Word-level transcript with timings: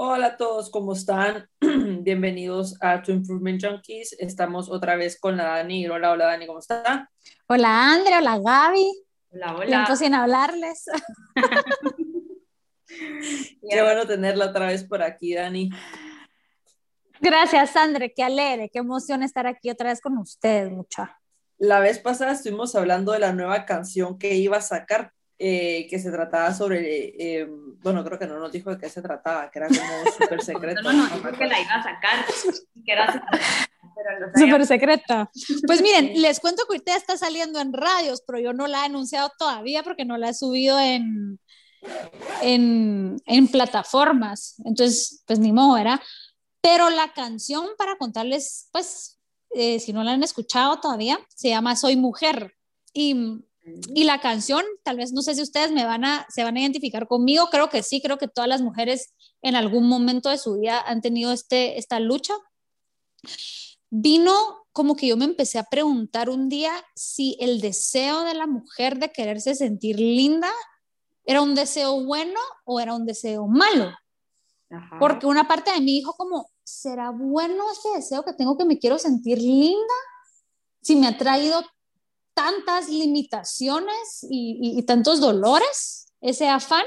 Hola 0.00 0.26
a 0.26 0.36
todos, 0.36 0.70
¿cómo 0.70 0.92
están? 0.92 1.48
Bienvenidos 1.60 2.76
a 2.80 3.02
To 3.02 3.10
Improvement 3.10 3.60
Junkies. 3.60 4.12
Estamos 4.20 4.70
otra 4.70 4.94
vez 4.94 5.18
con 5.18 5.36
la 5.36 5.42
Dani. 5.42 5.88
Hola, 5.88 6.12
hola 6.12 6.26
Dani, 6.26 6.46
¿cómo 6.46 6.60
está? 6.60 7.10
Hola 7.48 7.94
Andrea, 7.94 8.18
hola 8.18 8.38
Gaby. 8.38 8.92
Hola, 9.32 9.56
hola. 9.56 9.66
Tiempo 9.66 9.96
sin 9.96 10.14
hablarles. 10.14 10.84
Qué 12.86 13.82
bueno 13.82 14.06
tenerla 14.06 14.46
otra 14.46 14.68
vez 14.68 14.84
por 14.84 15.02
aquí, 15.02 15.34
Dani. 15.34 15.68
Gracias, 17.20 17.74
André, 17.74 18.14
qué 18.14 18.22
alegre, 18.22 18.70
qué 18.72 18.78
emoción 18.78 19.24
estar 19.24 19.48
aquí 19.48 19.68
otra 19.68 19.88
vez 19.88 20.00
con 20.00 20.16
ustedes, 20.18 20.70
mucha. 20.70 21.18
La 21.58 21.80
vez 21.80 21.98
pasada 21.98 22.30
estuvimos 22.34 22.76
hablando 22.76 23.10
de 23.10 23.18
la 23.18 23.32
nueva 23.32 23.66
canción 23.66 24.16
que 24.16 24.36
iba 24.36 24.58
a 24.58 24.62
sacar, 24.62 25.12
eh, 25.38 25.86
que 25.88 25.98
se 25.98 26.10
trataba 26.10 26.52
sobre, 26.52 27.14
eh, 27.16 27.46
bueno, 27.82 28.04
creo 28.04 28.18
que 28.18 28.26
no 28.26 28.38
nos 28.38 28.50
dijo 28.50 28.70
de 28.70 28.78
qué 28.78 28.88
se 28.88 29.00
trataba, 29.00 29.50
que 29.50 29.58
era 29.60 29.68
como 29.68 30.12
súper 30.18 30.42
secreto. 30.42 30.82
No, 30.82 30.92
no, 30.92 31.06
dijo 31.08 31.30
que 31.30 31.46
la 31.46 31.60
iba 31.60 31.74
a 31.74 31.82
sacar, 31.82 32.24
que 32.84 32.92
era 32.92 33.24
súper 34.34 34.66
secreta. 34.66 35.30
Pues 35.66 35.80
miren, 35.80 36.20
les 36.20 36.40
cuento 36.40 36.64
que 36.64 36.74
ahorita 36.74 36.96
está 36.96 37.16
saliendo 37.16 37.60
en 37.60 37.72
radios, 37.72 38.22
pero 38.26 38.40
yo 38.40 38.52
no 38.52 38.66
la 38.66 38.82
he 38.82 38.86
anunciado 38.86 39.30
todavía 39.38 39.82
porque 39.82 40.04
no 40.04 40.18
la 40.18 40.30
he 40.30 40.34
subido 40.34 40.78
en, 40.80 41.38
en, 42.42 43.16
en 43.24 43.48
plataformas. 43.48 44.56
Entonces, 44.64 45.22
pues 45.26 45.38
ni 45.38 45.52
modo, 45.52 45.74
¿verdad? 45.74 46.00
Pero 46.60 46.90
la 46.90 47.12
canción, 47.12 47.66
para 47.78 47.96
contarles, 47.96 48.68
pues, 48.72 49.20
eh, 49.50 49.78
si 49.78 49.92
no 49.92 50.02
la 50.02 50.12
han 50.12 50.24
escuchado 50.24 50.80
todavía, 50.80 51.18
se 51.28 51.50
llama 51.50 51.76
Soy 51.76 51.96
Mujer. 51.96 52.54
Y, 52.92 53.44
y, 53.94 54.04
la 54.04 54.20
canción, 54.20 54.64
tal 54.82 54.96
vez 54.96 55.12
no 55.12 55.22
sé 55.22 55.34
si 55.34 55.42
ustedes 55.42 55.72
me 55.72 55.84
van 55.84 56.04
a, 56.04 56.26
se 56.28 56.44
van 56.44 56.56
a 56.56 56.60
identificar 56.60 57.06
conmigo, 57.06 57.48
creo 57.50 57.68
que 57.68 57.82
sí, 57.82 58.00
creo 58.00 58.18
que 58.18 58.28
todas 58.28 58.48
las 58.48 58.62
mujeres 58.62 59.14
en 59.42 59.56
algún 59.56 59.88
momento 59.88 60.28
de 60.28 60.38
su 60.38 60.58
vida 60.58 60.80
han 60.80 61.00
tenido 61.00 61.32
este, 61.32 61.78
esta 61.78 62.00
lucha. 62.00 62.34
Vino 63.90 64.34
como 64.72 64.96
que 64.96 65.08
yo 65.08 65.16
me 65.16 65.24
empecé 65.24 65.58
a 65.58 65.64
preguntar 65.64 66.30
un 66.30 66.48
día 66.48 66.72
si 66.94 67.36
el 67.40 67.60
deseo 67.60 68.22
de 68.22 68.34
la 68.34 68.46
mujer 68.46 68.98
de 68.98 69.10
quererse 69.10 69.54
sentir 69.54 69.98
linda 69.98 70.50
era 71.24 71.42
un 71.42 71.54
deseo 71.54 72.04
bueno 72.04 72.40
o 72.64 72.80
era 72.80 72.94
un 72.94 73.04
deseo 73.04 73.46
malo. 73.46 73.92
Porque 75.00 75.26
una 75.26 75.48
parte 75.48 75.72
de 75.72 75.80
mí 75.80 75.92
dijo 75.92 76.14
como, 76.14 76.50
¿será 76.62 77.10
bueno 77.10 77.64
ese 77.72 77.88
deseo 77.96 78.22
que 78.22 78.34
tengo 78.34 78.56
que 78.56 78.64
me 78.64 78.78
quiero 78.78 78.98
sentir 78.98 79.38
linda? 79.38 79.94
Si 80.82 80.94
me 80.94 81.06
ha 81.06 81.16
traído 81.16 81.62
tantas 82.38 82.88
limitaciones 82.88 84.24
y, 84.30 84.80
tantos 84.84 85.20
dolores, 85.20 86.06
ese 86.20 86.48
afán. 86.48 86.84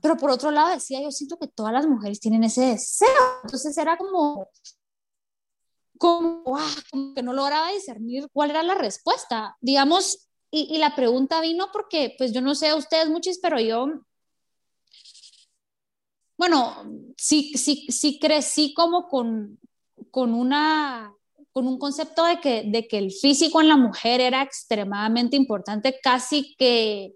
Pero 0.00 0.16
por 0.16 0.30
otro 0.30 0.50
lado 0.50 0.70
decía, 0.70 1.02
yo 1.02 1.10
siento 1.10 1.38
que 1.38 1.48
todas 1.48 1.74
las 1.74 1.86
mujeres 1.86 2.18
tienen 2.18 2.44
ese 2.44 2.62
deseo. 2.62 3.08
Entonces 3.42 3.76
era 3.76 3.98
como, 3.98 4.48
como, 5.98 6.56
ah, 6.56 6.74
como 6.90 7.12
que 7.12 7.22
no 7.22 7.34
lograba 7.34 7.72
discernir 7.72 8.26
cuál 8.32 8.50
era 8.50 8.62
la 8.62 8.74
respuesta. 8.74 9.54
Digamos, 9.60 10.30
y, 10.50 10.74
y, 10.74 10.78
la 10.78 10.96
pregunta 10.96 11.42
vino 11.42 11.68
porque, 11.70 12.14
pues 12.16 12.32
yo 12.32 12.40
no 12.40 12.54
sé 12.54 12.68
a 12.68 12.76
ustedes 12.76 13.10
muchos, 13.10 13.38
pero 13.42 13.60
yo 13.60 13.86
bueno, 16.38 16.90
sí, 17.18 17.52
sí, 17.56 17.86
sí 17.90 18.18
crecí 18.18 18.72
como 18.72 19.08
con, 19.08 19.60
con, 20.10 20.32
una, 20.32 21.14
con 21.54 21.68
un 21.68 21.78
concepto 21.78 22.24
de 22.24 22.40
que, 22.40 22.64
de 22.66 22.88
que 22.88 22.98
el 22.98 23.12
físico 23.12 23.60
en 23.60 23.68
la 23.68 23.76
mujer 23.76 24.20
era 24.20 24.42
extremadamente 24.42 25.36
importante, 25.36 26.00
casi 26.02 26.56
que, 26.56 27.14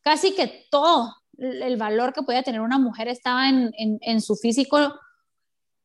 casi 0.00 0.34
que 0.34 0.66
todo 0.68 1.14
el 1.38 1.76
valor 1.76 2.12
que 2.12 2.24
podía 2.24 2.42
tener 2.42 2.60
una 2.60 2.78
mujer 2.78 3.06
estaba 3.06 3.48
en, 3.48 3.70
en, 3.78 4.20
su 4.20 4.34
físico. 4.34 4.80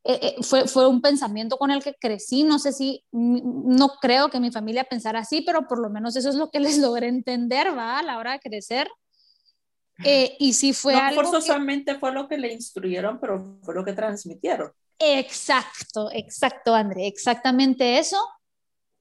Eh, 0.04 0.20
eh, 0.24 0.36
fue, 0.42 0.68
fue 0.68 0.88
un 0.88 1.02
pensamiento 1.02 1.58
con 1.58 1.70
el 1.70 1.84
que 1.84 1.94
crecí, 1.94 2.44
no 2.44 2.58
sé 2.58 2.74
si, 2.74 3.06
no 3.12 3.90
creo 4.02 4.30
que 4.30 4.40
mi 4.40 4.50
familia 4.50 4.84
pensara 4.84 5.20
así, 5.20 5.42
pero 5.42 5.68
por 5.68 5.80
lo 5.80 5.92
menos 5.92 6.16
eso 6.16 6.30
es 6.30 6.36
lo 6.36 6.50
que 6.50 6.60
les 6.60 6.80
logré 6.80 7.08
entender, 7.10 7.78
¿va? 7.78 8.00
A 8.00 8.04
la 8.04 8.18
hora 8.18 8.32
de 8.32 8.40
crecer. 8.40 8.90
Eh, 10.04 10.36
y 10.40 10.54
sí 10.54 10.74
fue 10.74 10.94
no 10.94 11.00
algo 11.00 11.24
forzosamente 11.24 11.96
fue 11.96 12.12
lo 12.12 12.28
que 12.28 12.40
le 12.40 12.54
instruyeron, 12.54 13.20
pero 13.20 13.60
fue 13.62 13.76
lo 13.76 13.86
que 13.86 13.94
transmitieron. 13.94 14.72
Exacto, 15.00 16.10
exacto, 16.12 16.74
André, 16.74 17.08
exactamente 17.08 18.00
eso. 18.00 18.18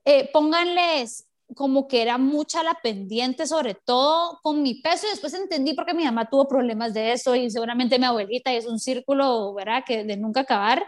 Eh, 0.04 0.30
pónganles 0.32 1.26
como 1.54 1.86
que 1.88 2.02
era 2.02 2.18
mucha 2.18 2.62
la 2.62 2.74
pendiente, 2.82 3.46
sobre 3.46 3.74
todo 3.74 4.40
con 4.42 4.62
mi 4.62 4.80
peso, 4.82 5.06
y 5.06 5.10
después 5.10 5.32
entendí 5.34 5.74
por 5.74 5.86
qué 5.86 5.94
mi 5.94 6.04
mamá 6.04 6.28
tuvo 6.28 6.48
problemas 6.48 6.92
de 6.92 7.12
eso, 7.12 7.34
y 7.34 7.50
seguramente 7.50 7.98
mi 7.98 8.04
abuelita, 8.04 8.52
y 8.52 8.56
es 8.56 8.66
un 8.66 8.78
círculo, 8.78 9.54
¿verdad?, 9.54 9.84
que 9.86 10.04
de 10.04 10.16
nunca 10.16 10.40
acabar. 10.40 10.84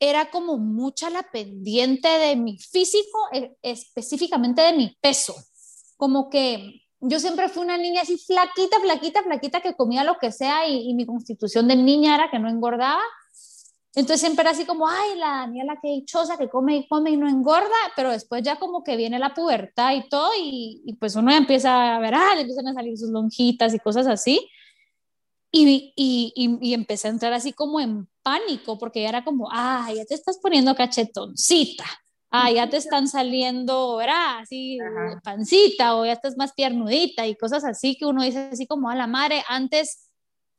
Era 0.00 0.30
como 0.30 0.58
mucha 0.58 1.10
la 1.10 1.24
pendiente 1.24 2.08
de 2.08 2.36
mi 2.36 2.58
físico, 2.58 3.18
e, 3.32 3.56
específicamente 3.62 4.62
de 4.62 4.72
mi 4.72 4.96
peso. 5.00 5.34
Como 5.96 6.30
que 6.30 6.82
yo 7.00 7.18
siempre 7.20 7.48
fui 7.48 7.62
una 7.62 7.78
niña 7.78 8.02
así 8.02 8.16
flaquita, 8.18 8.80
flaquita, 8.80 9.22
flaquita, 9.22 9.60
que 9.60 9.74
comía 9.74 10.04
lo 10.04 10.18
que 10.18 10.30
sea 10.32 10.68
y, 10.68 10.94
mi 10.94 11.06
constitución 11.06 11.66
de 11.68 11.76
niña 11.76 12.14
era 12.14 12.30
que 12.30 12.38
no 12.38 12.48
engordaba. 12.48 13.02
Entonces 13.94 14.20
siempre 14.20 14.42
era 14.42 14.50
así 14.50 14.64
como, 14.64 14.86
ay, 14.86 15.18
la 15.18 15.28
Daniela 15.28 15.78
que 15.82 15.88
dichosa, 15.88 16.36
que 16.36 16.48
come 16.48 16.76
y 16.76 16.88
come 16.88 17.10
y 17.10 17.16
no 17.16 17.28
engorda, 17.28 17.68
pero 17.96 18.10
después 18.10 18.42
ya 18.42 18.58
como 18.58 18.84
que 18.84 18.96
viene 18.96 19.18
la 19.18 19.34
pubertad 19.34 19.94
y 19.94 20.08
todo 20.08 20.30
y, 20.38 20.96
pues 21.00 21.16
uno 21.16 21.32
empieza 21.32 21.96
a 21.96 22.00
ver, 22.00 22.14
ah, 22.14 22.34
le 22.34 22.42
empiezan 22.42 22.68
a 22.68 22.74
salir 22.74 22.96
sus 22.96 23.10
lonjitas 23.10 23.74
y 23.74 23.78
cosas 23.78 24.06
así. 24.06 24.48
Y, 25.50 25.94
y, 25.96 26.32
y, 26.60 26.74
empecé 26.74 27.08
a 27.08 27.10
entrar 27.10 27.32
así 27.32 27.52
como 27.54 27.80
en 27.80 28.06
pánico 28.22 28.78
porque 28.78 29.02
ya 29.02 29.08
era 29.08 29.24
como, 29.24 29.48
ay, 29.50 29.96
ya 29.96 30.04
te 30.04 30.14
estás 30.14 30.38
poniendo 30.38 30.74
cachetoncita 30.74 31.86
ah, 32.30 32.50
ya 32.50 32.68
te 32.68 32.76
están 32.76 33.08
saliendo, 33.08 33.96
¿verdad? 33.96 34.40
Así, 34.40 34.78
pancita 35.22 35.96
o 35.96 36.04
ya 36.04 36.12
estás 36.12 36.36
más 36.36 36.52
piernudita 36.52 37.26
y 37.26 37.36
cosas 37.36 37.64
así 37.64 37.96
que 37.96 38.06
uno 38.06 38.22
dice 38.22 38.50
así 38.52 38.66
como 38.66 38.90
a 38.90 38.94
la 38.94 39.06
madre, 39.06 39.42
antes, 39.48 40.10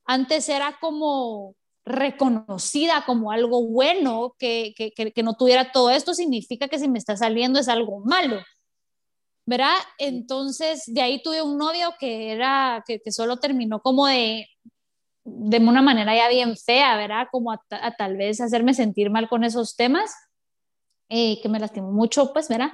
antes 0.05 0.49
era 0.49 0.77
como 0.79 1.55
reconocida 1.89 3.03
como 3.05 3.31
algo 3.31 3.67
bueno, 3.67 4.35
que, 4.37 4.73
que, 4.77 4.91
que, 4.91 5.23
no 5.23 5.33
tuviera 5.33 5.71
todo 5.71 5.89
esto, 5.89 6.13
significa 6.13 6.67
que 6.67 6.77
si 6.77 6.87
me 6.87 6.99
está 6.99 7.17
saliendo 7.17 7.59
es 7.59 7.67
algo 7.67 7.99
malo. 8.05 8.39
¿Verdad? 9.47 9.75
Entonces, 9.97 10.83
de 10.85 11.01
ahí 11.01 11.21
tuve 11.23 11.41
un 11.41 11.57
novio 11.57 11.95
que 11.99 12.31
era, 12.31 12.83
que, 12.85 12.99
que 13.01 13.11
solo 13.11 13.37
terminó 13.37 13.81
como 13.81 14.05
de, 14.05 14.45
de 15.23 15.57
una 15.57 15.81
manera 15.81 16.15
ya 16.15 16.29
bien 16.29 16.55
fea, 16.55 16.95
¿verdad? 16.95 17.27
Como 17.31 17.51
a, 17.51 17.59
a 17.71 17.95
tal 17.95 18.15
vez 18.15 18.39
hacerme 18.39 18.75
sentir 18.75 19.09
mal 19.09 19.27
con 19.27 19.43
esos 19.43 19.75
temas 19.75 20.13
eh, 21.09 21.41
que 21.41 21.49
me 21.49 21.59
lastimó 21.59 21.91
mucho, 21.91 22.31
pues, 22.33 22.47
¿verdad? 22.49 22.69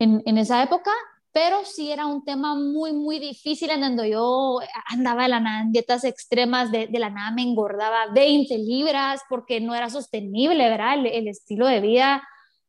En, 0.00 0.22
en, 0.26 0.38
esa 0.38 0.60
época, 0.60 0.90
pero 1.32 1.64
sí 1.64 1.92
era 1.92 2.06
un 2.06 2.24
tema 2.24 2.54
muy, 2.54 2.92
muy 2.92 3.18
difícil 3.20 3.70
en 3.70 3.80
donde 3.80 4.10
yo 4.10 4.58
andaba 4.86 5.22
de 5.22 5.28
la 5.28 5.40
nada 5.40 5.62
en 5.62 5.72
dietas 5.72 6.04
extremas, 6.04 6.72
de, 6.72 6.88
de 6.88 6.98
la 6.98 7.10
nada 7.10 7.30
me 7.30 7.42
engordaba 7.42 8.08
20 8.12 8.58
libras 8.58 9.20
porque 9.28 9.60
no 9.60 9.74
era 9.74 9.90
sostenible, 9.90 10.68
¿verdad? 10.68 10.94
El, 10.94 11.06
el 11.06 11.28
estilo 11.28 11.66
de 11.66 11.80
vida 11.80 12.22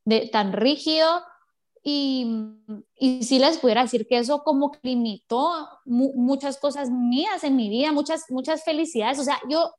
de, 0.06 0.30
tan 0.32 0.54
rígido. 0.54 1.24
Y, 1.84 2.28
y 2.96 3.24
sí 3.24 3.40
les 3.40 3.58
pudiera 3.58 3.82
decir 3.82 4.06
que 4.08 4.20
eso 4.20 4.44
como 4.44 4.72
limitó 4.84 5.68
muchas 5.86 6.60
cosas 6.60 6.92
mías 6.92 7.44
en 7.44 7.56
mi 7.56 7.70
vida, 7.70 7.92
muchas, 7.92 8.26
muchas 8.30 8.64
felicidades. 8.64 9.18
O 9.18 9.24
sea, 9.24 9.40
yo 9.50 9.72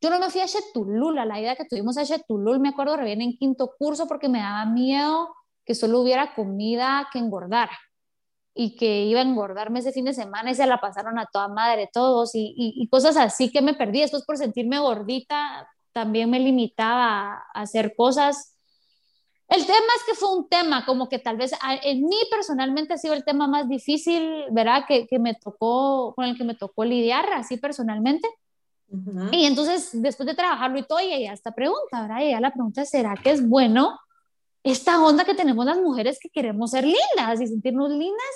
yo 0.00 0.10
no 0.10 0.18
me 0.18 0.30
fui 0.30 0.40
a 0.40 0.46
Chetulul, 0.46 1.16
a 1.18 1.24
la 1.24 1.38
idea 1.38 1.54
que 1.54 1.64
tuvimos 1.64 1.96
a 1.96 2.04
Chetulul, 2.04 2.58
me 2.58 2.70
acuerdo 2.70 2.96
re 2.96 3.04
bien 3.04 3.20
en 3.20 3.36
quinto 3.36 3.70
curso 3.78 4.08
porque 4.08 4.28
me 4.28 4.40
daba 4.40 4.66
miedo 4.66 5.32
que 5.64 5.76
solo 5.76 6.00
hubiera 6.00 6.34
comida 6.34 7.08
que 7.12 7.20
engordara 7.20 7.78
y 8.54 8.76
que 8.76 9.04
iba 9.04 9.20
a 9.20 9.24
engordarme 9.24 9.78
ese 9.78 9.92
fin 9.92 10.04
de 10.04 10.14
semana 10.14 10.50
y 10.50 10.54
se 10.54 10.66
la 10.66 10.80
pasaron 10.80 11.18
a 11.18 11.26
toda 11.26 11.48
madre 11.48 11.88
todos 11.92 12.34
y, 12.34 12.52
y, 12.56 12.88
cosas 12.88 13.16
así 13.16 13.50
que 13.50 13.62
me 13.62 13.74
perdí. 13.74 14.00
Después 14.00 14.24
por 14.24 14.36
sentirme 14.36 14.78
gordita 14.78 15.68
también 15.92 16.30
me 16.30 16.40
limitaba 16.40 17.34
a, 17.34 17.44
hacer 17.54 17.94
cosas. 17.96 18.56
El 19.48 19.66
tema 19.66 19.78
es 19.96 20.04
que 20.06 20.14
fue 20.14 20.34
un 20.36 20.48
tema 20.48 20.84
como 20.86 21.08
que 21.08 21.18
tal 21.18 21.36
vez 21.36 21.52
en 21.82 22.02
mí 22.06 22.16
personalmente 22.30 22.94
ha 22.94 22.98
sido 22.98 23.14
el 23.14 23.24
tema 23.24 23.46
más 23.46 23.68
difícil, 23.68 24.46
¿verdad? 24.50 24.84
Que, 24.86 25.06
que 25.06 25.18
me 25.18 25.34
tocó, 25.34 26.14
con 26.14 26.24
el 26.24 26.36
que 26.36 26.44
me 26.44 26.54
tocó 26.54 26.84
lidiar 26.84 27.32
así 27.32 27.56
personalmente 27.58 28.28
y 29.30 29.46
entonces, 29.46 29.90
después 29.92 30.26
de 30.26 30.34
trabajarlo 30.34 30.78
y 30.78 30.82
todo, 30.82 31.00
y 31.00 31.12
ella 31.12 31.32
esta 31.32 31.52
pregunta, 31.52 32.02
¿verdad? 32.02 32.20
Y 32.20 32.38
la 32.38 32.52
pregunta, 32.52 32.84
¿será 32.84 33.14
que 33.14 33.30
es 33.30 33.46
bueno 33.48 33.98
esta 34.62 35.02
onda 35.04 35.24
que 35.24 35.34
tenemos 35.34 35.64
las 35.66 35.78
mujeres 35.78 36.18
que 36.20 36.30
queremos 36.30 36.70
ser 36.70 36.84
lindas 36.84 37.40
y 37.40 37.46
sentirnos 37.46 37.90
lindas? 37.90 38.34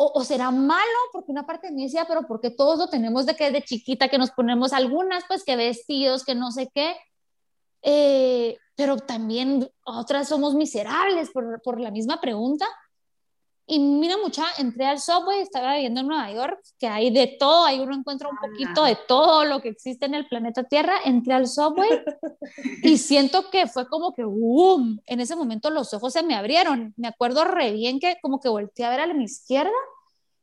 O, 0.00 0.22
será 0.22 0.52
malo? 0.52 0.98
Porque 1.12 1.32
una 1.32 1.44
parte 1.44 1.68
de 1.68 1.72
mí 1.72 1.82
decía, 1.82 2.04
pero 2.06 2.26
porque 2.28 2.50
todos 2.50 2.78
lo 2.78 2.88
tenemos 2.88 3.26
de 3.26 3.34
que 3.34 3.50
de 3.50 3.62
chiquita, 3.62 4.08
que 4.08 4.18
nos 4.18 4.30
ponemos 4.30 4.72
algunas, 4.72 5.24
pues 5.26 5.42
que 5.42 5.56
vestidos, 5.56 6.24
que 6.24 6.36
no 6.36 6.52
sé 6.52 6.70
qué. 6.72 6.96
Eh, 7.82 8.56
pero 8.76 8.96
también 8.96 9.68
otras 9.82 10.28
somos 10.28 10.54
miserables 10.54 11.30
por, 11.30 11.60
por 11.62 11.80
la 11.80 11.90
misma 11.90 12.20
pregunta. 12.20 12.64
Y 13.70 13.78
mira, 13.78 14.16
mucha, 14.16 14.46
entré 14.56 14.86
al 14.86 14.98
subway, 14.98 15.40
estaba 15.40 15.74
viviendo 15.74 16.00
en 16.00 16.06
Nueva 16.06 16.32
York, 16.32 16.58
que 16.78 16.88
hay 16.88 17.10
de 17.10 17.36
todo, 17.38 17.66
ahí 17.66 17.78
uno 17.78 17.94
encuentra 17.94 18.30
un 18.30 18.38
poquito 18.38 18.82
de 18.82 18.96
todo 19.06 19.44
lo 19.44 19.60
que 19.60 19.68
existe 19.68 20.06
en 20.06 20.14
el 20.14 20.26
planeta 20.26 20.64
Tierra. 20.64 20.94
Entré 21.04 21.34
al 21.34 21.46
subway 21.46 21.90
y 22.82 22.96
siento 22.96 23.50
que 23.50 23.66
fue 23.66 23.86
como 23.86 24.14
que, 24.14 24.24
¡boom! 24.24 25.02
En 25.04 25.20
ese 25.20 25.36
momento 25.36 25.68
los 25.68 25.92
ojos 25.92 26.14
se 26.14 26.22
me 26.22 26.34
abrieron. 26.34 26.94
Me 26.96 27.08
acuerdo 27.08 27.44
re 27.44 27.72
bien 27.72 28.00
que 28.00 28.16
como 28.22 28.40
que 28.40 28.48
volteé 28.48 28.86
a 28.86 28.90
ver 28.90 29.00
a 29.00 29.12
mi 29.12 29.24
izquierda 29.24 29.70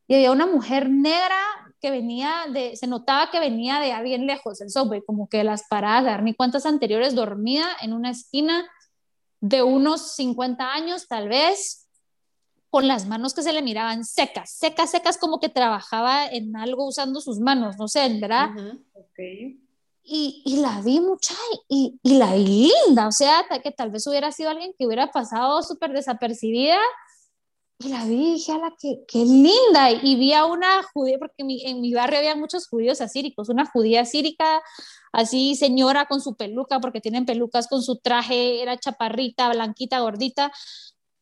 y 0.08 0.14
había 0.14 0.32
una 0.32 0.46
mujer 0.46 0.88
negra 0.90 1.40
que 1.82 1.90
venía 1.90 2.46
de, 2.54 2.76
se 2.76 2.86
notaba 2.86 3.32
que 3.32 3.40
venía 3.40 3.80
de 3.80 4.00
bien 4.04 4.28
lejos 4.28 4.62
el 4.62 4.70
subway, 4.70 5.02
como 5.04 5.28
que 5.28 5.44
las 5.44 5.64
paradas, 5.68 6.06
dar 6.06 6.22
ni 6.22 6.36
cuántas 6.36 6.68
anteriores, 6.68 7.16
dormida 7.16 7.66
en 7.82 7.92
una 7.92 8.12
esquina 8.12 8.70
de 9.42 9.64
unos 9.64 10.16
50 10.16 10.72
años 10.72 11.08
tal 11.08 11.28
vez, 11.28 11.85
con 12.76 12.90
las 12.90 13.08
manos 13.08 13.34
que 13.34 13.42
se 13.42 13.54
le 13.54 13.62
miraban 13.62 14.04
secas, 14.04 14.50
secas, 14.50 14.92
secas, 14.92 15.18
como 15.18 15.40
que 15.40 15.48
trabajaba 15.48 16.28
en 16.28 16.58
algo 16.58 16.86
usando 16.86 17.22
sus 17.22 17.40
manos, 17.40 17.78
no 17.78 17.88
sé, 17.88 18.10
¿verdad? 18.20 18.50
y, 20.04 20.42
y, 20.44 20.58
la 20.58 20.82
vi 20.82 21.00
mucha 21.00 21.34
y, 21.70 21.98
y, 22.04 22.18
la 22.18 22.36
vi 22.36 22.70
linda, 22.86 23.08
o 23.08 23.14
sea, 23.14 23.46
que 23.64 23.72
tal 23.72 23.92
vez 23.92 24.06
hubiera 24.08 24.30
sido 24.34 24.50
alguien 24.50 24.74
que 24.78 24.86
hubiera 24.86 25.10
pasado 25.10 25.64
súper 25.64 25.94
desapercibida. 25.94 26.78
Y 27.80 27.88
la 27.88 28.04
vi 28.04 28.16
y 28.16 28.34
dije, 28.34 28.52
ala, 28.52 28.74
qué, 28.78 29.06
qué 29.08 29.20
linda. 29.20 29.92
Y 29.92 30.18
vi 30.18 30.34
a 30.34 30.44
una 30.44 30.84
judía, 30.94 31.18
porque 31.18 31.36
en 31.44 31.48
mi, 31.48 31.66
en 31.66 31.80
mi 31.80 31.94
barrio 31.94 32.20
había 32.20 32.36
muchos 32.36 32.68
judíos 32.68 33.00
asíricos, 33.00 33.48
una 33.48 33.66
judía 33.68 34.02
asírica, 34.02 34.62
así 35.14 35.56
señora 35.56 36.08
con 36.08 36.20
su 36.20 36.36
peluca, 36.36 36.82
porque 36.82 37.00
tienen 37.00 37.26
pelucas 37.26 37.70
con 37.70 37.82
su 37.82 37.96
traje, 38.00 38.62
era 38.62 38.78
chaparrita, 38.78 39.48
blanquita, 39.48 40.02
gordita 40.02 40.52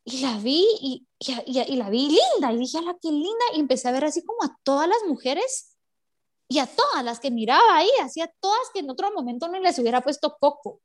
y 0.06 0.22
la 0.22 0.38
vi 0.38 0.66
y, 0.82 1.08
y, 1.20 1.60
y, 1.60 1.76
la 1.78 1.90
vi 1.90 2.08
linda 2.10 2.52
y 2.52 2.58
dije, 2.58 2.82
la 2.82 2.96
qué 3.02 3.10
linda! 3.10 3.46
Y 3.56 3.60
empecé 3.62 3.88
a 3.88 3.94
ver 3.94 4.06
así 4.06 4.24
como 4.24 4.44
a 4.44 4.58
todas 4.64 4.88
las 4.88 4.98
mujeres 5.08 5.78
y 6.50 6.60
a 6.60 6.68
todas 6.68 7.04
las 7.04 7.20
que 7.20 7.32
miraba 7.32 7.78
ahí, 7.78 7.90
así 8.02 8.20
a 8.22 8.32
todas 8.40 8.70
que 8.74 8.82
en 8.82 8.90
otro 8.90 9.14
momento 9.14 9.48
no 9.48 9.60
les 9.60 9.80
hubiera 9.80 10.02
puesto 10.02 10.36
coco. 10.40 10.82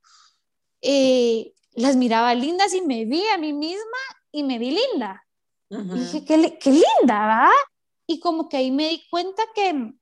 Eh, 0.81 1.53
las 1.73 1.97
miraba 1.97 2.33
lindas 2.33 2.73
y 2.73 2.81
me 2.81 3.05
vi 3.05 3.25
a 3.27 3.37
mí 3.37 3.51
misma 3.51 3.97
y 4.31 4.43
me 4.43 4.57
vi 4.57 4.71
linda. 4.71 5.25
y 5.69 5.99
dije, 5.99 6.25
qué, 6.25 6.57
qué 6.57 6.71
linda, 6.71 7.27
¿va? 7.27 7.51
Y 8.07 8.19
como 8.19 8.47
que 8.47 8.57
ahí 8.57 8.71
me 8.71 8.87
di 8.87 9.03
cuenta 9.09 9.43
que, 9.53 9.93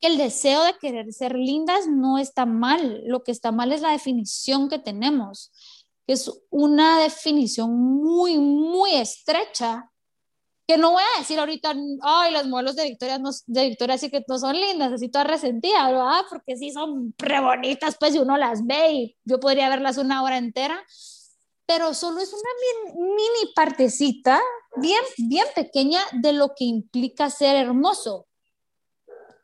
que 0.00 0.06
el 0.06 0.16
deseo 0.16 0.62
de 0.62 0.78
querer 0.78 1.12
ser 1.12 1.34
lindas 1.34 1.88
no 1.88 2.18
está 2.18 2.46
mal, 2.46 3.02
lo 3.04 3.24
que 3.24 3.32
está 3.32 3.50
mal 3.50 3.72
es 3.72 3.80
la 3.80 3.90
definición 3.90 4.68
que 4.68 4.78
tenemos 4.78 5.50
que 6.06 6.14
es 6.14 6.30
una 6.50 6.98
definición 6.98 7.74
muy, 7.74 8.38
muy 8.38 8.94
estrecha, 8.94 9.88
que 10.66 10.78
no 10.78 10.92
voy 10.92 11.02
a 11.02 11.18
decir 11.18 11.38
ahorita, 11.38 11.74
ay, 12.02 12.32
los 12.32 12.46
modelos 12.46 12.76
de 12.76 12.84
Victoria, 12.84 13.18
no, 13.18 13.30
de 13.46 13.68
Victoria 13.68 13.98
sí 13.98 14.10
que 14.10 14.24
no 14.28 14.38
son 14.38 14.58
lindas, 14.58 14.92
así 14.92 15.08
todas 15.08 15.26
resentidas, 15.26 15.90
¿verdad? 15.90 16.22
Porque 16.28 16.56
sí 16.56 16.70
son 16.70 17.14
re 17.18 17.40
bonitas, 17.40 17.96
pues, 17.98 18.14
y 18.14 18.18
uno 18.18 18.36
las 18.36 18.64
ve 18.64 18.92
y 18.92 19.16
yo 19.24 19.40
podría 19.40 19.68
verlas 19.68 19.98
una 19.98 20.22
hora 20.22 20.38
entera, 20.38 20.82
pero 21.66 21.94
solo 21.94 22.20
es 22.20 22.32
una 22.32 22.94
mini 22.94 23.52
partecita, 23.54 24.40
bien, 24.76 25.02
bien 25.18 25.46
pequeña 25.54 26.00
de 26.12 26.32
lo 26.32 26.54
que 26.56 26.64
implica 26.64 27.30
ser 27.30 27.56
hermoso. 27.56 28.26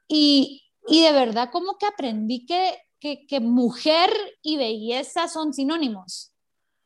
Y, 0.07 0.63
y 0.87 1.03
de 1.03 1.13
verdad 1.13 1.51
como 1.53 1.77
que 1.79 1.87
aprendí 1.87 2.47
que, 2.47 2.79
que, 3.01 3.27
que 3.27 3.41
mujer 3.41 4.11
y 4.43 4.57
belleza 4.57 5.29
son 5.29 5.53
sinónimos. 5.53 6.33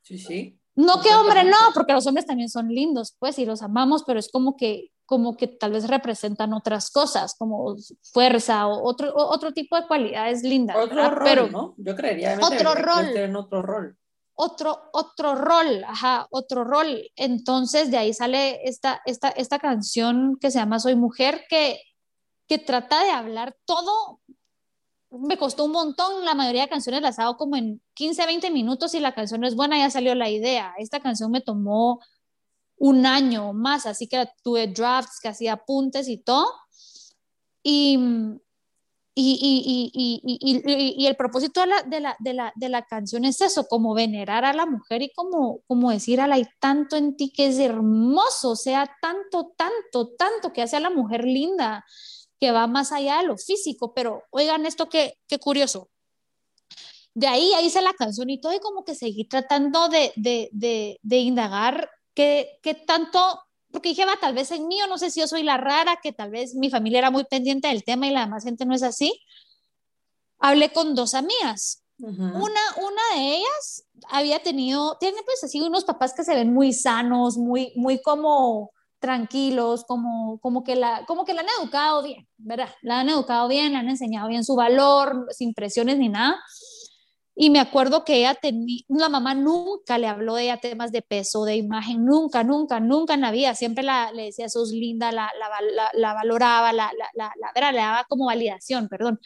Sí, 0.03 0.19
sí. 0.19 0.59
No 0.75 1.01
que 1.03 1.15
hombre 1.15 1.45
no, 1.45 1.57
porque 1.75 1.93
los 1.93 2.07
hombres 2.07 2.27
también 2.27 2.49
son 2.49 2.69
lindos, 2.69 3.15
pues, 3.19 3.39
y 3.39 3.45
los 3.45 3.63
amamos, 3.63 4.05
pero 4.05 4.19
es 4.19 4.31
como 4.31 4.57
que, 4.57 4.91
como 5.05 5.37
que 5.37 5.47
tal 5.47 5.73
vez 5.73 5.87
representan 5.87 6.55
otras 6.55 6.91
cosas, 6.91 7.35
como 7.39 7.77
fuerza 8.13 8.67
o 8.67 8.83
otro, 8.83 9.13
otro 9.15 9.53
tipo 9.53 9.77
de 9.77 9.87
cualidades 9.87 10.43
lindas. 10.43 10.77
Otro 10.77 11.11
rol, 11.11 11.25
pero, 11.25 11.49
¿no? 11.49 11.75
Yo 11.77 11.95
creería 11.95 12.39
otro 12.41 12.75
rol. 12.75 13.17
En 13.17 13.37
otro 13.37 13.63
rol. 13.63 13.99
Otro, 14.35 14.89
otro 14.95 15.35
rol, 15.35 15.85
ajá, 15.85 16.27
otro 16.31 16.65
rol. 16.65 17.11
Entonces 17.17 17.91
de 17.91 17.99
ahí 17.99 18.15
sale 18.15 18.61
esta, 18.65 19.03
esta, 19.05 19.29
esta 19.29 19.59
canción 19.59 20.39
que 20.41 20.51
se 20.51 20.59
llama 20.59 20.81
Soy 20.81 20.97
Mujer, 20.97 21.45
que, 21.51 21.83
que 22.49 22.57
trata 22.59 23.05
de 23.05 23.11
hablar 23.11 23.55
todo 23.67 24.21
me 25.13 25.37
costó 25.37 25.65
un 25.65 25.73
montón, 25.73 26.25
la 26.25 26.35
mayoría 26.35 26.63
de 26.63 26.69
canciones 26.69 27.03
las 27.03 27.19
hago 27.19 27.37
como 27.37 27.57
en 27.57 27.83
15, 28.03 28.27
20 28.27 28.51
minutos 28.51 28.95
y 28.95 29.01
la 29.01 29.15
canción 29.15 29.45
es 29.45 29.55
buena, 29.55 29.79
ya 29.79 29.89
salió 29.89 30.17
la 30.17 30.29
idea. 30.29 30.75
Esta 30.77 30.99
canción 30.99 31.31
me 31.31 31.41
tomó 31.41 32.01
un 32.77 33.07
año 33.07 33.53
más, 33.53 33.87
así 33.87 34.09
que 34.09 34.29
tuve 34.43 34.67
drafts, 34.67 35.21
que 35.23 35.29
hacía 35.29 35.53
apuntes 35.53 36.09
y 36.09 36.17
todo. 36.17 36.49
Y, 37.63 37.97
y, 39.15 39.91
y, 39.95 40.95
y 40.97 41.07
el 41.07 41.15
propósito 41.15 41.61
de 41.61 41.69
la, 41.69 41.83
de, 41.83 42.01
la, 42.01 42.17
de, 42.19 42.35
la, 42.35 42.53
de 42.57 42.69
la, 42.71 42.83
canción 42.83 43.25
es 43.25 43.41
eso, 43.41 43.69
como 43.69 43.95
venerar 43.95 44.45
a 44.45 44.53
la 44.53 44.67
mujer 44.67 45.03
y 45.03 45.13
como, 45.13 45.61
como 45.69 45.93
decir, 45.93 46.21
ala, 46.21 46.35
hay 46.35 46.47
tanto 46.59 46.97
en 46.97 47.17
ti 47.17 47.33
que 47.33 47.47
es 47.47 47.61
hermoso, 47.61 48.51
o 48.51 48.57
sea, 48.57 48.91
tanto, 49.01 49.53
tanto, 49.57 50.09
tanto 50.19 50.53
que 50.53 50.63
hace 50.63 50.75
a 50.75 50.81
la 50.81 50.91
mujer 50.91 51.23
linda 51.23 51.85
que 52.41 52.51
va 52.51 52.67
más 52.67 52.91
allá 52.91 53.19
de 53.19 53.29
lo 53.29 53.39
físico, 53.39 53.95
pero 53.95 54.25
oigan 54.31 54.67
esto 54.67 54.89
qué, 54.89 55.21
qué 55.29 55.39
curioso. 55.39 55.92
De 57.15 57.27
ahí, 57.27 57.53
ahí 57.55 57.67
hice 57.67 57.83
la 57.83 57.93
canción 57.93 58.31
y 58.31 58.41
todo, 58.41 58.55
y 58.55 58.61
como 58.61 58.85
que 58.85 58.95
seguí 58.95 59.25
tratando 59.25 59.89
de, 59.89 60.13
de, 60.17 60.49
de, 60.53 60.99
de 61.03 61.17
indagar 61.19 61.91
qué, 62.15 62.59
qué 62.63 62.75
tanto, 62.75 63.19
porque 63.71 63.91
dije, 63.91 64.05
va, 64.05 64.17
tal 64.21 64.35
vez 64.35 64.51
en 64.51 64.67
mí, 64.69 64.81
o 64.83 64.87
no 64.87 64.99
sé 64.99 65.11
si 65.11 65.21
yo 65.21 65.27
soy 65.27 65.43
la 65.43 65.57
rara, 65.57 65.99
que 66.03 66.13
tal 66.13 66.31
vez 66.31 66.55
mi 66.55 66.71
familia 66.71 66.99
era 67.01 67.11
muy 67.11 67.25
pendiente 67.25 67.69
del 67.69 67.85
tema 67.85 68.07
y 68.07 68.11
la 68.11 68.21
demás 68.21 68.45
gente 68.45 68.65
no 68.65 68.75
es 68.75 68.83
así. 68.83 69.21
Hablé 70.39 70.73
con 70.73 70.95
dos 70.95 71.15
amigas. 71.15 71.85
una, 71.99 72.61
una 72.79 73.03
de 73.15 73.37
ellas 73.37 73.85
había 74.09 74.43
tenido, 74.43 74.97
tiene 74.99 75.19
pues 75.25 75.45
así 75.45 75.61
unos 75.61 75.85
papás 75.85 76.15
que 76.15 76.25
se 76.25 76.35
ven 76.35 76.53
muy 76.53 76.73
sanos, 76.73 77.37
muy, 77.37 77.73
muy 77.77 78.03
como 78.03 78.73
tranquilos, 78.99 79.85
como, 79.85 80.39
como, 80.41 80.63
que 80.63 80.77
la, 80.77 81.05
como 81.07 81.25
que 81.25 81.35
la 81.35 81.43
han 81.43 81.49
educado 81.61 82.03
bien, 82.03 82.29
¿verdad? 82.39 82.69
La 82.83 83.01
han 83.01 83.09
educado 83.09 83.49
bien, 83.49 83.73
la 83.73 83.81
han 83.81 83.89
enseñado 83.89 84.29
bien 84.29 84.45
su 84.45 84.55
valor, 84.55 85.27
sin 85.31 85.55
presiones 85.55 85.99
ni 85.99 86.09
nada. 86.09 86.41
Y 87.35 87.49
me 87.49 87.61
acuerdo 87.61 88.05
que 88.05 88.17
ella 88.17 88.35
tenía, 88.35 88.83
la 88.89 89.09
mamá 89.09 89.35
nunca 89.35 89.97
le 89.97 90.07
habló 90.07 90.35
de 90.35 90.45
ella 90.45 90.59
temas 90.59 90.93
de 90.93 91.01
peso, 91.01 91.45
de 91.45 91.57
imagen, 91.57 92.05
nunca, 92.05 92.45
nunca, 92.45 92.79
nunca 92.79 93.15
en 93.15 93.23
la 93.23 93.31
vida. 93.31 93.55
Siempre 93.55 93.83
la, 93.83 94.13
le 94.13 94.25
decía, 94.25 94.51
sos 94.51 94.71
linda, 94.71 95.13
la, 95.13 95.31
la, 95.39 95.91
la, 95.95 96.15
valoraba, 96.15 96.73
la, 96.73 96.93
la, 97.15 97.33
la, 97.55 97.73
le 97.73 97.79
daba 97.79 98.05
como 98.09 98.27
validación, 98.27 98.89
perdón. 98.89 99.19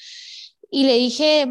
Y 0.70 0.84
le 0.84 0.94
dije, 0.94 1.46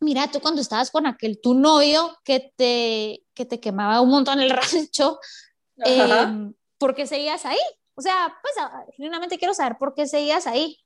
mira, 0.00 0.28
tú 0.28 0.40
cuando 0.40 0.62
estabas 0.62 0.90
con 0.90 1.06
aquel 1.06 1.40
tu 1.42 1.54
novio 1.54 2.16
que 2.24 2.52
te, 2.56 3.22
que 3.34 3.44
te 3.44 3.60
quemaba 3.60 4.00
un 4.00 4.08
montón 4.08 4.40
el 4.40 4.50
rancho, 4.72 5.20
eh, 5.84 6.52
¿por 6.78 6.94
qué 6.94 7.06
seguías 7.06 7.44
ahí? 7.44 7.58
O 7.94 8.02
sea, 8.02 8.34
pues 8.40 8.54
ah, 8.58 8.84
genuinamente 8.96 9.38
quiero 9.38 9.52
saber 9.52 9.76
por 9.78 9.94
qué 9.94 10.06
seguías 10.06 10.46
ahí. 10.46 10.78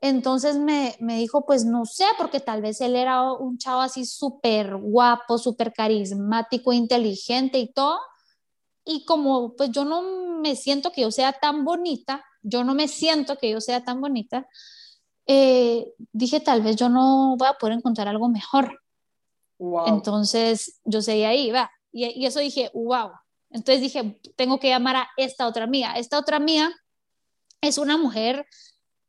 Entonces 0.00 0.58
me, 0.58 0.94
me, 1.00 1.18
dijo, 1.18 1.44
pues 1.44 1.64
no 1.64 1.84
sé, 1.84 2.04
porque 2.18 2.38
tal 2.38 2.62
vez 2.62 2.80
él 2.80 2.94
era 2.94 3.32
un 3.32 3.58
chavo 3.58 3.80
así 3.80 4.04
súper 4.04 4.76
guapo, 4.76 5.38
súper 5.38 5.72
carismático, 5.72 6.72
inteligente 6.72 7.58
y 7.58 7.72
todo. 7.72 7.98
Y 8.84 9.04
como 9.04 9.56
pues 9.56 9.70
yo 9.70 9.84
no 9.84 10.02
me 10.40 10.54
siento 10.54 10.92
que 10.92 11.02
yo 11.02 11.10
sea 11.10 11.32
tan 11.32 11.64
bonita, 11.64 12.24
yo 12.42 12.62
no 12.62 12.74
me 12.74 12.86
siento 12.86 13.36
que 13.38 13.50
yo 13.50 13.60
sea 13.60 13.84
tan 13.84 14.00
bonita, 14.00 14.46
eh, 15.26 15.92
dije, 16.12 16.40
tal 16.40 16.62
vez 16.62 16.76
yo 16.76 16.88
no 16.88 17.36
voy 17.36 17.48
a 17.48 17.54
poder 17.54 17.76
encontrar 17.76 18.08
algo 18.08 18.28
mejor. 18.28 18.80
Entonces 19.86 20.80
yo 20.84 21.02
seguía 21.02 21.30
ahí, 21.30 21.50
va. 21.50 21.70
Y, 21.90 22.06
y 22.06 22.26
eso 22.26 22.38
dije, 22.38 22.70
wow, 22.72 23.10
entonces 23.50 23.80
dije, 23.82 24.20
tengo 24.36 24.60
que 24.60 24.68
llamar 24.68 24.96
a 24.96 25.08
esta 25.16 25.46
otra 25.46 25.64
amiga. 25.64 25.94
Esta 25.94 26.18
otra 26.18 26.36
amiga 26.36 26.70
es 27.60 27.78
una 27.78 27.96
mujer 27.96 28.46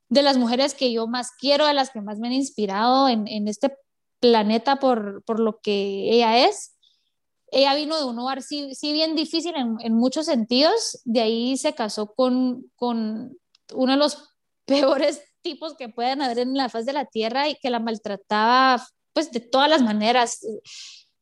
de 0.09 0.23
las 0.23 0.37
mujeres 0.37 0.73
que 0.73 0.91
yo 0.91 1.07
más 1.07 1.31
quiero, 1.31 1.67
de 1.67 1.73
las 1.73 1.91
que 1.91 2.01
más 2.01 2.19
me 2.19 2.27
han 2.27 2.33
inspirado 2.33 3.07
en, 3.07 3.27
en 3.27 3.47
este 3.47 3.75
planeta 4.19 4.77
por, 4.77 5.23
por, 5.23 5.39
lo 5.39 5.59
que 5.61 6.11
ella 6.11 6.45
es. 6.45 6.75
Ella 7.51 7.75
vino 7.75 7.97
de 7.97 8.05
un 8.05 8.19
hogar 8.19 8.41
sí, 8.41 8.75
sí 8.75 8.91
bien 8.91 9.15
difícil 9.15 9.55
en, 9.55 9.77
en, 9.79 9.93
muchos 9.93 10.25
sentidos, 10.25 11.01
de 11.05 11.21
ahí 11.21 11.57
se 11.57 11.73
casó 11.73 12.13
con, 12.13 12.69
con 12.75 13.37
uno 13.73 13.91
de 13.91 13.97
los 13.97 14.29
peores 14.65 15.23
tipos 15.41 15.75
que 15.75 15.89
pueden 15.89 16.21
haber 16.21 16.39
en 16.39 16.55
la 16.55 16.69
faz 16.69 16.85
de 16.85 16.93
la 16.93 17.05
tierra 17.05 17.47
y 17.47 17.55
que 17.55 17.69
la 17.69 17.79
maltrataba 17.79 18.85
pues 19.13 19.31
de 19.31 19.39
todas 19.39 19.69
las 19.69 19.81
maneras 19.81 20.39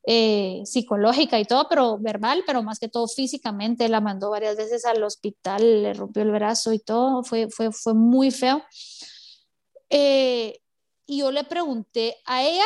eh, 0.09 0.61
psicológica 0.63 1.37
y 1.37 1.43
todo, 1.43 1.67
pero 1.67 1.97
verbal, 1.97 2.41
pero 2.47 2.63
más 2.63 2.79
que 2.79 2.87
todo 2.87 3.09
físicamente. 3.09 3.89
La 3.89 3.99
mandó 3.99 4.29
varias 4.29 4.55
veces 4.55 4.85
al 4.85 5.03
hospital, 5.03 5.83
le 5.83 5.93
rompió 5.93 6.23
el 6.23 6.31
brazo 6.31 6.71
y 6.71 6.79
todo, 6.79 7.23
fue, 7.23 7.49
fue, 7.49 7.73
fue 7.73 7.93
muy 7.93 8.31
feo. 8.31 8.63
Eh, 9.89 10.61
y 11.05 11.19
yo 11.19 11.31
le 11.33 11.43
pregunté 11.43 12.15
a 12.25 12.41
ella, 12.41 12.63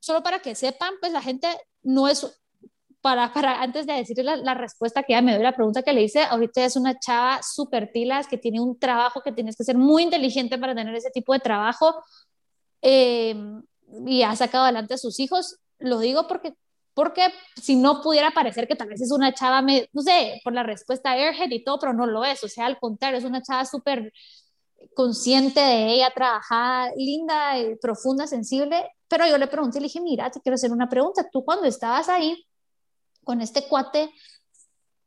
solo 0.00 0.22
para 0.22 0.40
que 0.40 0.54
sepan, 0.54 0.92
pues 1.00 1.12
la 1.12 1.22
gente 1.22 1.48
no 1.82 2.08
es, 2.08 2.26
para, 3.00 3.32
para 3.32 3.62
antes 3.62 3.86
de 3.86 3.94
decirle 3.94 4.24
la, 4.24 4.36
la, 4.36 4.52
respuesta 4.52 5.02
que 5.02 5.14
ella 5.14 5.22
me 5.22 5.32
dio, 5.32 5.42
la 5.42 5.56
pregunta 5.56 5.82
que 5.82 5.94
le 5.94 6.02
hice, 6.02 6.24
ahorita 6.24 6.62
es 6.62 6.76
una 6.76 6.98
chava 6.98 7.40
súper 7.42 7.90
pilas 7.90 8.28
que 8.28 8.36
tiene 8.36 8.60
un 8.60 8.78
trabajo 8.78 9.22
que 9.22 9.32
tienes 9.32 9.56
que 9.56 9.64
ser 9.64 9.78
muy 9.78 10.02
inteligente 10.02 10.58
para 10.58 10.74
tener 10.74 10.94
ese 10.94 11.10
tipo 11.10 11.32
de 11.32 11.40
trabajo 11.40 11.94
eh, 12.82 13.34
y 14.06 14.22
ha 14.24 14.36
sacado 14.36 14.64
adelante 14.64 14.92
a 14.92 14.98
sus 14.98 15.18
hijos. 15.20 15.56
Lo 15.78 15.98
digo 15.98 16.26
porque, 16.28 16.54
porque 16.96 17.30
si 17.60 17.76
no 17.76 18.00
pudiera 18.00 18.30
parecer 18.30 18.66
que 18.66 18.74
tal 18.74 18.88
vez 18.88 19.02
es 19.02 19.12
una 19.12 19.34
chava, 19.34 19.60
me, 19.60 19.86
no 19.92 20.00
sé, 20.00 20.40
por 20.42 20.54
la 20.54 20.62
respuesta 20.62 21.10
Airhead 21.10 21.50
y 21.50 21.62
todo, 21.62 21.78
pero 21.78 21.92
no 21.92 22.06
lo 22.06 22.24
es. 22.24 22.42
O 22.42 22.48
sea, 22.48 22.64
al 22.64 22.78
contrario, 22.78 23.18
es 23.18 23.24
una 23.26 23.42
chava 23.42 23.66
súper 23.66 24.14
consciente 24.94 25.60
de 25.60 25.92
ella, 25.92 26.10
trabajada, 26.14 26.90
linda, 26.96 27.52
profunda, 27.82 28.26
sensible. 28.26 28.82
Pero 29.08 29.26
yo 29.26 29.36
le 29.36 29.46
pregunté, 29.46 29.78
le 29.78 29.88
dije, 29.88 30.00
mira, 30.00 30.30
te 30.30 30.40
quiero 30.40 30.54
hacer 30.54 30.72
una 30.72 30.88
pregunta. 30.88 31.28
Tú 31.30 31.44
cuando 31.44 31.66
estabas 31.66 32.08
ahí, 32.08 32.46
con 33.24 33.42
este 33.42 33.68
cuate, 33.68 34.10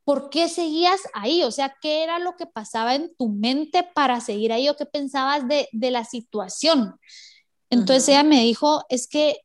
¿por 0.04 0.30
qué 0.30 0.48
seguías 0.48 1.00
ahí? 1.12 1.42
O 1.42 1.50
sea, 1.50 1.74
¿qué 1.82 2.04
era 2.04 2.20
lo 2.20 2.36
que 2.36 2.46
pasaba 2.46 2.94
en 2.94 3.12
tu 3.16 3.30
mente 3.30 3.82
para 3.82 4.20
seguir 4.20 4.52
ahí 4.52 4.68
o 4.68 4.76
qué 4.76 4.86
pensabas 4.86 5.48
de, 5.48 5.68
de 5.72 5.90
la 5.90 6.04
situación? 6.04 6.94
Entonces 7.68 8.10
ella 8.10 8.22
me 8.22 8.42
dijo, 8.42 8.84
es 8.88 9.08
que 9.08 9.40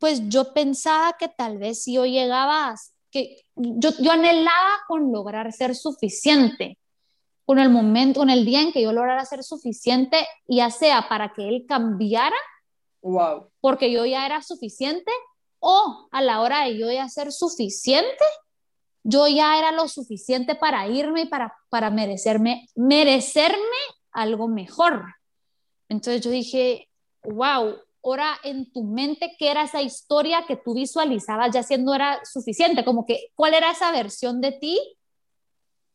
pues 0.00 0.28
yo 0.28 0.54
pensaba 0.54 1.14
que 1.18 1.28
tal 1.28 1.58
vez 1.58 1.84
si 1.84 1.94
yo 1.94 2.06
llegaba, 2.06 2.74
que 3.10 3.42
yo, 3.54 3.90
yo 4.00 4.10
anhelaba 4.10 4.80
con 4.88 5.12
lograr 5.12 5.52
ser 5.52 5.76
suficiente, 5.76 6.78
con 7.44 7.58
el 7.58 7.68
momento, 7.68 8.20
con 8.20 8.30
el 8.30 8.46
día 8.46 8.62
en 8.62 8.72
que 8.72 8.80
yo 8.82 8.92
lograra 8.92 9.24
ser 9.26 9.44
suficiente, 9.44 10.26
ya 10.48 10.70
sea 10.70 11.08
para 11.08 11.34
que 11.34 11.46
él 11.46 11.66
cambiara, 11.68 12.36
wow. 13.02 13.50
porque 13.60 13.92
yo 13.92 14.06
ya 14.06 14.24
era 14.24 14.42
suficiente, 14.42 15.12
o 15.58 16.08
a 16.10 16.22
la 16.22 16.40
hora 16.40 16.64
de 16.64 16.78
yo 16.78 16.90
ya 16.90 17.06
ser 17.10 17.30
suficiente, 17.30 18.24
yo 19.02 19.28
ya 19.28 19.58
era 19.58 19.70
lo 19.70 19.86
suficiente 19.86 20.54
para 20.54 20.88
irme 20.88 21.22
y 21.22 21.26
para, 21.26 21.54
para 21.68 21.90
merecerme, 21.90 22.68
merecerme 22.74 23.58
algo 24.12 24.48
mejor. 24.48 25.04
Entonces 25.90 26.22
yo 26.22 26.30
dije, 26.30 26.88
wow, 27.22 27.76
ahora 28.02 28.38
en 28.42 28.72
tu 28.72 28.84
mente, 28.84 29.34
¿qué 29.38 29.50
era 29.50 29.62
esa 29.62 29.82
historia 29.82 30.44
que 30.46 30.56
tú 30.56 30.74
visualizabas 30.74 31.52
ya 31.52 31.62
siendo 31.62 31.94
era 31.94 32.20
suficiente? 32.24 32.84
Como 32.84 33.06
que, 33.06 33.30
¿cuál 33.34 33.54
era 33.54 33.70
esa 33.70 33.90
versión 33.92 34.40
de 34.40 34.52
ti? 34.52 34.78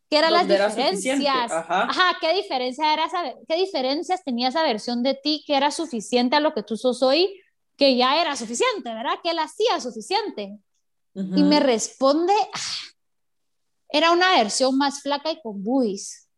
¿Qué 0.10 0.20
eran 0.20 0.34
las 0.34 0.48
diferencias? 0.48 1.52
Ajá. 1.52 1.84
Ajá, 1.84 2.18
¿qué 2.22 2.34
diferencia 2.34 2.94
era 2.94 3.06
esa, 3.06 3.34
qué 3.48 3.56
diferencias 3.56 4.24
tenía 4.24 4.50
esa 4.50 4.64
versión 4.64 5.02
de 5.02 5.16
ti 5.16 5.44
que 5.48 5.56
era 5.56 5.72
suficiente 5.72 6.36
a 6.36 6.40
lo 6.40 6.54
que 6.54 6.64
tú 6.64 6.78
sos 6.78 7.02
hoy? 7.02 7.42
que 7.78 7.96
ya 7.96 8.22
era 8.22 8.36
suficiente, 8.36 8.94
¿verdad? 8.94 9.20
Que 9.22 9.32
él 9.32 9.40
hacía 9.40 9.80
suficiente. 9.80 10.58
Uh 11.14 11.22
-huh. 11.22 11.40
Y 11.40 11.44
me 11.44 11.60
responde, 11.60 12.34
ah, 12.54 12.94
era 13.90 14.12
una 14.12 14.32
versión 14.38 14.78
más 14.78 15.02
flaca 15.02 15.32
y 15.32 15.42
con 15.42 15.64
boobies. 15.64 16.30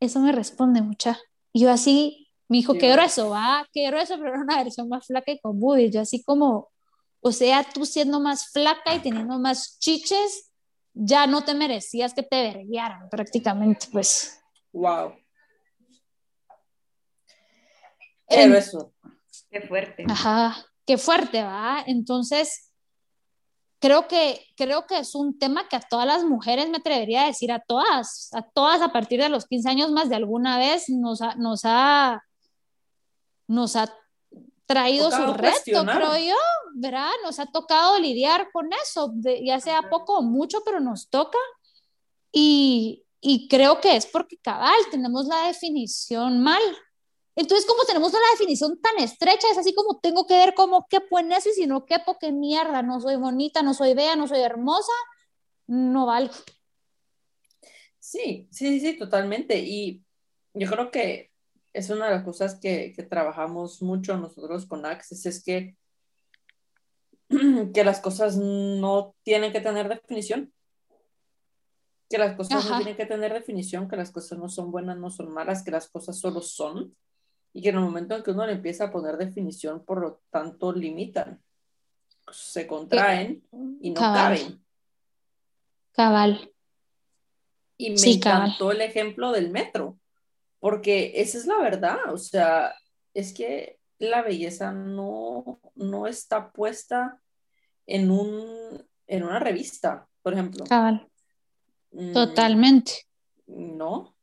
Eso 0.00 0.20
me 0.20 0.32
responde 0.32 0.82
mucha. 0.82 1.18
Y 1.52 1.60
yo 1.60 1.70
así, 1.70 2.28
me 2.50 2.56
dijo, 2.56 2.74
qué 2.74 2.90
grueso, 2.90 3.30
va, 3.30 3.64
qué 3.72 3.86
grueso, 3.86 4.16
pero 4.16 4.30
era 4.30 4.40
una 4.40 4.64
versión 4.64 4.88
más 4.88 5.06
flaca 5.06 5.30
y 5.30 5.38
con 5.38 5.60
boobies. 5.60 5.92
Yo 5.92 6.00
así 6.00 6.20
como, 6.24 6.68
o 7.20 7.30
sea, 7.30 7.62
tú 7.62 7.86
siendo 7.86 8.18
más 8.18 8.50
flaca 8.50 8.92
y 8.92 8.98
teniendo 8.98 9.38
más 9.38 9.78
chiches, 9.78 10.50
ya 10.92 11.28
no 11.28 11.44
te 11.44 11.54
merecías 11.54 12.12
que 12.12 12.24
te 12.24 12.42
verguiaran 12.42 13.08
prácticamente, 13.08 13.86
pues. 13.92 14.42
Wow. 14.72 15.14
Qué 18.28 18.48
grueso. 18.48 18.94
Qué 19.48 19.60
fuerte. 19.60 20.04
Ajá, 20.08 20.56
qué 20.84 20.98
fuerte, 20.98 21.44
¿va? 21.44 21.84
Entonces, 21.86 22.72
creo 23.78 24.08
que, 24.08 24.44
creo 24.56 24.86
que 24.88 24.98
es 24.98 25.14
un 25.14 25.38
tema 25.38 25.68
que 25.68 25.76
a 25.76 25.80
todas 25.80 26.06
las 26.06 26.24
mujeres, 26.24 26.68
me 26.68 26.78
atrevería 26.78 27.22
a 27.22 27.26
decir, 27.26 27.52
a 27.52 27.60
todas, 27.60 28.28
a 28.32 28.42
todas 28.42 28.82
a 28.82 28.92
partir 28.92 29.22
de 29.22 29.28
los 29.28 29.46
15 29.46 29.68
años 29.68 29.92
más 29.92 30.08
de 30.08 30.16
alguna 30.16 30.58
vez 30.58 30.88
nos 30.88 31.22
ha, 31.22 31.36
nos 31.36 31.60
ha, 31.62 32.24
nos 33.50 33.74
ha 33.74 33.92
traído 34.66 35.10
su 35.10 35.34
reto, 35.34 35.84
creo 35.84 36.16
yo, 36.16 36.36
¿verdad? 36.74 37.10
Nos 37.24 37.40
ha 37.40 37.46
tocado 37.46 37.98
lidiar 37.98 38.50
con 38.52 38.70
eso, 38.72 39.10
de, 39.14 39.44
ya 39.44 39.58
sea 39.58 39.90
poco 39.90 40.18
o 40.18 40.22
mucho, 40.22 40.62
pero 40.64 40.78
nos 40.78 41.08
toca. 41.08 41.38
Y, 42.30 43.04
y 43.20 43.48
creo 43.48 43.80
que 43.80 43.96
es 43.96 44.06
porque 44.06 44.36
cabal, 44.38 44.78
tenemos 44.92 45.26
la 45.26 45.48
definición 45.48 46.40
mal, 46.40 46.62
entonces, 47.36 47.66
como 47.66 47.84
tenemos 47.84 48.12
una 48.12 48.30
definición 48.32 48.78
tan 48.80 48.98
estrecha, 49.02 49.48
es 49.50 49.56
así 49.56 49.72
como 49.74 49.98
tengo 49.98 50.26
que 50.26 50.34
ver 50.34 50.52
cómo 50.54 50.86
quepo 50.88 51.18
en 51.18 51.32
eso 51.32 51.48
y 51.48 51.52
si 51.52 51.66
no 51.66 51.86
quepo, 51.86 52.18
qué 52.18 52.32
mierda, 52.32 52.82
no 52.82 53.00
soy 53.00 53.16
bonita, 53.16 53.62
no 53.62 53.72
soy 53.72 53.94
bella, 53.94 54.14
no 54.14 54.28
soy 54.28 54.40
hermosa, 54.40 54.92
no 55.66 56.06
valgo. 56.06 56.34
Sí, 57.98 58.46
sí, 58.50 58.78
sí, 58.80 58.98
totalmente. 58.98 59.58
Y 59.58 60.04
yo 60.52 60.68
creo 60.68 60.90
que 60.90 61.29
es 61.72 61.90
una 61.90 62.06
de 62.06 62.12
las 62.12 62.24
cosas 62.24 62.58
que, 62.58 62.92
que 62.94 63.02
trabajamos 63.02 63.82
mucho 63.82 64.16
nosotros 64.16 64.66
con 64.66 64.84
Access, 64.86 65.26
es 65.26 65.44
que, 65.44 65.76
que 67.74 67.84
las 67.84 68.00
cosas 68.00 68.36
no 68.36 69.14
tienen 69.22 69.52
que 69.52 69.60
tener 69.60 69.88
definición. 69.88 70.52
Que 72.08 72.18
las 72.18 72.34
cosas 72.36 72.64
Ajá. 72.64 72.70
no 72.70 72.76
tienen 72.78 72.96
que 72.96 73.06
tener 73.06 73.32
definición, 73.32 73.88
que 73.88 73.96
las 73.96 74.10
cosas 74.10 74.36
no 74.36 74.48
son 74.48 74.72
buenas, 74.72 74.98
no 74.98 75.10
son 75.10 75.32
malas, 75.32 75.62
que 75.62 75.70
las 75.70 75.88
cosas 75.88 76.18
solo 76.18 76.40
son 76.40 76.96
y 77.52 77.62
que 77.62 77.68
en 77.68 77.76
el 77.76 77.82
momento 77.82 78.16
en 78.16 78.24
que 78.24 78.32
uno 78.32 78.46
le 78.46 78.52
empieza 78.54 78.86
a 78.86 78.90
poner 78.90 79.16
definición, 79.16 79.84
por 79.84 80.00
lo 80.00 80.20
tanto, 80.30 80.72
limitan, 80.72 81.40
se 82.32 82.66
contraen 82.66 83.44
y 83.80 83.90
no 83.90 84.00
cabal. 84.00 84.36
caben. 84.38 84.64
Cabal. 85.92 86.52
Y 87.76 87.90
me 87.90 87.98
Sí, 87.98 88.14
encantó 88.14 88.66
cabal. 88.66 88.76
el 88.76 88.82
ejemplo 88.82 89.30
del 89.30 89.50
metro, 89.50 89.99
porque 90.60 91.12
esa 91.16 91.38
es 91.38 91.46
la 91.46 91.58
verdad, 91.58 92.12
o 92.12 92.18
sea, 92.18 92.74
es 93.14 93.32
que 93.34 93.78
la 93.98 94.22
belleza 94.22 94.72
no, 94.72 95.60
no 95.74 96.06
está 96.06 96.52
puesta 96.52 97.20
en, 97.86 98.10
un, 98.10 98.86
en 99.06 99.22
una 99.24 99.38
revista, 99.38 100.08
por 100.22 100.34
ejemplo. 100.34 100.64
Cabal. 100.64 101.08
Mm, 101.92 102.12
Totalmente. 102.12 103.06
No, 103.46 104.14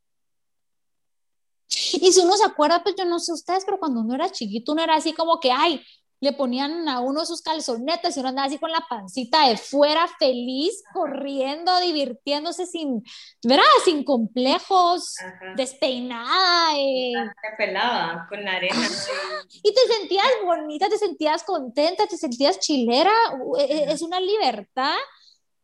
Y 1.69 2.11
si 2.11 2.21
uno 2.21 2.37
se 2.37 2.45
acuerda, 2.45 2.81
pues 2.81 2.95
yo 2.97 3.05
no 3.05 3.19
sé 3.19 3.33
ustedes, 3.33 3.65
pero 3.65 3.79
cuando 3.79 3.99
uno 4.01 4.15
era 4.15 4.31
chiquito, 4.31 4.71
uno 4.71 4.83
era 4.83 4.95
así 4.95 5.13
como 5.13 5.39
que, 5.39 5.51
ay, 5.51 5.83
le 6.19 6.33
ponían 6.33 6.87
a 6.89 6.99
uno 6.99 7.25
sus 7.25 7.41
calzonetas 7.41 8.15
y 8.17 8.19
uno 8.19 8.29
andaba 8.29 8.47
así 8.47 8.57
con 8.57 8.71
la 8.71 8.83
pancita 8.89 9.47
de 9.47 9.57
fuera, 9.57 10.07
feliz, 10.19 10.83
corriendo, 10.93 11.79
divirtiéndose 11.79 12.65
sin, 12.65 13.03
¿verdad? 13.43 13.63
Sin 13.85 14.03
complejos, 14.03 15.15
Ajá. 15.19 15.53
despeinada. 15.55 16.77
eh, 16.77 17.13
Te 17.41 17.55
pelaba 17.57 18.25
con 18.29 18.43
la 18.43 18.53
arena. 18.53 18.75
y 19.63 19.73
te 19.73 19.81
sentías 19.99 20.25
bonita, 20.43 20.89
te 20.89 20.97
sentías 20.97 21.43
contenta, 21.43 22.07
te 22.07 22.17
sentías 22.17 22.59
chilera. 22.59 23.13
e- 23.59 23.63
e- 23.63 23.91
Es 23.91 24.01
una 24.01 24.19
libertad 24.19 24.95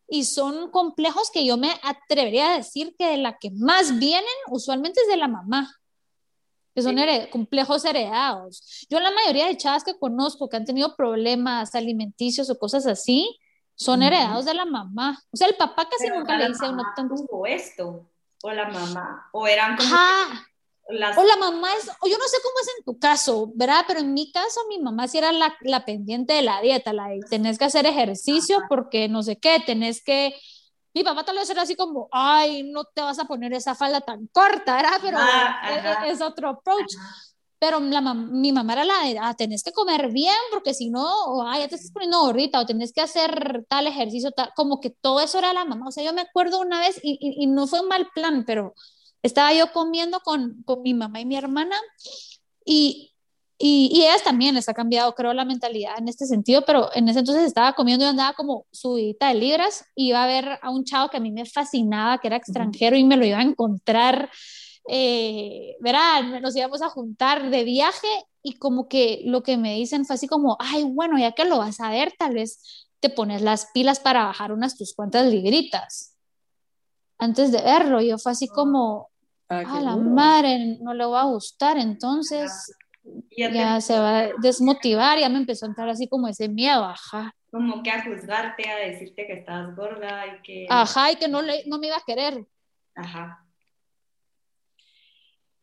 y 0.08 0.26
son 0.26 0.70
complejos 0.70 1.32
que 1.32 1.46
yo 1.46 1.58
me 1.58 1.74
atrevería 1.82 2.54
a 2.54 2.58
decir 2.58 2.94
que 2.98 3.08
de 3.08 3.18
la 3.18 3.38
que 3.40 3.50
más 3.52 3.98
vienen 3.98 4.24
usualmente 4.50 5.02
es 5.02 5.08
de 5.08 5.18
la 5.18 5.28
mamá 5.28 5.72
que 6.76 6.82
son 6.82 6.98
hered- 6.98 7.30
complejos 7.30 7.86
heredados. 7.86 8.86
Yo 8.90 9.00
la 9.00 9.12
mayoría 9.12 9.48
de 9.48 9.58
chavas 9.58 9.84
que 9.84 9.98
conozco 9.98 10.50
que 10.50 10.58
han 10.58 10.66
tenido 10.66 10.96
problemas 10.96 11.76
alimenticios 11.76 12.50
o 12.50 12.58
cosas 12.58 12.86
así, 12.88 13.38
son 13.76 14.04
heredados 14.04 14.46
de 14.46 14.54
la 14.54 14.66
mamá. 14.66 15.20
O 15.32 15.38
sea, 15.38 15.48
el 15.48 15.56
papá 15.56 15.88
casi 15.90 16.04
Pero 16.06 16.20
nunca 16.20 16.38
le 16.38 16.48
dice 16.48 16.66
a 16.66 16.70
uno 16.70 16.84
tanto. 16.96 17.16
tuvo 17.16 17.46
esto, 17.48 18.08
o 18.44 18.52
la 18.52 18.70
mamá, 18.70 19.30
o 19.32 19.48
eran 19.48 19.76
como 19.78 19.94
Ajá. 19.96 20.48
las... 20.90 21.18
O 21.18 21.24
la 21.24 21.38
mamá 21.38 21.70
es, 21.76 21.90
o 22.02 22.08
yo 22.08 22.18
no 22.18 22.28
sé 22.28 22.38
cómo 22.44 22.56
es 22.62 22.68
en 22.78 22.84
tu 22.86 23.00
caso, 23.00 23.52
¿verdad? 23.56 23.84
Pero 23.88 24.00
en 24.02 24.14
mi 24.14 24.32
caso, 24.32 24.62
mi 24.70 24.80
mamá 24.80 25.08
sí 25.08 25.18
era 25.18 25.32
la, 25.32 25.56
la 25.62 25.86
pendiente 25.86 26.34
de 26.34 26.42
la 26.44 26.62
dieta, 26.62 26.94
la 26.94 27.08
de 27.08 27.20
tenés 27.30 27.58
que 27.58 27.66
hacer 27.66 27.86
ejercicio 27.86 28.60
porque 28.70 29.08
no 29.10 29.24
sé 29.24 29.38
qué, 29.38 29.60
tenés 29.66 30.04
que. 30.04 30.36
Mi 30.94 31.04
papá 31.04 31.24
tal 31.24 31.36
vez 31.38 31.50
era 31.50 31.64
así 31.64 31.76
como, 31.76 32.08
ay, 32.12 32.64
no 32.72 32.84
te 32.86 33.02
vas 33.02 33.18
a 33.20 33.26
poner 33.26 33.54
esa 33.54 33.76
falda 33.76 34.02
tan 34.02 34.28
corta, 34.28 34.76
¿verdad? 34.76 35.00
Pero 35.02 35.18
Ah, 35.20 35.72
es- 35.72 35.86
ajá. 35.86 36.08
es, 36.08 36.22
otro 36.22 36.50
approach. 36.50 36.94
Pero 37.60 37.80
la 37.80 38.02
mi 38.14 38.52
mamá 38.52 38.74
era 38.74 38.84
la 38.84 39.00
de, 39.06 39.18
ah, 39.20 39.34
tenés 39.36 39.64
que 39.64 39.72
comer 39.72 40.12
bien, 40.12 40.36
porque 40.52 40.74
si 40.74 40.90
no, 40.90 41.04
o, 41.26 41.44
ah, 41.48 41.58
ya 41.60 41.68
te 41.70 41.76
estás 41.76 41.92
poniendo 41.92 42.20
gordita, 42.20 42.60
o 42.60 42.66
tenés 42.66 42.92
que 42.92 43.00
hacer 43.02 43.66
tal 43.70 43.88
ejercicio, 43.88 44.32
tal, 44.32 44.52
como 44.56 44.82
que 44.82 44.90
todo 44.90 45.22
eso 45.22 45.40
era 45.40 45.54
la 45.54 45.64
mamá. 45.66 45.88
O 45.88 45.92
sea, 45.92 46.04
yo 46.04 46.14
me 46.14 46.22
acuerdo 46.22 46.60
una 46.60 46.80
vez, 46.82 47.00
y, 47.04 47.14
y, 47.22 47.44
y 47.44 47.48
no 47.48 47.66
fue 47.68 47.80
un 47.82 47.88
mal 47.88 48.10
plan, 48.14 48.44
pero 48.46 48.74
estaba 49.24 49.54
yo 49.54 49.72
comiendo 49.72 50.20
con, 50.20 50.62
con 50.66 50.82
mi 50.82 50.94
mamá 50.94 51.22
y 51.22 51.26
mi 51.26 51.38
hermana, 51.38 51.78
y, 52.66 53.13
y, 53.66 53.90
y 53.94 54.02
ellas 54.02 54.24
también 54.24 54.56
les 54.56 54.68
ha 54.68 54.74
cambiado, 54.74 55.16
creo, 55.16 55.34
la 55.34 55.46
mentalidad 55.46 55.94
en 55.98 56.10
este 56.10 56.26
sentido, 56.26 56.64
pero 56.66 56.90
en 56.94 57.08
ese 57.08 57.20
entonces 57.20 57.46
estaba 57.46 57.72
comiendo 57.72 58.04
y 58.04 58.10
andaba 58.10 58.34
como 58.34 58.66
subidita 58.72 59.30
de 59.30 59.36
libras, 59.36 59.86
iba 59.96 60.22
a 60.22 60.28
ver 60.28 60.60
a 60.62 60.70
un 60.70 60.84
chavo 60.84 61.10
que 61.10 61.16
a 61.16 61.22
mí 61.22 61.32
me 61.32 61.46
fascinaba, 61.46 62.18
que 62.18 62.28
era 62.28 62.36
extranjero, 62.36 62.98
y 62.98 63.06
me 63.06 63.16
lo 63.16 63.26
iba 63.26 63.38
a 63.38 63.44
encontrar 63.44 64.30
eh, 64.90 65.78
verán, 65.80 66.42
nos 66.42 66.56
íbamos 66.58 66.82
a 66.82 66.90
juntar 66.90 67.50
de 67.50 67.64
viaje 67.64 68.08
y 68.42 68.58
como 68.58 68.90
que 68.90 69.22
lo 69.24 69.42
que 69.44 69.56
me 69.56 69.76
dicen 69.76 70.04
fue 70.04 70.16
así 70.16 70.28
como, 70.28 70.58
ay, 70.60 70.84
bueno, 70.84 71.18
ya 71.18 71.32
que 71.32 71.46
lo 71.46 71.60
vas 71.60 71.80
a 71.80 71.90
ver, 71.90 72.14
tal 72.20 72.34
vez 72.34 72.90
te 73.00 73.10
pones 73.10 73.42
las 73.42 73.68
pilas 73.74 74.02
para 74.02 74.26
bajar 74.26 74.52
unas 74.52 74.76
tus 74.76 74.94
cuantas 74.94 75.28
libritas. 75.28 76.18
Antes 77.18 77.54
de 77.54 77.62
verlo, 77.62 78.02
yo 78.02 78.18
fue 78.18 78.34
así 78.34 78.50
como, 78.50 79.10
a 79.48 79.60
ah, 79.60 79.80
la 79.80 79.96
madre, 79.96 80.78
no 80.82 80.94
le 80.94 81.06
va 81.06 81.22
a 81.22 81.26
gustar, 81.26 81.78
entonces 81.78 82.76
ya, 83.38 83.82
se 83.82 83.98
va 83.98 84.20
a 84.20 84.30
desmotivar, 84.42 85.20
ya 85.20 85.30
me 85.30 85.38
empezó 85.38 85.66
a 85.66 85.70
entrar 85.70 85.90
así 85.90 86.08
como 86.08 86.28
ese 86.28 86.48
miedo, 86.50 86.84
ajá. 86.84 87.36
Como 87.52 87.84
que 87.84 87.92
a 87.92 88.04
juzgarte, 88.04 88.68
a 88.70 88.78
decirte 88.78 89.28
que 89.28 89.34
estás 89.34 89.76
gorda 89.76 90.26
y 90.28 90.42
que... 90.42 90.68
Ajá, 90.70 91.12
y 91.12 91.16
que 91.18 91.28
no, 91.28 91.42
le, 91.42 91.64
no 91.68 91.78
me 91.78 91.88
iba 91.88 91.98
a 91.98 92.04
querer. 92.06 92.46
Ajá. 92.96 93.46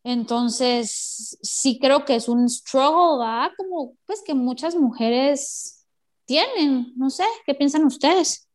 Entonces, 0.02 1.38
sí 1.42 1.78
creo 1.78 2.04
que 2.04 2.14
es 2.14 2.28
un 2.28 2.48
struggle, 2.48 3.24
¿va? 3.24 3.52
Como 3.56 3.96
pues 4.06 4.22
que 4.24 4.34
muchas 4.34 4.74
mujeres 4.74 5.86
tienen, 6.24 6.92
no 6.96 7.10
sé, 7.10 7.24
¿qué 7.44 7.54
piensan 7.54 7.84
ustedes? 7.84 8.48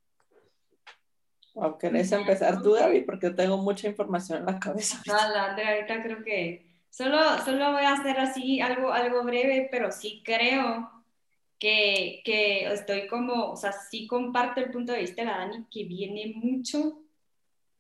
¿O 1.53 1.77
querés 1.77 2.11
empezar 2.11 2.61
tú, 2.61 2.73
David? 2.73 3.03
Porque 3.05 3.29
tengo 3.29 3.57
mucha 3.57 3.87
información 3.87 4.39
en 4.39 4.45
la 4.45 4.59
cabeza. 4.59 5.01
No, 5.05 5.13
Andrea, 5.13 5.75
ahorita 5.75 6.03
creo 6.03 6.23
que 6.23 6.64
solo, 6.95 7.19
solo 7.43 7.73
voy 7.73 7.83
a 7.83 7.91
hacer 7.91 8.17
así 8.19 8.61
algo, 8.61 8.93
algo 8.93 9.23
breve, 9.23 9.67
pero 9.69 9.91
sí 9.91 10.21
creo 10.23 10.89
que, 11.59 12.21
que 12.23 12.71
estoy 12.71 13.07
como, 13.07 13.51
o 13.51 13.57
sea, 13.57 13.73
sí 13.73 14.07
comparto 14.07 14.61
el 14.61 14.71
punto 14.71 14.93
de 14.93 15.01
vista 15.01 15.21
de 15.21 15.27
la 15.27 15.37
Dani, 15.39 15.65
que 15.69 15.83
viene 15.83 16.31
mucho 16.35 17.01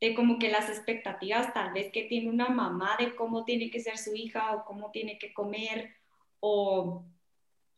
de 0.01 0.13
como 0.13 0.37
que 0.37 0.49
las 0.49 0.67
expectativas 0.67 1.53
tal 1.53 1.71
vez 1.71 1.93
que 1.93 2.03
tiene 2.03 2.29
una 2.29 2.49
mamá 2.49 2.97
de 2.99 3.15
cómo 3.15 3.45
tiene 3.45 3.71
que 3.71 3.79
ser 3.79 3.97
su 3.97 4.13
hija 4.13 4.53
o 4.53 4.65
cómo 4.65 4.91
tiene 4.91 5.17
que 5.17 5.33
comer 5.33 5.95
o, 6.41 7.05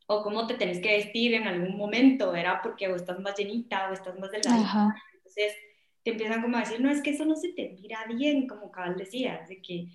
o 0.07 0.23
cómo 0.23 0.47
te 0.47 0.55
tenés 0.55 0.79
que 0.79 0.97
vestir 0.97 1.35
en 1.35 1.47
algún 1.47 1.77
momento, 1.77 2.31
¿verdad? 2.31 2.61
Porque 2.63 2.87
o 2.87 2.95
estás 2.95 3.19
más 3.19 3.37
llenita 3.37 3.91
o 3.91 3.93
estás 3.93 4.17
más 4.17 4.31
delgada. 4.31 4.95
Entonces 5.13 5.53
te 6.01 6.11
empiezan 6.11 6.41
como 6.41 6.57
a 6.57 6.61
decir, 6.61 6.81
no, 6.81 6.89
es 6.89 7.03
que 7.03 7.11
eso 7.11 7.25
no 7.25 7.35
se 7.35 7.49
te 7.49 7.77
mira 7.79 8.05
bien, 8.05 8.47
como 8.47 8.71
cabal 8.71 8.97
decías, 8.97 9.47
de 9.47 9.61
que 9.61 9.87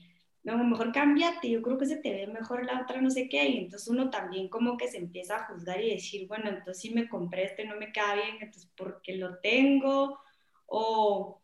no, 0.45 0.63
mejor 0.65 0.93
cámbiate, 0.93 1.51
yo 1.51 1.63
creo 1.63 1.79
que 1.79 1.87
se 1.87 1.97
te 1.97 2.13
ve 2.13 2.27
mejor 2.27 2.65
la 2.65 2.83
otra, 2.83 3.01
no 3.01 3.11
sé 3.11 3.29
qué, 3.29 3.49
y 3.49 3.59
entonces 3.59 3.89
uno 3.89 4.11
también 4.11 4.49
como 4.49 4.77
que 4.77 4.89
se 4.89 4.99
empieza 4.99 5.37
a 5.37 5.47
juzgar 5.47 5.81
y 5.83 5.91
decir, 5.95 6.27
bueno, 6.29 6.49
entonces 6.51 6.81
si 6.81 6.91
me 6.91 7.09
compré 7.09 7.45
este 7.45 7.65
no 7.65 7.77
me 7.77 7.93
queda 7.93 8.15
bien, 8.15 8.37
entonces 8.41 8.71
¿por 8.77 9.01
qué 9.03 9.17
lo 9.17 9.39
tengo? 9.39 10.19
O 10.67 11.43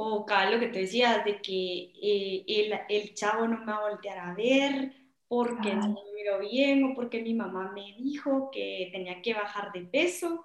o 0.00 0.24
cada 0.24 0.48
lo 0.50 0.60
que 0.60 0.68
te 0.68 0.80
decías, 0.80 1.24
de 1.24 1.42
que 1.42 1.92
eh, 2.00 2.44
el, 2.46 2.72
el, 2.88 3.14
chavo 3.14 3.48
no 3.48 3.58
me 3.58 3.72
va 3.72 3.78
a 3.78 3.90
voltear 3.90 4.18
a 4.18 4.34
ver 4.34 4.92
porque 5.26 5.74
no 5.74 5.88
me 5.88 6.00
miro 6.14 6.38
bien 6.38 6.84
o 6.84 6.94
porque 6.94 7.20
mi 7.20 7.34
mamá 7.34 7.72
me 7.72 7.96
dijo 7.98 8.48
que 8.52 8.90
tenía 8.92 9.20
que 9.22 9.34
bajar 9.34 9.72
de 9.72 9.80
peso. 9.80 10.44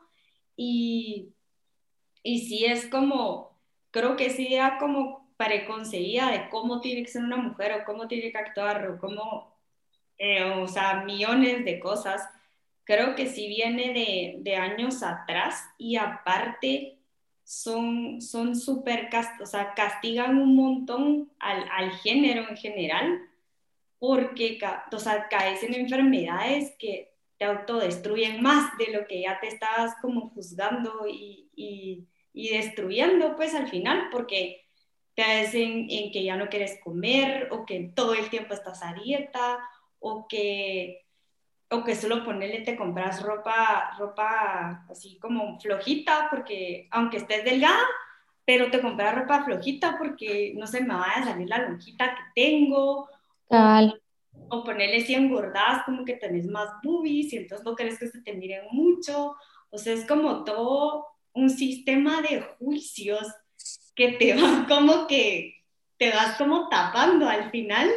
Y, 0.56 1.34
y 2.24 2.40
sí 2.48 2.66
es 2.66 2.88
como, 2.88 3.60
creo 3.92 4.16
que 4.16 4.32
sí 4.32 4.54
era 4.54 4.80
como 4.80 5.23
preconcebida 5.38 6.32
de 6.32 6.50
cómo 6.50 6.82
tiene 6.82 7.04
que 7.04 7.12
ser 7.12 7.24
una 7.24 7.38
mujer 7.38 7.74
o 7.74 7.86
cómo 7.86 8.08
tiene 8.08 8.32
que 8.32 8.38
actuar 8.38 8.88
o 8.90 9.00
cómo, 9.00 9.56
eh, 10.18 10.44
o 10.44 10.68
sea, 10.68 11.04
millones 11.04 11.66
de 11.66 11.80
cosas. 11.80 12.22
Creo 12.84 13.16
que 13.16 13.28
sí 13.28 13.48
viene 13.48 13.94
de, 13.94 14.36
de 14.40 14.56
años 14.56 15.04
atrás 15.04 15.64
y 15.78 15.96
aparte 15.98 17.00
son 17.44 18.22
son 18.22 18.56
súper, 18.56 19.10
o 19.42 19.46
sea, 19.46 19.74
castigan 19.74 20.38
un 20.38 20.56
montón 20.56 21.32
al, 21.40 21.66
al, 21.72 21.92
género 21.92 22.48
en 22.50 22.58
general, 22.58 23.22
porque 24.00 24.60
o 24.92 25.00
sea, 25.00 25.28
caes 25.30 25.64
en 25.64 25.74
enfermedades 25.76 26.74
que 26.80 27.14
te 27.38 27.46
autodestruyen 27.46 28.42
más 28.42 28.78
de 28.78 28.92
lo 28.94 29.08
que 29.08 29.22
ya 29.22 29.40
te 29.40 29.48
estabas 29.48 29.96
como 30.02 30.30
juzgando 30.30 31.06
y, 31.08 31.50
y, 31.56 32.08
y 32.34 32.50
destruyendo, 32.50 33.36
pues 33.36 33.54
al 33.56 33.70
final, 33.70 34.10
porque 34.12 34.63
te 35.16 35.24
hacen 35.24 35.88
en 35.90 36.12
que 36.12 36.24
ya 36.24 36.36
no 36.36 36.50
quieres 36.50 36.80
comer 36.84 37.50
o 37.52 37.66
que 37.66 37.92
todo 37.96 38.14
el 38.14 38.30
tiempo 38.30 38.54
estás 38.54 38.84
a 38.84 38.94
dieta 38.94 39.60
o 40.00 40.28
que 40.28 41.04
o 41.74 41.84
que 41.84 41.96
solo 41.96 42.24
ponerle 42.24 42.62
te 42.62 42.76
compras 42.76 43.22
ropa, 43.24 43.96
ropa 43.98 44.86
así 44.90 45.18
como 45.20 45.60
flojita, 45.60 46.28
porque 46.30 46.88
aunque 46.92 47.18
estés 47.18 47.44
delgada, 47.44 47.84
pero 48.46 48.70
te 48.70 48.82
compras 48.82 49.16
ropa 49.16 49.44
flojita 49.44 49.98
porque 49.98 50.54
no 50.56 50.68
se 50.68 50.82
me 50.82 50.94
vaya 50.94 51.22
a 51.22 51.24
salir 51.24 51.50
la 51.50 51.68
lonjita 51.68 52.16
que 52.16 52.42
tengo. 52.42 53.10
Tal. 53.50 54.00
O, 54.50 54.64
ponerle 54.64 55.02
100 55.02 55.24
engordadas 55.24 55.84
como 55.86 56.06
que 56.06 56.14
tenés 56.14 56.46
más 56.48 56.70
boobies 56.84 57.34
y 57.34 57.38
entonces 57.38 57.66
no 57.66 57.76
querés 57.76 57.98
que 57.98 58.08
se 58.08 58.22
te 58.22 58.34
miren 58.34 58.66
mucho. 58.72 59.36
O 59.70 59.78
sea, 59.78 59.94
es 59.94 60.06
como 60.06 60.44
todo 60.44 61.08
un 61.34 61.50
sistema 61.50 62.22
de 62.22 62.42
juicios 62.60 63.28
que 63.96 64.14
te 64.14 64.34
van 64.42 64.66
como 64.66 65.08
que 65.08 65.64
te 65.98 66.10
vas 66.10 66.38
como 66.38 66.70
tapando 66.70 67.28
al 67.28 67.52
final 67.52 67.90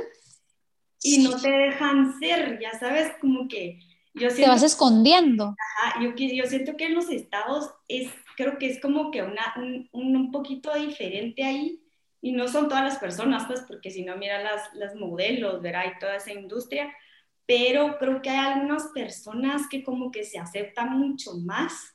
y 1.02 1.18
no 1.18 1.40
te 1.40 1.50
dejan 1.50 2.18
ser, 2.18 2.58
ya 2.60 2.78
sabes, 2.78 3.12
como 3.20 3.48
que 3.48 3.78
yo 4.14 4.30
siento, 4.30 4.44
te 4.44 4.48
vas 4.48 4.62
escondiendo. 4.62 5.54
Ajá, 5.58 6.02
yo, 6.02 6.14
yo 6.16 6.46
siento 6.46 6.76
que 6.76 6.86
en 6.86 6.94
los 6.94 7.10
estados 7.10 7.70
es, 7.86 8.10
creo 8.36 8.58
que 8.58 8.66
es 8.66 8.80
como 8.80 9.10
que 9.10 9.22
una, 9.22 9.54
un, 9.56 9.88
un, 9.92 10.32
poquito 10.32 10.74
diferente 10.74 11.44
ahí, 11.44 11.82
y 12.22 12.32
no 12.32 12.48
son 12.48 12.68
todas 12.68 12.82
las 12.82 12.98
personas, 12.98 13.44
pues, 13.46 13.62
porque 13.68 13.90
si 13.90 14.04
no, 14.04 14.16
mira 14.16 14.42
las, 14.42 14.72
las 14.74 14.94
modelos, 14.94 15.60
verá, 15.60 15.86
y 15.86 15.98
toda 15.98 16.16
esa 16.16 16.32
industria, 16.32 16.92
pero 17.44 17.98
creo 17.98 18.22
que 18.22 18.30
hay 18.30 18.52
algunas 18.52 18.88
personas 18.88 19.68
que 19.68 19.84
como 19.84 20.10
que 20.10 20.24
se 20.24 20.38
aceptan 20.38 20.98
mucho 20.98 21.34
más 21.34 21.94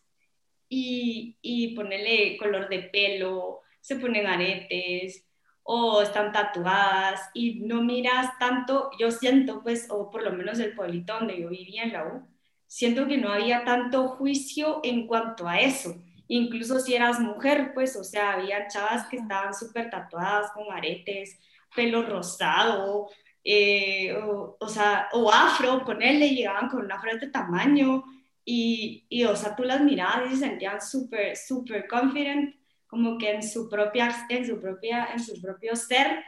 y, 0.70 1.38
y 1.42 1.76
ponerle 1.76 2.38
color 2.38 2.70
de 2.70 2.84
pelo, 2.84 3.61
se 3.82 3.98
ponen 3.98 4.28
aretes, 4.28 5.26
o 5.64 6.02
están 6.02 6.32
tatuadas 6.32 7.30
y 7.34 7.62
no 7.62 7.84
miras 7.84 8.38
tanto, 8.40 8.90
yo 9.00 9.12
siento 9.12 9.62
pues, 9.62 9.88
o 9.90 10.10
por 10.10 10.24
lo 10.24 10.32
menos 10.32 10.60
el 10.60 10.74
pueblito 10.76 11.14
donde 11.14 11.40
yo 11.40 11.50
vivía 11.50 11.84
en 11.84 11.94
la 11.94 12.06
U, 12.06 12.28
siento 12.68 13.08
que 13.08 13.18
no 13.18 13.32
había 13.32 13.64
tanto 13.64 14.08
juicio 14.10 14.80
en 14.84 15.08
cuanto 15.08 15.48
a 15.48 15.60
eso. 15.60 15.96
Incluso 16.28 16.80
si 16.80 16.96
eras 16.96 17.20
mujer, 17.20 17.72
pues, 17.74 17.96
o 17.96 18.04
sea, 18.04 18.34
había 18.34 18.68
chavas 18.68 19.08
que 19.08 19.18
estaban 19.18 19.54
súper 19.54 19.90
tatuadas 19.90 20.52
con 20.52 20.72
aretes, 20.72 21.38
pelo 21.76 22.04
rosado, 22.04 23.10
eh, 23.44 24.14
o, 24.14 24.56
o, 24.60 24.68
sea, 24.70 25.10
o 25.14 25.32
afro, 25.32 25.84
ponerle, 25.84 26.30
llegaban 26.30 26.70
con 26.70 26.86
una 26.86 26.96
afro 26.96 27.18
de 27.18 27.28
tamaño 27.28 28.04
y, 28.46 29.06
y, 29.10 29.26
o 29.26 29.36
sea, 29.36 29.56
tú 29.56 29.64
las 29.64 29.82
mirabas 29.82 30.32
y 30.32 30.36
se 30.36 30.48
sentían 30.48 30.82
súper, 30.82 31.36
súper 31.36 31.88
confident 31.88 32.56
como 32.92 33.18
que 33.18 33.32
en 33.32 33.42
su 33.42 33.70
propia, 33.70 34.14
en 34.28 34.46
su 34.46 34.60
propia, 34.60 35.08
en 35.14 35.22
su 35.22 35.42
propio 35.42 35.78
ser 35.78 36.26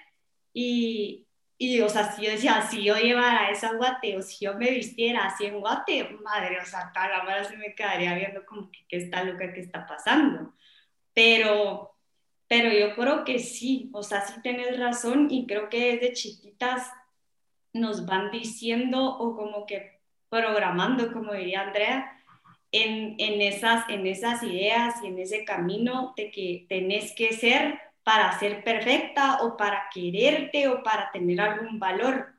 y, 0.54 1.28
y 1.58 1.82
o 1.82 1.90
sea, 1.90 2.10
si 2.14 2.24
yo 2.24 2.32
decía, 2.32 2.62
si 2.62 2.86
yo 2.86 2.96
llevara 2.96 3.50
esa 3.50 3.74
guate 3.74 4.16
o 4.16 4.22
si 4.22 4.46
yo 4.46 4.54
me 4.54 4.72
vistiera 4.72 5.26
así 5.26 5.46
en 5.46 5.60
guate, 5.60 6.10
madre, 6.24 6.62
o 6.62 6.66
sea, 6.66 6.90
toda 6.94 7.10
la 7.10 7.44
se 7.44 7.58
me 7.58 7.76
quedaría 7.76 8.16
viendo 8.16 8.46
como 8.46 8.72
que 8.72 8.80
qué 8.88 8.96
está 8.96 9.26
loca 9.26 9.52
que 9.52 9.60
está 9.60 9.86
pasando. 9.86 10.54
Pero, 11.14 11.98
pero 12.48 12.72
yo 12.72 12.96
creo 12.96 13.26
que 13.26 13.40
sí, 13.40 13.90
o 13.92 14.02
sea, 14.02 14.22
sí 14.22 14.42
tienes 14.42 14.80
razón 14.80 15.28
y 15.30 15.46
creo 15.46 15.68
que 15.68 15.98
desde 15.98 16.14
chiquitas 16.14 16.90
nos 17.74 18.06
van 18.06 18.32
diciendo 18.32 19.04
o 19.04 19.36
como 19.36 19.66
que 19.66 20.00
programando, 20.30 21.12
como 21.12 21.34
diría 21.34 21.64
Andrea, 21.64 22.13
en, 22.74 23.16
en, 23.20 23.42
esas, 23.42 23.88
en 23.88 24.08
esas 24.08 24.42
ideas 24.44 24.96
y 25.04 25.08
en 25.08 25.20
ese 25.20 25.46
camino 25.46 26.14
de 26.18 26.32
que 26.32 26.66
tenés 26.68 27.14
que 27.16 27.32
ser 27.32 27.80
para 28.04 28.38
ser 28.40 28.64
perfecta 28.64 29.44
o 29.44 29.56
para 29.56 29.84
quererte 29.94 30.68
o 30.68 30.82
para 30.82 31.12
tener 31.12 31.40
algún 31.40 31.80
valor. 31.80 32.34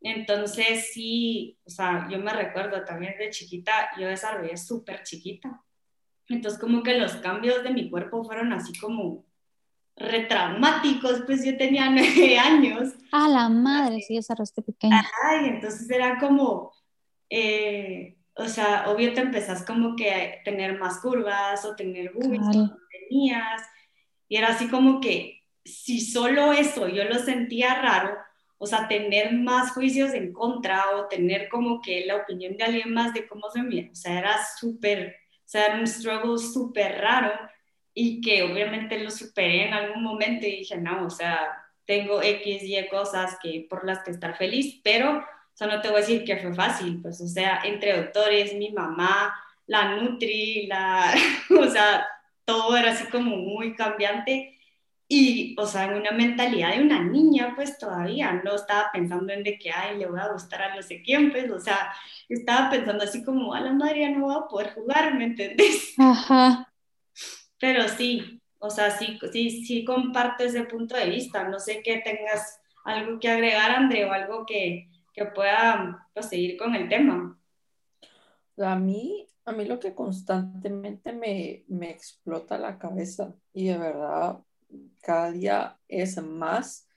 Entonces, 0.00 0.90
sí, 0.92 1.58
o 1.64 1.70
sea, 1.70 2.06
yo 2.08 2.18
me 2.18 2.32
recuerdo 2.32 2.84
también 2.84 3.18
de 3.18 3.30
chiquita, 3.30 3.90
yo 3.98 4.06
desarrollé 4.06 4.56
súper 4.56 5.02
chiquita. 5.02 5.62
Entonces, 6.28 6.58
como 6.60 6.84
que 6.84 6.96
los 6.96 7.16
cambios 7.16 7.64
de 7.64 7.70
mi 7.70 7.90
cuerpo 7.90 8.24
fueron 8.24 8.52
así 8.52 8.72
como 8.78 9.26
retraumáticos, 9.96 11.24
pues 11.26 11.44
yo 11.44 11.56
tenía 11.56 11.90
nueve 11.90 12.38
años. 12.38 12.94
A 13.10 13.28
la 13.28 13.48
madre, 13.48 14.00
sí, 14.00 14.14
desarrollaste 14.14 14.62
pequeña. 14.62 15.00
Ajá, 15.00 15.42
y 15.44 15.48
entonces 15.48 15.90
era 15.90 16.18
como, 16.18 16.72
eh, 17.28 18.16
o 18.40 18.48
sea, 18.48 18.88
obvio 18.88 19.12
te 19.12 19.20
empezás 19.20 19.64
como 19.64 19.94
que 19.96 20.12
a 20.12 20.42
tener 20.42 20.78
más 20.78 21.00
curvas 21.00 21.64
o 21.64 21.76
tener 21.76 22.12
boobies 22.12 22.40
claro. 22.50 22.76
tenías. 22.90 23.62
Y 24.28 24.36
era 24.36 24.48
así 24.48 24.68
como 24.68 25.00
que 25.00 25.42
si 25.64 26.00
solo 26.00 26.52
eso 26.52 26.88
yo 26.88 27.04
lo 27.04 27.18
sentía 27.18 27.74
raro, 27.74 28.16
o 28.58 28.66
sea, 28.66 28.88
tener 28.88 29.32
más 29.32 29.72
juicios 29.72 30.12
en 30.14 30.32
contra 30.32 30.96
o 30.96 31.08
tener 31.08 31.48
como 31.48 31.80
que 31.80 32.04
la 32.06 32.16
opinión 32.16 32.56
de 32.56 32.64
alguien 32.64 32.92
más 32.92 33.14
de 33.14 33.26
cómo 33.26 33.50
se 33.50 33.62
mira, 33.62 33.90
o 33.90 33.94
sea, 33.94 34.18
era 34.18 34.36
súper, 34.58 35.16
o 35.38 35.48
sea, 35.48 35.66
era 35.66 35.76
un 35.76 35.86
struggle 35.86 36.38
súper 36.38 36.98
raro 37.00 37.32
y 37.94 38.20
que 38.20 38.42
obviamente 38.42 39.02
lo 39.02 39.10
superé 39.10 39.66
en 39.66 39.74
algún 39.74 40.02
momento 40.02 40.46
y 40.46 40.56
dije, 40.56 40.76
no, 40.76 41.06
o 41.06 41.10
sea, 41.10 41.56
tengo 41.84 42.22
X, 42.22 42.62
Y 42.62 42.88
cosas 42.88 43.36
que, 43.42 43.66
por 43.68 43.84
las 43.84 44.00
que 44.04 44.12
estar 44.12 44.36
feliz, 44.36 44.80
pero 44.84 45.24
no 45.66 45.80
te 45.80 45.88
voy 45.88 45.98
a 45.98 46.00
decir 46.00 46.24
que 46.24 46.36
fue 46.36 46.54
fácil, 46.54 47.00
pues, 47.02 47.20
o 47.20 47.28
sea, 47.28 47.60
entre 47.64 47.96
doctores, 47.96 48.54
mi 48.54 48.70
mamá, 48.72 49.34
la 49.66 49.96
Nutri, 49.96 50.66
la, 50.66 51.12
o 51.60 51.68
sea, 51.68 52.06
todo 52.44 52.76
era 52.76 52.92
así 52.92 53.04
como 53.08 53.36
muy 53.36 53.74
cambiante. 53.74 54.56
Y, 55.12 55.56
o 55.58 55.66
sea, 55.66 55.86
en 55.86 55.94
una 55.94 56.12
mentalidad 56.12 56.72
de 56.72 56.82
una 56.82 57.02
niña, 57.02 57.52
pues 57.56 57.78
todavía 57.78 58.40
no 58.44 58.54
estaba 58.54 58.90
pensando 58.92 59.32
en 59.32 59.42
de 59.42 59.58
que, 59.58 59.72
ay, 59.72 59.98
le 59.98 60.06
voy 60.06 60.20
a 60.20 60.32
gustar 60.32 60.62
a 60.62 60.74
no 60.76 60.82
sé 60.82 61.02
quién, 61.02 61.32
pues, 61.32 61.50
o 61.50 61.58
sea, 61.58 61.92
estaba 62.28 62.70
pensando 62.70 63.02
así 63.02 63.24
como, 63.24 63.52
a 63.52 63.60
la 63.60 63.72
madre 63.72 64.02
ya 64.02 64.10
no 64.10 64.26
voy 64.26 64.36
a 64.36 64.48
poder 64.48 64.72
jugar, 64.72 65.14
¿me 65.14 65.24
entendés? 65.24 65.94
Ajá. 65.98 66.72
Pero 67.58 67.88
sí, 67.88 68.40
o 68.60 68.70
sea, 68.70 68.90
sí, 68.90 69.18
sí, 69.32 69.64
sí 69.64 69.84
comparto 69.84 70.44
ese 70.44 70.64
punto 70.64 70.94
de 70.94 71.10
vista. 71.10 71.44
No 71.48 71.58
sé 71.58 71.82
que 71.82 71.98
tengas 71.98 72.60
algo 72.84 73.18
que 73.18 73.28
agregar, 73.28 73.70
André, 73.70 74.04
o 74.04 74.12
algo 74.12 74.44
que, 74.46 74.89
que 75.20 75.26
pueda 75.26 76.08
pues, 76.14 76.30
seguir 76.30 76.56
con 76.56 76.74
el 76.74 76.88
tema. 76.88 77.38
A 78.56 78.76
mí, 78.76 79.28
a 79.44 79.52
mí 79.52 79.66
lo 79.66 79.78
que 79.78 79.94
constantemente 79.94 81.12
me, 81.12 81.66
me 81.68 81.90
explota 81.90 82.56
la 82.56 82.78
cabeza 82.78 83.34
y 83.52 83.66
de 83.66 83.76
verdad 83.76 84.38
cada 85.02 85.30
día 85.30 85.78
es 85.88 86.16
más, 86.22 86.88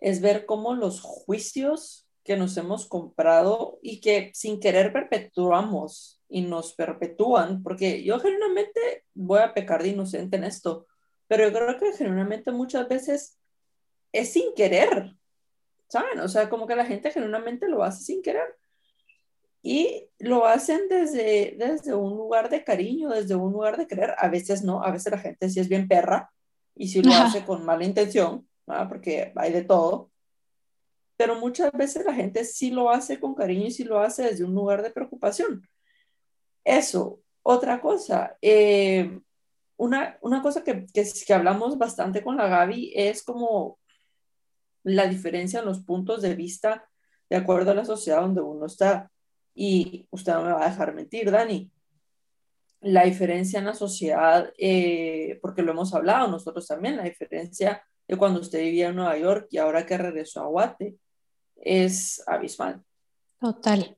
es 0.00 0.22
ver 0.22 0.46
cómo 0.46 0.74
los 0.74 1.02
juicios 1.02 2.08
que 2.24 2.38
nos 2.38 2.56
hemos 2.56 2.88
comprado 2.88 3.78
y 3.82 4.00
que 4.00 4.30
sin 4.32 4.58
querer 4.58 4.90
perpetuamos 4.90 6.22
y 6.26 6.40
nos 6.40 6.72
perpetúan, 6.72 7.62
porque 7.62 8.02
yo 8.02 8.18
genuinamente 8.18 9.04
voy 9.12 9.40
a 9.40 9.52
pecar 9.52 9.82
de 9.82 9.90
inocente 9.90 10.38
en 10.38 10.44
esto, 10.44 10.86
pero 11.28 11.44
yo 11.44 11.52
creo 11.52 11.78
que 11.78 11.92
genuinamente 11.92 12.50
muchas 12.50 12.88
veces 12.88 13.38
es 14.10 14.32
sin 14.32 14.54
querer, 14.54 15.19
¿saben? 15.90 16.20
O 16.20 16.28
sea, 16.28 16.48
como 16.48 16.66
que 16.66 16.76
la 16.76 16.86
gente 16.86 17.10
genuinamente 17.10 17.68
lo 17.68 17.82
hace 17.82 18.04
sin 18.04 18.22
querer. 18.22 18.56
Y 19.62 20.08
lo 20.18 20.46
hacen 20.46 20.88
desde, 20.88 21.56
desde 21.58 21.94
un 21.94 22.16
lugar 22.16 22.48
de 22.48 22.64
cariño, 22.64 23.10
desde 23.10 23.34
un 23.34 23.52
lugar 23.52 23.76
de 23.76 23.86
querer. 23.86 24.14
A 24.16 24.28
veces 24.28 24.62
no, 24.62 24.82
a 24.82 24.90
veces 24.92 25.12
la 25.12 25.18
gente 25.18 25.50
sí 25.50 25.60
es 25.60 25.68
bien 25.68 25.88
perra 25.88 26.30
y 26.76 26.88
sí 26.88 27.02
lo 27.02 27.12
hace 27.12 27.44
con 27.44 27.64
mala 27.66 27.84
intención, 27.84 28.48
porque 28.88 29.32
hay 29.34 29.52
de 29.52 29.64
todo. 29.64 30.10
Pero 31.16 31.34
muchas 31.34 31.72
veces 31.72 32.06
la 32.06 32.14
gente 32.14 32.44
sí 32.44 32.70
lo 32.70 32.88
hace 32.88 33.20
con 33.20 33.34
cariño 33.34 33.66
y 33.66 33.70
sí 33.72 33.84
lo 33.84 33.98
hace 33.98 34.22
desde 34.22 34.44
un 34.44 34.54
lugar 34.54 34.82
de 34.82 34.90
preocupación. 34.90 35.68
Eso. 36.64 37.20
Otra 37.42 37.80
cosa, 37.80 38.36
eh, 38.42 39.18
una, 39.78 40.18
una, 40.20 40.42
cosa 40.42 40.62
que, 40.62 40.86
que, 40.92 41.08
que 41.26 41.34
hablamos 41.34 41.78
bastante 41.78 42.22
con 42.22 42.36
la 42.36 42.48
Gaby 42.48 42.92
es 42.94 43.22
como 43.22 43.79
la 44.82 45.06
diferencia 45.06 45.60
en 45.60 45.66
los 45.66 45.80
puntos 45.80 46.22
de 46.22 46.34
vista 46.34 46.88
de 47.28 47.36
acuerdo 47.36 47.70
a 47.70 47.74
la 47.74 47.84
sociedad 47.84 48.20
donde 48.20 48.42
uno 48.42 48.66
está. 48.66 49.10
Y 49.54 50.06
usted 50.10 50.32
no 50.34 50.44
me 50.44 50.52
va 50.52 50.64
a 50.64 50.70
dejar 50.70 50.94
mentir, 50.94 51.30
Dani. 51.30 51.70
La 52.80 53.04
diferencia 53.04 53.58
en 53.58 53.66
la 53.66 53.74
sociedad, 53.74 54.52
eh, 54.58 55.38
porque 55.42 55.62
lo 55.62 55.72
hemos 55.72 55.94
hablado 55.94 56.28
nosotros 56.28 56.66
también, 56.66 56.96
la 56.96 57.04
diferencia 57.04 57.82
de 58.08 58.16
cuando 58.16 58.40
usted 58.40 58.60
vivía 58.60 58.88
en 58.88 58.96
Nueva 58.96 59.16
York 59.18 59.48
y 59.50 59.58
ahora 59.58 59.86
que 59.86 59.98
regresó 59.98 60.40
a 60.40 60.46
Guate, 60.46 60.96
es 61.56 62.22
abismal. 62.26 62.82
Total. 63.38 63.96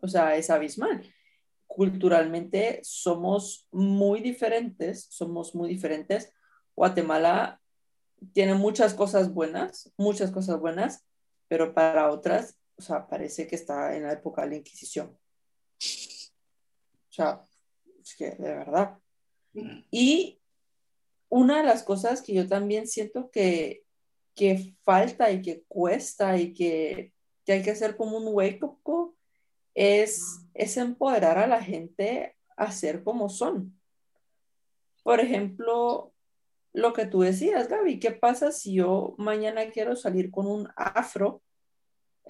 O 0.00 0.08
sea, 0.08 0.36
es 0.36 0.50
abismal. 0.50 1.02
Culturalmente 1.66 2.80
somos 2.82 3.68
muy 3.70 4.20
diferentes, 4.20 5.06
somos 5.10 5.54
muy 5.54 5.68
diferentes. 5.68 6.32
Guatemala 6.74 7.59
tiene 8.32 8.54
muchas 8.54 8.94
cosas 8.94 9.32
buenas, 9.32 9.92
muchas 9.96 10.30
cosas 10.30 10.60
buenas, 10.60 11.04
pero 11.48 11.74
para 11.74 12.10
otras 12.10 12.60
o 12.80 12.82
sea, 12.82 13.06
parece 13.06 13.46
que 13.46 13.56
está 13.56 13.94
en 13.94 14.04
la 14.04 14.14
época 14.14 14.40
de 14.40 14.48
la 14.48 14.56
Inquisición. 14.56 15.08
O 15.10 17.12
sea, 17.12 17.46
es 18.02 18.16
que 18.16 18.30
de 18.30 18.54
verdad. 18.54 18.98
Y 19.90 20.40
una 21.28 21.58
de 21.58 21.64
las 21.64 21.82
cosas 21.82 22.22
que 22.22 22.32
yo 22.32 22.48
también 22.48 22.86
siento 22.86 23.30
que, 23.30 23.84
que 24.34 24.74
falta 24.80 25.30
y 25.30 25.42
que 25.42 25.62
cuesta 25.68 26.38
y 26.38 26.54
que, 26.54 27.12
que 27.44 27.52
hay 27.52 27.62
que 27.62 27.72
hacer 27.72 27.98
como 27.98 28.16
un 28.16 28.34
wake 28.34 28.64
up 28.64 28.80
call 28.82 29.14
es, 29.74 30.40
es 30.54 30.78
empoderar 30.78 31.36
a 31.36 31.46
la 31.46 31.62
gente 31.62 32.34
a 32.56 32.72
ser 32.72 33.04
como 33.04 33.28
son. 33.28 33.78
Por 35.02 35.20
ejemplo, 35.20 36.09
lo 36.72 36.92
que 36.92 37.06
tú 37.06 37.20
decías, 37.20 37.68
Gaby, 37.68 37.98
¿qué 37.98 38.12
pasa 38.12 38.52
si 38.52 38.74
yo 38.74 39.14
mañana 39.18 39.70
quiero 39.70 39.96
salir 39.96 40.30
con 40.30 40.46
un 40.46 40.68
afro 40.76 41.42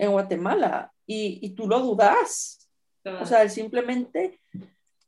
en 0.01 0.13
Guatemala 0.13 0.93
y, 1.07 1.39
y 1.43 1.51
tú 1.51 1.69
lo 1.69 1.81
dudas. 1.81 2.69
O 3.21 3.27
sea, 3.27 3.49
simplemente 3.49 4.41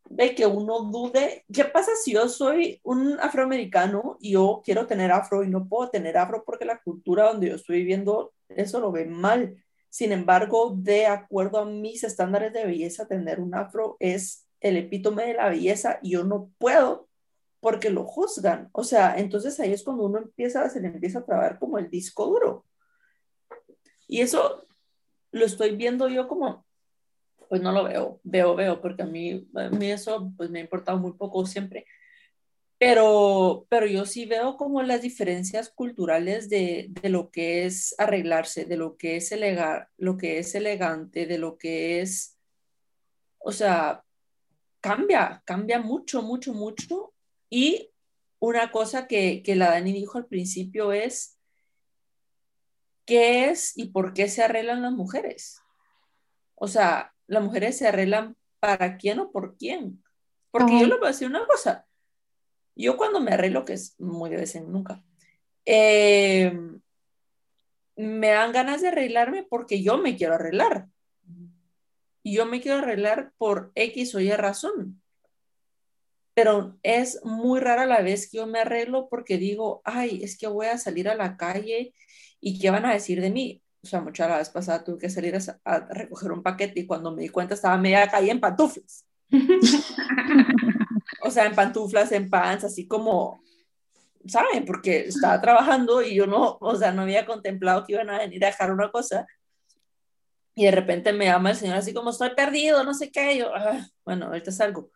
de 0.05 0.35
que 0.35 0.47
uno 0.47 0.81
dude, 0.81 1.45
¿qué 1.53 1.64
pasa 1.64 1.92
si 2.03 2.12
yo 2.12 2.29
soy 2.29 2.81
un 2.83 3.18
afroamericano 3.21 4.18
y 4.21 4.33
yo 4.33 4.62
quiero 4.64 4.87
tener 4.87 5.11
afro 5.11 5.42
y 5.42 5.49
no 5.49 5.68
puedo 5.68 5.90
tener 5.90 6.18
afro 6.18 6.45
porque 6.45 6.64
la 6.64 6.81
cultura 6.81 7.29
donde 7.29 7.49
yo 7.49 7.57
estoy 7.57 7.79
viviendo 7.79 8.33
eso 8.49 8.81
lo 8.81 8.92
ve 8.92 9.07
mal? 9.07 9.57
Sin 9.88 10.12
embargo, 10.12 10.75
de 10.77 11.07
acuerdo 11.07 11.59
a 11.59 11.64
mis 11.64 12.05
estándares 12.05 12.53
de 12.53 12.66
belleza, 12.66 13.07
tener 13.07 13.40
un 13.40 13.55
afro 13.55 13.97
es 13.99 14.47
el 14.61 14.77
epítome 14.77 15.27
de 15.27 15.35
la 15.35 15.49
belleza 15.49 15.99
y 16.03 16.12
yo 16.12 16.25
no 16.25 16.51
puedo 16.59 17.09
porque 17.62 17.90
lo 17.90 18.05
juzgan. 18.05 18.70
O 18.72 18.83
sea, 18.83 19.16
entonces 19.16 19.59
ahí 19.61 19.72
es 19.72 19.85
cuando 19.85 20.03
uno 20.03 20.18
empieza, 20.18 20.68
se 20.68 20.81
le 20.81 20.88
empieza 20.88 21.20
a 21.20 21.25
trabar 21.25 21.61
como 21.61 21.79
el 21.79 21.88
disco 21.88 22.27
duro. 22.27 22.66
Y 24.09 24.20
eso 24.20 24.66
lo 25.31 25.46
estoy 25.46 25.77
viendo 25.77 26.09
yo 26.09 26.27
como, 26.27 26.66
pues 27.48 27.62
no 27.62 27.70
lo 27.70 27.85
veo, 27.85 28.20
veo, 28.25 28.57
veo, 28.57 28.81
porque 28.81 29.05
a 29.05 29.07
mí, 29.07 29.48
a 29.55 29.68
mí 29.68 29.92
eso 29.92 30.33
pues 30.37 30.51
me 30.51 30.59
ha 30.59 30.62
importado 30.62 30.98
muy 30.98 31.12
poco 31.12 31.46
siempre. 31.46 31.87
Pero, 32.79 33.64
pero 33.68 33.87
yo 33.87 34.07
sí 34.07 34.27
veo 34.27 34.57
como 34.57 34.83
las 34.83 35.03
diferencias 35.03 35.70
culturales 35.70 36.48
de, 36.48 36.88
de 36.90 37.11
lo 37.11 37.31
que 37.31 37.64
es 37.64 37.94
arreglarse, 37.96 38.64
de 38.64 38.77
lo 38.77 38.96
que 38.96 39.14
es 39.18 39.31
elegar, 39.31 39.88
lo 39.98 40.16
que 40.16 40.40
es 40.40 40.57
elegante, 40.57 41.27
de 41.27 41.38
lo 41.38 41.59
que 41.59 42.01
es, 42.01 42.37
o 43.38 43.53
sea, 43.53 44.03
cambia, 44.81 45.40
cambia 45.44 45.79
mucho, 45.79 46.22
mucho, 46.22 46.53
mucho. 46.53 47.12
Y 47.54 47.90
una 48.38 48.70
cosa 48.70 49.06
que, 49.06 49.42
que 49.42 49.56
la 49.56 49.68
Dani 49.68 49.92
dijo 49.92 50.16
al 50.16 50.24
principio 50.24 50.90
es, 50.90 51.38
qué 53.04 53.50
es 53.50 53.76
y 53.76 53.90
por 53.90 54.14
qué 54.14 54.26
se 54.30 54.42
arreglan 54.42 54.80
las 54.80 54.92
mujeres. 54.92 55.60
O 56.54 56.66
sea, 56.66 57.12
las 57.26 57.42
mujeres 57.42 57.76
se 57.76 57.86
arreglan 57.86 58.38
para 58.58 58.96
quién 58.96 59.20
o 59.20 59.30
por 59.30 59.58
quién. 59.58 60.02
Porque 60.50 60.80
yo 60.80 60.86
le 60.86 60.96
voy 60.96 61.04
a 61.04 61.08
decir 61.08 61.28
una 61.28 61.46
cosa. 61.46 61.86
Yo 62.74 62.96
cuando 62.96 63.20
me 63.20 63.32
arreglo, 63.32 63.66
que 63.66 63.74
es 63.74 64.00
muy 64.00 64.30
de 64.30 64.36
vez 64.36 64.54
en 64.54 64.72
nunca, 64.72 65.04
eh, 65.66 66.58
me 67.96 68.28
dan 68.28 68.52
ganas 68.52 68.80
de 68.80 68.88
arreglarme 68.88 69.42
porque 69.42 69.82
yo 69.82 69.98
me 69.98 70.16
quiero 70.16 70.36
arreglar. 70.36 70.88
Y 72.22 72.34
yo 72.34 72.46
me 72.46 72.62
quiero 72.62 72.78
arreglar 72.78 73.34
por 73.36 73.72
X 73.74 74.14
o 74.14 74.20
Y 74.20 74.30
razón. 74.32 75.01
Pero 76.35 76.79
es 76.83 77.21
muy 77.25 77.61
rara 77.61 77.87
la 77.87 78.01
vez 78.01 78.31
que 78.31 78.38
yo 78.38 78.47
me 78.47 78.61
arreglo 78.61 79.09
porque 79.09 79.37
digo, 79.38 79.83
ay, 79.85 80.23
es 80.23 80.38
que 80.38 80.47
voy 80.47 80.66
a 80.66 80.79
salir 80.79 81.09
a 81.09 81.14
la 81.14 81.37
calle 81.37 81.92
¿Y 82.45 82.59
qué 82.59 82.71
van 82.71 82.85
a 82.85 82.92
decir 82.92 83.21
de 83.21 83.31
mí? 83.31 83.62
O 83.85 83.87
sea, 83.87 84.01
muchas 84.01 84.29
la 84.29 84.38
vez 84.38 84.51
pasada 84.51 84.83
tuve 84.83 84.99
que 84.99 85.09
salir 85.09 85.38
a, 85.64 85.79
recoger 85.90 86.33
un 86.33 86.42
paquete 86.42 86.81
y 86.81 86.87
cuando 86.87 87.12
me 87.12 87.23
di 87.23 87.29
cuenta 87.29 87.55
estaba 87.55 87.79
media 87.79 88.09
calle 88.09 88.33
en 88.33 88.40
pantuflas. 88.40 89.07
o 91.23 91.31
sea, 91.31 91.47
en 91.47 91.55
pantuflas, 91.55 92.11
en 92.11 92.29
pants, 92.29 92.64
así 92.64 92.88
como, 92.88 93.40
¿saben? 94.27 94.64
Porque 94.64 95.07
estaba 95.07 95.40
trabajando 95.40 96.03
y 96.03 96.16
yo 96.16 96.27
no, 96.27 96.59
o 96.61 96.75
sea, 96.75 96.90
no 96.90 97.03
había 97.03 97.25
contemplado 97.25 97.85
que 97.85 97.92
iban 97.92 98.11
a 98.11 98.18
venir 98.18 98.45
a 98.45 98.49
dejar 98.49 98.73
una 98.73 98.90
cosa. 98.90 99.25
Y 100.57 100.64
de 100.64 100.73
repente 100.73 101.12
me 101.12 101.27
llama 101.27 101.51
el 101.51 101.57
señor 101.57 101.77
así 101.77 101.95
como, 101.95 102.11
estoy 102.11 102.31
perdido, 102.35 102.83
no 102.83 102.92
sé 102.92 103.12
qué. 103.12 103.38
yo, 103.38 103.55
ah, 103.55 103.87
bueno, 104.05 104.27
ahorita 104.27 104.51
salgo. 104.51 104.90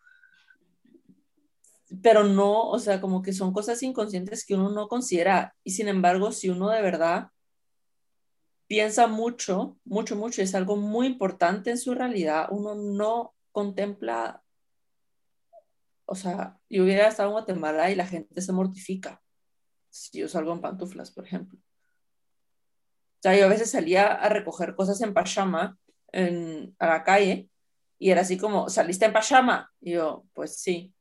Pero 2.01 2.23
no, 2.23 2.69
o 2.69 2.79
sea, 2.79 2.99
como 2.99 3.21
que 3.21 3.33
son 3.33 3.53
cosas 3.53 3.81
inconscientes 3.83 4.45
que 4.45 4.55
uno 4.55 4.69
no 4.69 4.87
considera. 4.87 5.55
Y 5.63 5.71
sin 5.71 5.87
embargo, 5.87 6.31
si 6.31 6.49
uno 6.49 6.69
de 6.69 6.81
verdad 6.81 7.29
piensa 8.67 9.07
mucho, 9.07 9.77
mucho, 9.85 10.15
mucho, 10.15 10.41
es 10.41 10.53
algo 10.53 10.75
muy 10.75 11.07
importante 11.07 11.71
en 11.71 11.77
su 11.77 11.93
realidad, 11.95 12.47
uno 12.51 12.75
no 12.75 13.33
contempla, 13.51 14.43
o 16.05 16.15
sea, 16.15 16.59
yo 16.69 16.83
hubiera 16.83 17.07
estado 17.07 17.29
en 17.29 17.33
Guatemala 17.33 17.89
y 17.89 17.95
la 17.95 18.05
gente 18.05 18.41
se 18.41 18.51
mortifica 18.51 19.21
si 19.89 20.19
yo 20.19 20.27
salgo 20.27 20.53
en 20.53 20.61
pantuflas, 20.61 21.11
por 21.11 21.25
ejemplo. 21.25 21.59
O 21.59 23.21
sea, 23.21 23.35
yo 23.35 23.45
a 23.45 23.49
veces 23.49 23.71
salía 23.71 24.13
a 24.13 24.29
recoger 24.29 24.75
cosas 24.75 25.01
en 25.01 25.13
pachama 25.13 25.77
en, 26.11 26.75
a 26.77 26.87
la 26.87 27.03
calle 27.03 27.49
y 27.97 28.11
era 28.11 28.21
así 28.21 28.37
como, 28.37 28.69
¿saliste 28.69 29.05
en 29.05 29.13
pachama? 29.13 29.71
Y 29.81 29.93
yo, 29.93 30.25
pues 30.33 30.59
sí. 30.59 30.93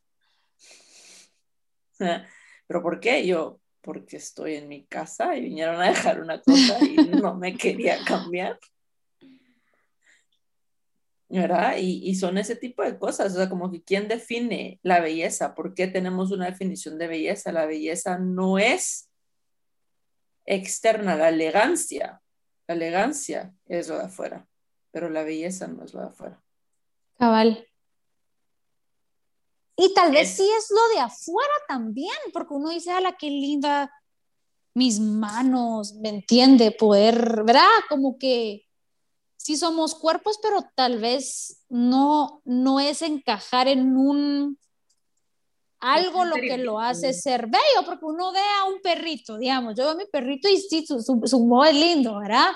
¿Pero 2.66 2.82
por 2.82 3.00
qué? 3.00 3.26
yo, 3.26 3.60
porque 3.80 4.16
estoy 4.16 4.56
en 4.56 4.68
mi 4.68 4.86
casa 4.86 5.36
y 5.36 5.42
vinieron 5.42 5.80
a 5.80 5.88
dejar 5.88 6.20
una 6.20 6.40
cosa 6.40 6.78
y 6.84 6.96
no 7.22 7.34
me 7.34 7.56
quería 7.56 7.98
cambiar. 8.04 8.58
¿verdad? 11.28 11.76
Y, 11.78 12.08
y, 12.08 12.14
son 12.14 12.38
ese 12.38 12.54
tipo 12.54 12.82
de 12.82 12.98
cosas, 12.98 13.32
o 13.32 13.36
sea, 13.36 13.48
como 13.48 13.70
que 13.70 13.82
quién 13.82 14.06
define 14.06 14.78
la 14.82 15.00
belleza, 15.00 15.54
¿por 15.54 15.74
qué 15.74 15.88
tenemos 15.88 16.30
una 16.30 16.46
definición 16.46 16.98
de 16.98 17.08
belleza? 17.08 17.50
La 17.50 17.66
belleza 17.66 18.18
no 18.18 18.58
es 18.58 19.10
externa, 20.44 21.16
la 21.16 21.28
elegancia, 21.28 22.22
la 22.68 22.74
elegancia 22.74 23.52
es 23.66 23.88
lo 23.88 23.98
de 23.98 24.04
afuera, 24.04 24.46
pero 24.92 25.10
la 25.10 25.24
belleza 25.24 25.66
no 25.66 25.84
es 25.84 25.92
lo 25.94 26.00
de 26.00 26.06
afuera. 26.06 26.42
Cabal. 27.18 27.66
Y 29.76 29.92
tal 29.92 30.12
vez 30.12 30.36
sí 30.36 30.48
es 30.58 30.70
lo 30.70 30.94
de 30.94 31.00
afuera 31.00 31.52
también, 31.68 32.16
porque 32.32 32.54
uno 32.54 32.70
dice, 32.70 32.90
a 32.92 33.00
la 33.00 33.16
qué 33.16 33.30
linda 33.30 33.90
mis 34.74 35.00
manos, 35.00 35.94
¿me 35.94 36.08
entiende? 36.08 36.70
Poder, 36.70 37.44
¿verdad? 37.44 37.66
Como 37.88 38.18
que 38.18 38.66
sí 39.36 39.56
somos 39.56 39.94
cuerpos, 39.94 40.38
pero 40.42 40.64
tal 40.74 40.98
vez 40.98 41.64
no, 41.68 42.42
no 42.44 42.80
es 42.80 43.02
encajar 43.02 43.68
en 43.68 43.96
un 43.96 44.58
algo 45.78 46.24
lo 46.24 46.34
que 46.34 46.58
lo 46.58 46.80
hace 46.80 47.12
ser 47.12 47.46
bello, 47.46 47.84
porque 47.84 48.04
uno 48.04 48.32
ve 48.32 48.40
a 48.40 48.64
un 48.64 48.80
perrito, 48.80 49.36
digamos, 49.38 49.74
yo 49.76 49.84
veo 49.84 49.92
a 49.92 49.96
mi 49.96 50.06
perrito 50.06 50.48
y 50.48 50.58
sí, 50.58 50.84
su, 50.86 51.00
su, 51.00 51.20
su 51.24 51.46
modo 51.46 51.64
es 51.66 51.74
lindo, 51.74 52.18
¿verdad? 52.18 52.52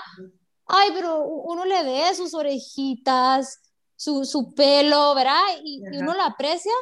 Ay, 0.65 0.89
pero 0.93 1.23
uno 1.23 1.65
le 1.65 1.83
ve 1.83 2.15
sus 2.15 2.33
orejitas, 2.33 3.61
su, 3.95 4.25
su 4.25 4.53
pelo, 4.53 5.13
¿verdad? 5.15 5.41
Y, 5.63 5.81
y, 5.91 5.97
uno 5.99 6.13
lo 6.13 6.23
aprecia, 6.23 6.73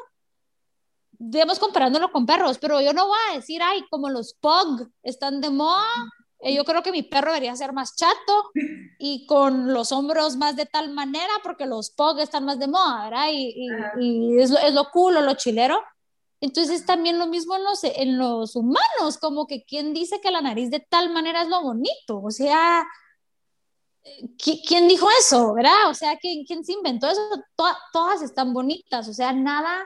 digamos, 1.19 1.59
comparándolo 1.59 2.11
con 2.11 2.25
perros, 2.25 2.57
pero 2.57 2.79
yo 2.79 2.93
no 2.93 3.07
voy 3.07 3.19
a 3.29 3.35
decir, 3.35 3.61
ay, 3.61 3.83
como 3.91 4.09
los 4.09 4.33
pug 4.35 4.89
están 5.03 5.41
de 5.41 5.49
moda, 5.49 5.85
eh, 6.39 6.55
yo 6.55 6.63
creo 6.63 6.81
que 6.81 6.93
mi 6.93 7.03
perro 7.03 7.33
debería 7.33 7.55
ser 7.57 7.73
más 7.73 7.97
chato 7.97 8.51
y 8.97 9.25
con 9.25 9.73
los 9.73 9.91
hombros 9.91 10.37
más 10.37 10.55
de 10.55 10.65
tal 10.65 10.91
manera, 10.91 11.33
porque 11.43 11.65
los 11.65 11.89
pug 11.91 12.19
están 12.19 12.45
más 12.45 12.57
de 12.57 12.67
moda, 12.67 13.03
¿verdad? 13.03 13.27
Y, 13.33 13.53
y, 13.53 13.69
y 13.99 14.39
es, 14.39 14.49
lo, 14.49 14.59
es 14.59 14.73
lo 14.73 14.89
cool 14.91 15.17
o 15.17 15.21
lo 15.21 15.33
chilero. 15.33 15.81
Entonces 16.39 16.85
también 16.85 17.19
lo 17.19 17.27
mismo 17.27 17.57
en 17.57 17.65
los, 17.65 17.83
en 17.83 18.17
los 18.17 18.55
humanos, 18.55 19.17
como 19.19 19.45
que 19.45 19.65
quien 19.65 19.93
dice 19.93 20.21
que 20.21 20.31
la 20.31 20.41
nariz 20.41 20.71
de 20.71 20.79
tal 20.79 21.09
manera 21.11 21.41
es 21.41 21.49
lo 21.49 21.61
bonito, 21.61 22.21
o 22.23 22.31
sea, 22.31 22.87
¿quién 24.37 24.87
dijo 24.87 25.05
eso, 25.19 25.53
verdad? 25.53 25.89
O 25.89 25.93
sea, 25.93 26.17
¿quién, 26.17 26.45
quién 26.45 26.63
se 26.63 26.71
inventó 26.71 27.09
eso? 27.09 27.21
todas 27.91 28.21
están 28.21 28.53
bonitas, 28.53 29.09
o 29.09 29.13
sea, 29.13 29.33
nada, 29.33 29.85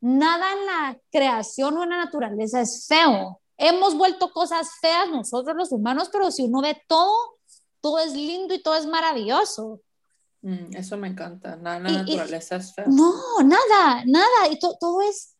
nada 0.00 0.52
en 0.52 0.66
la 0.66 1.00
creación 1.10 1.76
o 1.76 1.84
en 1.84 1.90
la 1.90 2.04
naturaleza 2.04 2.60
es 2.60 2.86
feo. 2.86 3.40
Hemos 3.56 3.96
vuelto 3.96 4.30
cosas 4.32 4.68
feas 4.80 5.08
nosotros 5.10 5.56
los 5.56 5.72
humanos, 5.72 6.08
pero 6.12 6.30
si 6.30 6.44
uno 6.44 6.60
ve 6.60 6.80
todo, 6.86 7.38
todo 7.80 7.98
es 7.98 8.12
lindo 8.12 8.54
y 8.54 8.62
todo 8.62 8.76
es 8.76 8.86
maravilloso. 8.86 9.80
Mm, 10.42 10.76
eso 10.76 10.96
me 10.96 11.08
encanta, 11.08 11.56
nada 11.56 11.78
en 11.78 11.82
la 11.84 11.90
naturaleza 12.02 12.56
es 12.56 12.74
feo. 12.74 12.86
No, 12.88 13.12
nada, 13.42 14.04
nada, 14.06 14.48
y 14.50 14.58
todo 14.58 15.02
es 15.02 15.34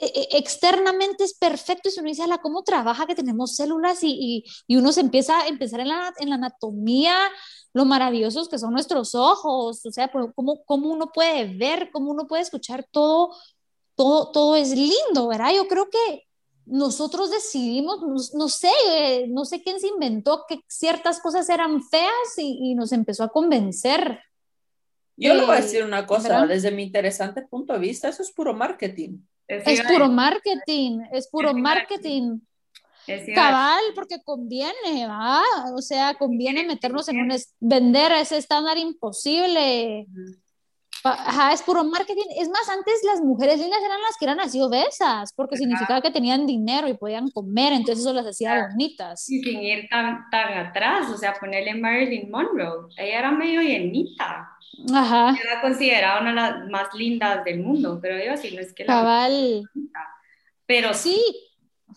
e, 0.00 0.06
e, 0.06 0.38
externamente 0.38 1.24
es 1.24 1.34
perfecto 1.34 1.90
y 1.90 1.92
si 1.92 2.00
uno 2.00 2.08
dice, 2.08 2.24
¿cómo 2.40 2.62
trabaja 2.62 3.06
que 3.06 3.14
tenemos 3.14 3.54
células? 3.54 3.98
Y, 4.02 4.44
y, 4.66 4.76
uno 4.76 4.92
se 4.92 5.02
empieza 5.02 5.40
a 5.40 5.46
empezar 5.46 5.80
en 5.80 5.88
la, 5.88 6.14
en 6.18 6.30
la 6.30 6.36
anatomía, 6.36 7.14
lo 7.72 7.84
maravillosos 7.84 8.48
que 8.48 8.58
son 8.58 8.72
nuestros 8.72 9.14
ojos, 9.14 9.84
o 9.84 9.92
sea, 9.92 10.10
cómo, 10.34 10.64
cómo 10.64 10.88
uno 10.90 11.10
puede 11.12 11.56
ver, 11.56 11.90
cómo 11.92 12.10
uno 12.10 12.26
puede 12.26 12.42
escuchar 12.42 12.86
todo, 12.90 13.34
todo, 13.94 14.32
todo 14.32 14.56
es 14.56 14.70
lindo, 14.70 15.28
¿verdad? 15.28 15.52
Yo 15.54 15.68
creo 15.68 15.88
que 15.88 16.26
nosotros 16.66 17.30
decidimos, 17.30 18.00
no, 18.02 18.16
no 18.38 18.48
sé, 18.48 19.26
no 19.28 19.44
sé 19.44 19.62
quién 19.62 19.80
se 19.80 19.88
inventó 19.88 20.44
que 20.48 20.60
ciertas 20.68 21.20
cosas 21.20 21.48
eran 21.48 21.82
feas 21.82 22.38
y, 22.38 22.70
y 22.70 22.74
nos 22.74 22.92
empezó 22.92 23.24
a 23.24 23.28
convencer. 23.28 24.20
Yo 25.16 25.34
le 25.34 25.44
voy 25.44 25.56
a 25.56 25.60
decir 25.60 25.84
una 25.84 26.06
cosa, 26.06 26.28
¿verdad? 26.28 26.48
desde 26.48 26.70
mi 26.70 26.82
interesante 26.82 27.42
punto 27.42 27.74
de 27.74 27.78
vista, 27.78 28.08
eso 28.08 28.22
es 28.22 28.30
puro 28.30 28.54
marketing. 28.54 29.18
Es, 29.46 29.82
puro 29.82 30.08
marketing, 30.08 31.00
es 31.12 31.28
puro 31.28 31.52
marketing. 31.52 32.38
Cabal, 33.34 33.82
porque 33.94 34.22
conviene, 34.22 35.06
¿va? 35.06 35.42
O 35.74 35.82
sea, 35.82 36.14
conviene 36.14 36.64
meternos 36.64 37.08
en 37.08 37.20
un 37.20 37.36
vender 37.58 38.12
ese 38.12 38.36
estándar 38.36 38.78
imposible. 38.78 40.06
Ajá, 41.02 41.52
es 41.52 41.62
puro 41.62 41.82
marketing. 41.82 42.26
Es 42.36 42.48
más, 42.48 42.68
antes 42.68 43.00
las 43.04 43.20
mujeres 43.20 43.58
lindas 43.58 43.80
eran 43.82 44.00
las 44.02 44.16
que 44.18 44.24
eran 44.26 44.40
así 44.40 44.60
obesas, 44.60 45.32
porque 45.34 45.56
significaba 45.56 46.02
que 46.02 46.10
tenían 46.10 46.46
dinero 46.46 46.88
y 46.88 46.94
podían 46.94 47.30
comer, 47.30 47.72
entonces 47.72 48.04
eso 48.04 48.12
las 48.12 48.26
hacía 48.26 48.68
bonitas. 48.68 49.28
Y 49.30 49.42
sin 49.42 49.62
ir 49.62 49.88
tan, 49.88 50.28
tan 50.30 50.66
atrás, 50.66 51.08
o 51.10 51.16
sea, 51.16 51.34
ponerle 51.34 51.74
Marilyn 51.74 52.30
Monroe, 52.30 52.88
ella 52.96 53.18
era 53.18 53.30
medio 53.30 53.62
llenita. 53.62 54.50
Ajá. 54.94 55.36
Era 55.42 55.60
considerada 55.60 56.20
una 56.20 56.30
de 56.30 56.34
las 56.36 56.70
más 56.70 56.94
lindas 56.94 57.44
del 57.44 57.60
mundo, 57.60 57.98
pero 58.00 58.22
yo 58.22 58.36
sí, 58.36 58.54
no 58.54 58.60
es 58.60 58.72
que 58.74 58.84
la... 58.84 58.94
Cabal. 58.94 59.68
Pero 60.66 60.94
sí, 60.94 61.18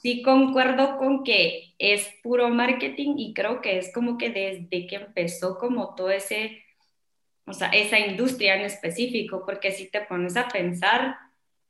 sí 0.01 0.21
concuerdo 0.21 0.97
con 0.97 1.23
que 1.23 1.73
es 1.77 2.09
puro 2.21 2.49
marketing 2.49 3.15
y 3.17 3.33
creo 3.33 3.61
que 3.61 3.77
es 3.77 3.93
como 3.93 4.17
que 4.17 4.29
desde 4.29 4.87
que 4.87 4.95
empezó 4.95 5.57
como 5.57 5.95
todo 5.95 6.09
ese, 6.09 6.63
o 7.45 7.53
sea, 7.53 7.69
esa 7.69 7.99
industria 7.99 8.55
en 8.55 8.61
específico, 8.61 9.43
porque 9.45 9.71
si 9.71 9.89
te 9.89 10.01
pones 10.01 10.37
a 10.37 10.47
pensar, 10.47 11.17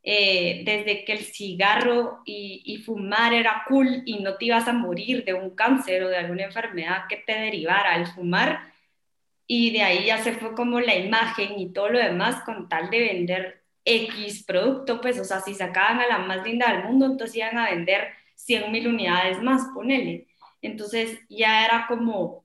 eh, 0.03 0.63
desde 0.65 1.05
que 1.05 1.13
el 1.13 1.19
cigarro 1.19 2.21
y, 2.25 2.81
fumar 2.85 3.33
era 3.33 3.63
cool 3.67 4.03
y 4.05 4.19
no 4.19 4.35
te 4.35 4.45
ibas 4.45 4.67
a 4.67 4.73
morir 4.73 5.23
de 5.23 5.33
un 5.33 5.51
cáncer 5.55 6.03
o 6.03 6.09
de 6.09 6.17
alguna 6.17 6.43
enfermedad 6.43 7.03
que 7.07 7.17
te 7.17 7.33
derivara 7.33 7.93
al 7.93 8.07
fumar, 8.07 8.73
y 9.47 9.71
de 9.71 9.81
ahí 9.83 10.05
ya 10.05 10.17
se 10.19 10.33
fue 10.33 10.55
como 10.55 10.79
la 10.79 10.95
imagen 10.95 11.59
y 11.59 11.71
todo 11.73 11.89
lo 11.89 11.99
demás 11.99 12.43
con 12.43 12.69
tal 12.69 12.89
de 12.89 12.99
vender 12.99 13.62
X 13.85 14.43
producto, 14.45 15.01
pues, 15.01 15.19
o 15.19 15.23
sea, 15.23 15.41
si 15.41 15.53
sacaban 15.53 15.99
a 15.99 16.07
la 16.07 16.19
más 16.19 16.43
linda 16.45 16.71
del 16.71 16.85
mundo, 16.85 17.05
entonces 17.05 17.37
iban 17.37 17.57
a 17.57 17.69
vender 17.69 18.09
100 18.35 18.71
mil 18.71 18.87
unidades 18.87 19.41
más, 19.41 19.67
ponele. 19.73 20.27
Entonces 20.61 21.19
ya 21.29 21.65
era 21.65 21.85
como 21.87 22.43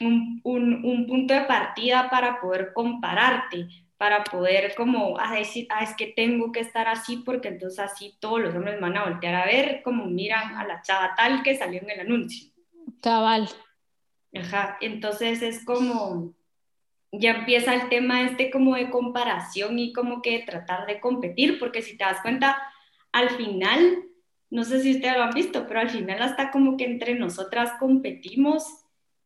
un, 0.00 0.40
un, 0.42 0.84
un, 0.84 1.06
punto 1.06 1.34
de 1.34 1.42
partida 1.42 2.10
para 2.10 2.40
poder 2.40 2.72
compararte, 2.72 3.68
para 3.96 4.24
poder 4.24 4.74
como 4.74 5.18
a 5.18 5.32
decir, 5.34 5.68
ah, 5.70 5.84
es 5.84 5.94
que 5.94 6.08
tengo 6.08 6.50
que 6.50 6.60
estar 6.60 6.88
así 6.88 7.18
porque 7.18 7.48
entonces 7.48 7.78
así 7.78 8.16
todos 8.18 8.40
los 8.40 8.54
hombres 8.54 8.80
van 8.80 8.96
a 8.96 9.04
voltear 9.04 9.34
a 9.34 9.46
ver 9.46 9.82
como 9.84 10.06
miran 10.06 10.56
a 10.56 10.66
la 10.66 10.82
chava 10.82 11.14
tal 11.16 11.42
que 11.44 11.56
salió 11.56 11.80
en 11.82 11.90
el 11.90 12.00
anuncio. 12.00 12.50
Cabal. 13.00 13.48
Ajá, 14.34 14.78
entonces 14.80 15.42
es 15.42 15.64
como, 15.64 16.34
ya 17.12 17.32
empieza 17.32 17.74
el 17.74 17.88
tema 17.90 18.22
este 18.22 18.50
como 18.50 18.74
de 18.74 18.90
comparación 18.90 19.78
y 19.78 19.92
como 19.92 20.22
que 20.22 20.40
tratar 20.40 20.86
de 20.86 20.98
competir, 20.98 21.58
porque 21.58 21.82
si 21.82 21.96
te 21.96 22.04
das 22.04 22.22
cuenta, 22.22 22.56
al 23.12 23.30
final, 23.30 24.04
no 24.50 24.64
sé 24.64 24.80
si 24.82 24.96
ustedes 24.96 25.16
lo 25.16 25.24
han 25.24 25.34
visto, 25.34 25.66
pero 25.66 25.80
al 25.80 25.90
final 25.90 26.22
hasta 26.22 26.50
como 26.50 26.76
que 26.76 26.84
entre 26.84 27.14
nosotras 27.14 27.72
competimos 27.78 28.64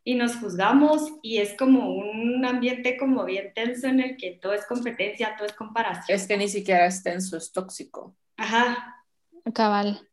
y 0.03 0.14
nos 0.14 0.37
juzgamos 0.37 1.12
y 1.22 1.38
es 1.38 1.57
como 1.57 1.94
un 1.96 2.44
ambiente 2.44 2.96
como 2.96 3.25
bien 3.25 3.53
tenso 3.55 3.88
en 3.88 4.01
el 4.01 4.16
que 4.16 4.33
todo 4.33 4.53
es 4.53 4.64
competencia, 4.66 5.35
todo 5.37 5.46
es 5.46 5.53
comparación. 5.53 6.16
Es 6.16 6.29
que 6.29 6.37
ni 6.37 6.49
siquiera 6.49 6.87
es 6.87 7.03
tenso, 7.03 7.37
es 7.37 7.51
tóxico. 7.53 8.16
Ajá. 8.37 9.05
Cabal. 9.53 10.09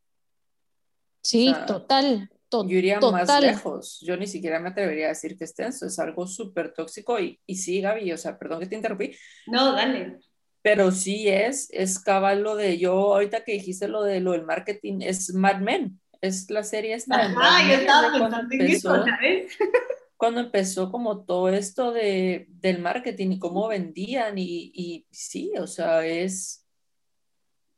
Sí, 1.22 1.50
o 1.50 1.56
sea, 1.56 1.66
total. 1.66 2.30
Yo 2.68 2.78
iría 2.78 3.00
más 3.00 3.42
lejos. 3.42 4.00
Yo 4.06 4.16
ni 4.18 4.28
siquiera 4.28 4.60
me 4.60 4.70
atrevería 4.70 5.08
a 5.08 5.10
decir 5.10 5.38
que 5.38 5.44
es 5.44 5.56
tenso. 5.56 5.86
Es 5.86 5.98
algo 6.00 6.28
súper 6.28 6.74
tóxico. 6.74 7.20
Y, 7.20 7.39
y 7.46 7.56
sí, 7.56 7.82
Gaby, 7.82 8.12
o 8.12 8.18
sea, 8.18 8.38
perdón 8.38 8.60
que 8.60 8.68
te 8.68 8.76
interrumpí. 8.76 9.16
No, 9.48 9.74
dale. 9.74 10.20
Pero 10.62 10.92
sí 10.92 11.28
es, 11.28 11.68
es 11.72 12.00
cabal 12.00 12.42
lo 12.42 12.56
de 12.56 12.78
yo, 12.78 12.94
ahorita 12.94 13.44
que 13.44 13.52
dijiste 13.52 13.88
lo 13.89 14.04
de 14.04 14.22
lo 14.22 14.32
del 14.32 14.46
marketing, 14.46 15.02
es 15.02 15.34
Mad 15.34 15.60
Men. 15.60 16.00
Es 16.22 16.50
la 16.50 16.63
serie 16.63 16.94
esta. 16.94 17.16
Ajá, 17.16 17.68
yo 17.68 17.74
estaba 17.80 18.13
pensando 18.13 18.56
en 18.56 18.62
eso, 18.62 19.04
Cuando 20.18 20.39
empezó 20.39 20.89
como 20.89 21.26
todo 21.26 21.50
esto 21.50 21.92
de, 21.92 22.46
del 22.48 22.80
marketing 22.80 23.32
y 23.32 23.39
cómo 23.39 23.68
vendían 23.68 24.38
y, 24.38 24.72
y 24.74 25.06
sí, 25.12 25.52
o 25.60 25.68
sea, 25.68 26.06
es, 26.06 26.66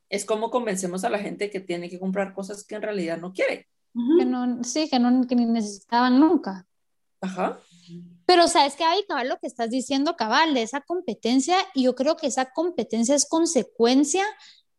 es 0.10 0.26
como 0.26 0.52
convencemos 0.52 1.04
a 1.04 1.10
la 1.10 1.18
gente 1.18 1.50
que 1.50 1.60
tiene 1.60 1.90
que 1.90 2.00
comprar 2.00 2.36
cosas 2.36 2.64
que 2.64 2.76
en 2.76 2.84
realidad 2.84 3.18
no 3.18 3.34
quiere. 3.34 3.68
Que 4.18 4.26
no, 4.26 4.64
sí, 4.64 4.90
que 4.90 5.00
no 5.00 5.26
que 5.26 5.36
ni 5.36 5.46
necesitaban 5.46 6.20
nunca. 6.20 6.68
Ajá. 7.22 7.58
Pero 8.26 8.48
sabes 8.48 8.76
que 8.76 8.84
hay 8.84 9.06
cabal 9.06 9.30
lo 9.30 9.40
que 9.40 9.48
estás 9.48 9.70
diciendo, 9.70 10.18
cabal, 10.18 10.54
de 10.54 10.64
esa 10.64 10.82
competencia, 10.82 11.58
y 11.74 11.84
yo 11.84 11.96
creo 11.96 12.18
que 12.18 12.28
esa 12.28 12.52
competencia 12.52 13.16
es 13.16 13.26
consecuencia 13.26 14.26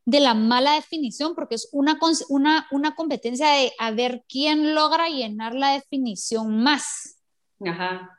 de 0.04 0.20
la 0.20 0.34
mala 0.34 0.74
definición, 0.74 1.34
porque 1.34 1.54
es 1.54 1.68
una, 1.72 1.98
una, 2.28 2.66
una 2.70 2.94
competencia 2.94 3.48
de 3.48 3.72
a 3.78 3.90
ver 3.92 4.24
quién 4.28 4.74
logra 4.74 5.08
llenar 5.08 5.54
la 5.54 5.72
definición 5.72 6.62
más. 6.62 7.18
Ajá. 7.64 8.10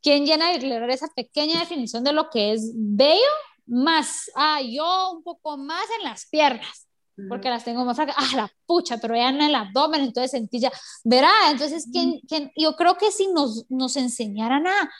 ¿Quién 0.00 0.24
llena 0.24 0.52
esa 0.52 1.08
pequeña 1.08 1.58
definición 1.58 2.04
de 2.04 2.12
lo 2.12 2.30
que 2.30 2.52
es 2.52 2.70
bello? 2.74 3.18
Más, 3.66 4.30
ah, 4.36 4.60
yo 4.62 5.12
un 5.12 5.22
poco 5.22 5.58
más 5.58 5.84
en 5.98 6.04
las 6.04 6.26
piernas 6.26 6.87
porque 7.28 7.50
las 7.50 7.64
tengo 7.64 7.84
más 7.84 7.96
flacas, 7.96 8.16
ah, 8.18 8.36
la 8.36 8.52
pucha, 8.66 8.98
pero 8.98 9.16
ya 9.16 9.30
en 9.30 9.40
el 9.40 9.54
abdomen, 9.54 10.02
entonces 10.02 10.30
sentí 10.30 10.60
ya, 10.60 10.72
verá, 11.04 11.30
entonces, 11.50 11.88
¿quién, 11.90 12.20
quién? 12.28 12.52
yo 12.56 12.76
creo 12.76 12.96
que 12.96 13.10
si 13.10 13.26
nos, 13.28 13.64
nos 13.68 13.96
enseñaran 13.96 14.66
a, 14.66 14.90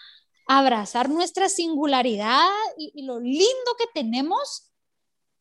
abrazar 0.50 1.10
nuestra 1.10 1.50
singularidad 1.50 2.48
y, 2.78 2.90
y 2.94 3.02
lo 3.04 3.20
lindo 3.20 3.74
que 3.78 3.84
tenemos, 3.92 4.70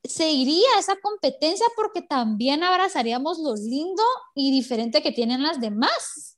se 0.03 0.29
iría 0.31 0.67
a 0.75 0.79
esa 0.79 0.97
competencia 0.97 1.65
porque 1.77 2.01
también 2.01 2.61
abrazaríamos 2.63 3.39
lo 3.39 3.55
lindo 3.55 4.03
y 4.35 4.51
diferente 4.51 5.01
que 5.01 5.13
tienen 5.13 5.43
las 5.43 5.61
demás. 5.61 6.36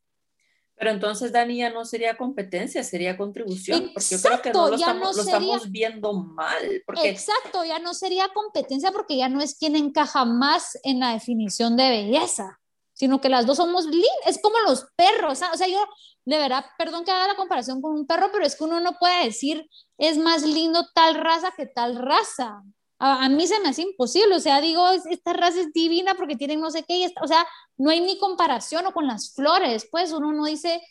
Pero 0.80 0.92
entonces, 0.92 1.34
Dani, 1.34 1.58
ya 1.58 1.70
no 1.72 1.84
sería 1.84 2.16
competencia, 2.16 2.86
sería 2.86 3.18
contribución, 3.18 3.92
porque 3.94 4.16
yo 4.16 4.22
creo 4.22 4.42
que 4.42 4.54
no 4.54 4.70
lo, 4.70 4.76
estamos, 4.76 5.18
lo 5.18 5.24
estamos, 5.24 5.70
viendo 5.70 6.14
mal. 6.14 6.82
Porque... 6.86 7.10
Exacto, 7.10 7.66
ya 7.66 7.80
no 7.80 7.94
sería 7.94 8.30
competencia 8.30 8.92
porque 8.94 9.18
ya 9.18 9.28
no 9.28 9.42
es 9.42 9.56
quien 9.56 9.76
encaja 9.76 10.24
más 10.24 10.80
en 10.84 11.02
la 11.02 11.12
definición 11.12 11.76
de 11.76 11.90
belleza, 11.90 12.62
sino 12.94 13.20
que 13.20 13.28
las 13.28 13.46
dos 13.46 13.58
somos 13.58 13.86
lindas, 13.86 14.10
es 14.26 14.40
como 14.42 14.58
los 14.60 14.86
perros, 14.96 15.42
o 15.54 15.58
sea, 15.58 15.68
yo 15.68 15.86
de 16.30 16.38
verdad, 16.38 16.64
perdón 16.78 17.04
que 17.04 17.12
haga 17.12 17.28
la 17.28 17.36
comparación 17.36 17.82
con 17.82 17.94
un 17.94 18.06
perro, 18.06 18.30
pero 18.32 18.46
es 18.46 18.56
que 18.56 18.64
uno 18.64 18.80
no 18.80 18.94
puede 19.00 19.26
decir 19.26 19.68
es 19.98 20.18
más 20.18 20.44
lindo 20.44 20.88
tal 20.94 21.16
raza 21.16 21.52
que 21.58 21.66
tal 21.66 21.96
raza. 21.96 22.62
A, 23.00 23.26
a 23.26 23.30
mí 23.30 23.48
se 23.48 23.60
me 23.62 23.70
hace 23.70 23.82
imposible, 23.82 24.36
o 24.36 24.40
sea, 24.40 24.62
digo, 24.62 24.86
esta 25.10 25.34
raza 25.34 25.62
es 25.62 25.74
divina 25.74 26.16
porque 26.16 26.36
tienen 26.36 26.60
no 26.60 26.70
sé 26.70 26.84
qué, 26.84 26.98
y 26.98 27.04
esta, 27.04 27.22
o 27.24 27.28
sea, 27.28 27.46
no 27.78 27.90
hay 27.90 28.02
ni 28.02 28.18
comparación 28.20 28.86
o 28.86 28.94
con 28.94 29.08
las 29.08 29.34
flores, 29.34 29.88
pues 29.90 30.12
uno 30.12 30.32
no 30.34 30.46
dice 30.46 30.82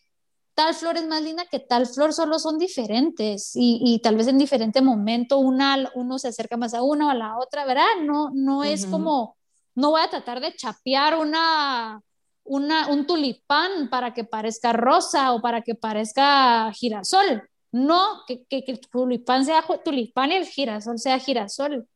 tal 0.58 0.74
flor 0.74 0.96
es 0.96 1.06
más 1.06 1.22
linda 1.22 1.46
que 1.48 1.60
tal 1.60 1.86
flor, 1.86 2.12
solo 2.12 2.40
son 2.40 2.58
diferentes 2.58 3.54
y, 3.54 3.80
y 3.80 4.00
tal 4.00 4.16
vez 4.16 4.26
en 4.26 4.38
diferente 4.38 4.82
momento 4.82 5.38
una, 5.38 5.88
uno 5.94 6.18
se 6.18 6.26
acerca 6.26 6.56
más 6.56 6.74
a 6.74 6.82
una 6.82 7.06
o 7.06 7.10
a 7.10 7.14
la 7.14 7.38
otra, 7.38 7.64
¿verdad? 7.64 7.86
No, 8.02 8.30
no 8.34 8.64
es 8.64 8.84
como, 8.86 9.36
no 9.76 9.92
voy 9.92 10.00
a 10.00 10.10
tratar 10.10 10.40
de 10.40 10.56
chapear 10.56 11.16
una, 11.16 12.02
una, 12.42 12.88
un 12.88 13.06
tulipán 13.06 13.88
para 13.88 14.12
que 14.14 14.24
parezca 14.24 14.72
rosa 14.72 15.32
o 15.32 15.40
para 15.40 15.62
que 15.62 15.76
parezca 15.76 16.72
girasol. 16.72 17.48
No, 17.70 18.22
que, 18.26 18.44
que, 18.46 18.64
que 18.64 18.72
el 18.72 18.80
tulipán 18.80 19.44
sea 19.44 19.64
tulipán 19.84 20.32
y 20.32 20.36
el 20.36 20.46
girasol 20.46 20.98
sea 20.98 21.20
girasol. 21.20 21.86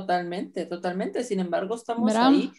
Totalmente, 0.00 0.66
totalmente. 0.66 1.24
Sin 1.24 1.40
embargo, 1.40 1.74
estamos 1.74 2.14
ahí 2.14 2.52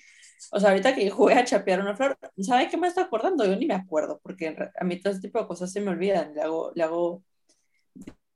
o 0.51 0.59
sea, 0.59 0.69
ahorita 0.69 0.93
que 0.93 1.09
jugué 1.09 1.35
a 1.35 1.45
chapear 1.45 1.81
una 1.81 1.95
flor, 1.95 2.17
¿sabe 2.39 2.69
qué 2.69 2.77
me 2.77 2.87
está 2.87 3.03
acordando? 3.03 3.45
Yo 3.45 3.55
ni 3.55 3.65
me 3.65 3.73
acuerdo, 3.73 4.19
porque 4.21 4.55
a 4.79 4.83
mí 4.83 4.99
todo 4.99 5.11
ese 5.13 5.21
tipo 5.21 5.39
de 5.39 5.47
cosas 5.47 5.71
se 5.71 5.81
me 5.81 5.91
olvidan. 5.91 6.33
Le 6.33 6.41
hago, 6.41 6.71
le 6.75 6.83
hago 6.83 7.23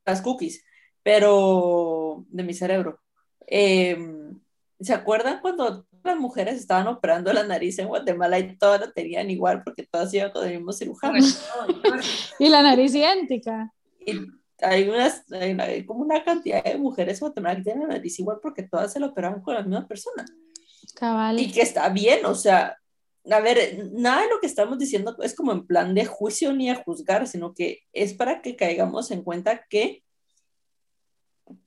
las 0.05 0.21
cookies, 0.21 0.63
pero 1.03 2.25
de 2.29 2.43
mi 2.43 2.53
cerebro. 2.53 2.99
Em, 3.47 4.39
¿Se 4.79 4.93
acuerdan 4.93 5.41
cuando 5.41 5.85
las 6.03 6.17
mujeres 6.17 6.55
estaban 6.55 6.87
operando 6.87 7.33
la 7.33 7.43
nariz 7.43 7.77
en 7.79 7.89
Guatemala 7.89 8.39
y 8.39 8.57
todas 8.57 8.79
la 8.79 8.91
tenían 8.91 9.29
igual 9.29 9.61
porque 9.63 9.85
todas 9.85 10.13
iban 10.13 10.31
con 10.31 10.47
el 10.47 10.57
mismo 10.57 10.71
cirujano? 10.71 11.17
y 12.39 12.49
la 12.49 12.63
nariz 12.63 12.95
idéntica. 12.95 13.73
Y 14.05 14.13
hay, 14.61 14.89
unas, 14.89 15.23
hay 15.31 15.85
como 15.85 16.01
una 16.01 16.23
cantidad 16.23 16.63
de 16.63 16.77
mujeres 16.77 17.17
en 17.17 17.27
Guatemala 17.27 17.55
que 17.55 17.63
tienen 17.63 17.87
la 17.87 17.95
nariz 17.95 18.19
igual 18.19 18.39
porque 18.41 18.63
todas 18.63 18.93
se 18.93 18.99
la 18.99 19.07
operaban 19.07 19.41
con 19.41 19.53
la 19.53 19.63
misma 19.63 19.87
persona. 19.87 20.25
Y 21.41 21.51
que 21.51 21.61
está 21.61 21.89
bien, 21.89 22.25
o 22.25 22.35
sea, 22.35 22.77
a 23.29 23.39
ver, 23.39 23.89
nada 23.93 24.23
de 24.23 24.29
lo 24.29 24.39
que 24.39 24.47
estamos 24.47 24.77
diciendo 24.77 25.15
es 25.21 25.35
como 25.35 25.51
en 25.51 25.67
plan 25.67 25.93
de 25.93 26.05
juicio 26.05 26.53
ni 26.53 26.69
a 26.69 26.83
juzgar, 26.83 27.27
sino 27.27 27.53
que 27.53 27.79
es 27.93 28.13
para 28.13 28.41
que 28.41 28.55
caigamos 28.55 29.11
en 29.11 29.23
cuenta 29.23 29.65
que 29.69 30.03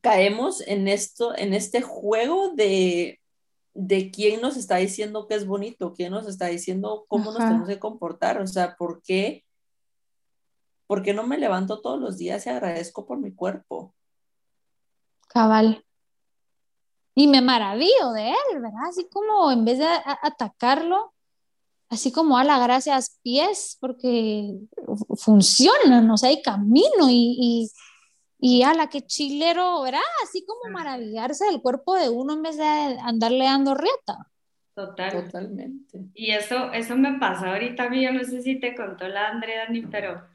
caemos 0.01 0.61
en 0.67 0.89
esto, 0.89 1.37
en 1.37 1.55
este 1.55 1.83
juego 1.83 2.53
de, 2.55 3.21
de 3.75 4.11
quién 4.11 4.41
nos 4.41 4.57
está 4.57 4.77
diciendo 4.77 5.27
que 5.27 5.35
es 5.35 5.47
bonito, 5.47 5.93
quién 5.95 6.13
nos 6.13 6.29
está 6.29 6.47
diciendo 6.47 7.05
cómo 7.09 7.33
nos 7.33 7.39
tenemos 7.39 7.69
que 7.69 7.79
comportar, 7.79 8.41
o 8.41 8.47
sea, 8.47 8.77
¿por 8.77 9.03
qué? 9.03 9.45
¿Por 10.93 11.03
qué 11.03 11.15
no 11.15 11.27
me 11.27 11.39
levanto 11.39 11.81
todos 11.81 11.99
los 11.99 12.19
días 12.19 12.45
y 12.45 12.51
agradezco 12.51 13.07
por 13.07 13.17
mi 13.17 13.35
cuerpo? 13.35 13.95
Cabal. 15.27 15.87
Y 17.15 17.29
me 17.29 17.41
maravillo 17.41 18.13
de 18.13 18.29
él, 18.29 18.61
¿verdad? 18.61 18.91
Así 18.91 19.09
como 19.11 19.51
en 19.51 19.65
vez 19.65 19.79
de 19.79 19.87
atacarlo, 19.87 21.15
así 21.89 22.13
como 22.13 22.37
a 22.37 22.45
la 22.45 22.59
gracias 22.59 23.19
pies, 23.23 23.79
porque 23.81 24.55
funcionan, 25.17 26.11
o 26.11 26.19
sea, 26.19 26.29
hay 26.29 26.43
camino 26.43 27.09
y, 27.09 27.39
y, 27.41 27.71
y 28.39 28.63
a 28.63 28.75
la 28.75 28.91
que 28.91 29.01
chilero, 29.01 29.81
¿verdad? 29.81 30.01
Así 30.23 30.45
como 30.45 30.75
maravillarse 30.75 31.47
del 31.47 31.63
cuerpo 31.63 31.95
de 31.95 32.11
uno 32.11 32.35
en 32.35 32.43
vez 32.43 32.59
de 32.59 32.67
andarle 32.67 33.47
dando 33.47 33.75
rieta. 33.75 34.31
Total. 34.75 35.25
Totalmente. 35.25 36.01
Y 36.13 36.33
eso, 36.33 36.71
eso 36.75 36.97
me 36.97 37.19
pasa 37.19 37.53
ahorita 37.53 37.85
a 37.85 37.89
mí, 37.89 38.05
yo 38.05 38.13
no 38.13 38.23
sé 38.25 38.43
si 38.43 38.61
te 38.61 38.75
contó 38.75 39.09
la 39.09 39.29
Andrea, 39.29 39.65
Dani, 39.65 39.87
pero 39.87 40.31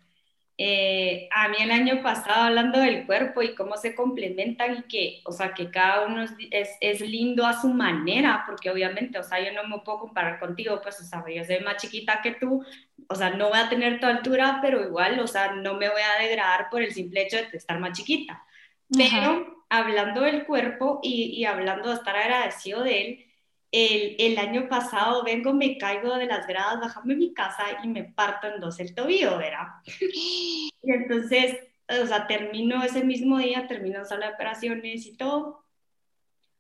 eh, 0.60 1.30
a 1.32 1.50
mí 1.50 1.58
el 1.60 1.70
año 1.70 2.02
pasado 2.02 2.46
hablando 2.46 2.80
del 2.80 3.06
cuerpo 3.06 3.44
y 3.44 3.54
cómo 3.54 3.78
se 3.78 3.94
complementan 3.94 4.78
y 4.78 4.82
que, 4.84 5.22
o 5.24 5.32
sea, 5.32 5.54
que 5.54 5.70
cada 5.70 6.08
uno 6.08 6.24
es, 6.24 6.70
es, 6.82 7.02
lindo 7.02 7.46
a 7.46 7.62
su 7.62 7.70
manera, 7.70 8.44
porque 8.48 8.72
obviamente, 8.72 9.20
o 9.20 9.24
sea, 9.24 9.40
yo 9.40 9.54
no 9.54 9.68
me 9.68 9.84
puedo 9.84 10.00
comparar 10.00 10.40
contigo, 10.40 10.80
pues, 10.82 11.00
o 11.00 11.04
sea, 11.04 11.24
yo 11.28 11.44
soy 11.44 11.60
más 11.60 11.78
chiquita 11.78 12.22
que 12.24 12.32
tú, 12.32 12.66
o 13.08 13.16
sea, 13.16 13.30
no 13.30 13.50
voy 13.50 13.60
a 13.60 13.70
tener 13.70 14.00
tu 14.00 14.08
altura, 14.08 14.58
pero 14.60 14.84
igual, 14.84 15.20
o 15.20 15.28
sea, 15.28 15.54
no 15.54 15.76
me 15.76 15.90
voy 15.90 16.02
a 16.02 16.24
degradar 16.24 16.70
por 16.72 16.82
el 16.82 16.92
simple 16.92 17.22
hecho 17.22 17.38
de 17.38 17.50
estar 17.54 17.80
más 17.80 17.96
chiquita. 17.96 18.44
Pero 18.90 19.64
hablando 19.70 20.22
del 20.22 20.46
cuerpo 20.46 21.00
y, 21.04 21.36
y 21.36 21.46
hablando 21.46 21.90
de 21.90 21.96
estar 21.96 22.16
agradecido 22.16 22.84
de 22.84 23.02
él, 23.02 23.27
el, 23.72 24.16
el, 24.20 24.38
año 24.38 24.70
pasado 24.70 25.24
vengo, 25.24 25.54
me 25.54 25.78
caigo 25.78 26.16
de 26.16 26.26
las 26.26 26.48
gradas, 26.48 26.80
bajando 26.80 27.16
mi 27.16 27.34
casa 27.34 27.64
y 27.84 27.88
me 27.88 28.06
parto 28.06 28.48
en 28.48 28.60
dos 28.60 28.80
el 28.80 28.96
tobillo, 28.96 29.38
¿verdad? 29.38 29.68
Y 30.84 30.92
entonces, 30.94 31.58
o 31.90 32.06
sea, 32.06 32.28
termino 32.28 32.82
ese 32.84 33.04
mismo 33.04 33.38
día, 33.40 33.68
termino 33.68 34.06
sala 34.06 34.28
de 34.28 34.34
operaciones 34.36 35.06
y 35.06 35.18
todo. 35.18 35.66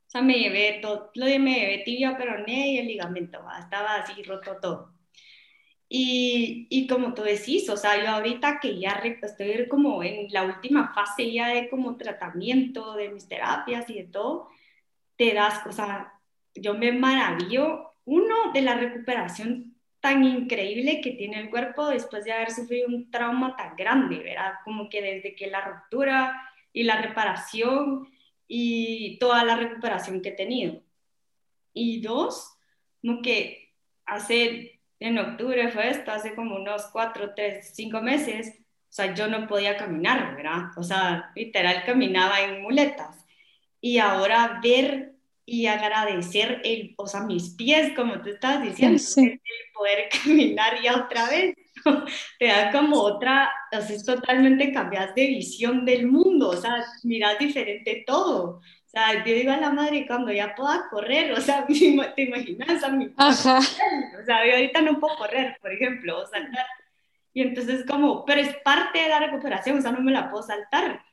O 0.08 0.10
sea, 0.10 0.22
me 0.22 0.40
llevé 0.40 0.80
todo, 0.82 1.12
lo 1.16 1.26
me 1.26 1.60
llevé 1.60 1.84
tibia, 1.86 2.18
peroné 2.18 2.74
y 2.74 2.78
el 2.80 2.88
ligamento, 2.88 3.40
estaba 3.60 3.96
así 3.96 4.24
roto 4.24 4.58
todo. 4.62 4.94
Y, 5.90 6.68
y, 6.70 6.88
como 6.88 7.14
tú 7.14 7.24
decís, 7.24 7.70
o 7.70 7.78
sea, 7.78 8.02
yo 8.04 8.10
ahorita 8.10 8.60
que 8.60 8.78
ya 8.80 9.02
estoy 9.22 9.68
como 9.70 10.04
en 10.04 10.28
la 10.32 10.44
última 10.44 10.94
fase 10.94 11.32
ya 11.32 11.48
de 11.50 11.70
como 11.70 11.96
tratamiento 11.96 12.94
de 12.96 13.10
mis 13.10 13.28
terapias 13.28 13.90
y 13.90 13.96
de 13.96 14.04
todo, 14.06 14.50
te 15.16 15.34
das, 15.34 15.66
o 15.66 15.72
sea, 15.72 16.17
yo 16.62 16.74
me 16.74 16.92
maravillo, 16.92 17.94
uno, 18.06 18.52
de 18.54 18.62
la 18.62 18.76
recuperación 18.76 19.76
tan 20.00 20.24
increíble 20.24 21.02
que 21.02 21.12
tiene 21.12 21.40
el 21.40 21.50
cuerpo 21.50 21.88
después 21.88 22.24
de 22.24 22.32
haber 22.32 22.52
sufrido 22.52 22.88
un 22.88 23.12
trauma 23.12 23.56
tan 23.56 23.76
grande, 23.76 24.20
¿verdad? 24.20 24.54
Como 24.64 24.90
que 24.90 25.02
desde 25.02 25.36
que 25.36 25.48
la 25.48 25.62
ruptura 25.62 26.50
y 26.72 26.84
la 26.84 27.02
reparación 27.02 28.08
y 28.48 29.18
toda 29.20 29.44
la 29.44 29.58
recuperación 29.58 30.22
que 30.22 30.30
he 30.30 30.34
tenido. 30.34 30.82
Y 31.74 32.02
dos, 32.02 32.58
como 33.02 33.22
que 33.22 33.74
hace, 34.06 34.80
en 35.00 35.20
octubre 35.20 35.70
fue 35.70 35.90
esto, 35.90 36.12
hace 36.12 36.34
como 36.36 36.56
unos 36.56 36.86
cuatro, 36.92 37.34
tres, 37.36 37.72
cinco 37.76 38.02
meses, 38.02 38.56
o 38.90 38.94
sea, 38.98 39.14
yo 39.14 39.28
no 39.28 39.48
podía 39.48 39.78
caminar, 39.78 40.36
¿verdad? 40.36 40.72
O 40.78 40.84
sea, 40.84 41.32
literal 41.36 41.84
caminaba 41.86 42.42
en 42.42 42.62
muletas. 42.62 43.26
Y 43.82 43.98
ahora 43.98 44.60
ver 44.64 45.17
y 45.50 45.66
agradecer 45.66 46.60
el, 46.66 46.94
o 46.98 47.08
sea, 47.08 47.22
mis 47.22 47.52
pies, 47.52 47.94
como 47.96 48.22
tú 48.22 48.32
estabas 48.32 48.64
diciendo, 48.64 49.02
el 49.16 49.40
poder 49.74 50.10
caminar 50.24 50.82
ya 50.84 50.98
otra 50.98 51.30
vez. 51.30 51.56
Te 52.38 52.48
da 52.48 52.70
como 52.70 52.98
otra, 52.98 53.50
o 53.72 53.82
sea, 53.82 53.96
es 53.96 54.04
totalmente 54.04 54.74
cambias 54.74 55.16
de 55.16 55.28
visión 55.28 55.86
del 55.86 56.08
mundo, 56.08 56.50
o 56.50 56.58
sea, 56.58 56.84
miras 57.04 57.40
diferente 57.40 58.04
todo. 58.06 58.58
O 58.58 58.90
sea, 58.90 59.24
yo 59.24 59.34
digo 59.34 59.54
a 59.54 59.58
la 59.58 59.70
madre 59.70 60.06
cuando 60.06 60.34
ya 60.34 60.54
pueda 60.54 60.90
correr, 60.90 61.32
o 61.32 61.40
sea, 61.40 61.66
te 62.16 62.22
imaginas 62.24 62.84
a 62.84 62.90
mi 62.90 63.10
Ajá. 63.16 63.60
O 63.60 64.26
sea, 64.26 64.46
yo 64.46 64.54
ahorita 64.54 64.82
no 64.82 65.00
puedo 65.00 65.16
correr, 65.16 65.58
por 65.62 65.72
ejemplo, 65.72 66.20
o 66.20 66.26
saltar. 66.26 66.66
Y 67.34 67.42
entonces 67.42 67.86
como, 67.86 68.26
pero 68.26 68.42
es 68.42 68.54
parte 68.66 69.00
de 69.00 69.08
la 69.08 69.20
recuperación, 69.20 69.78
o 69.78 69.82
sea, 69.82 69.94
no 69.94 70.02
me 70.02 70.12
la 70.12 70.30
puedo 70.30 70.44
saltar. 70.44 71.04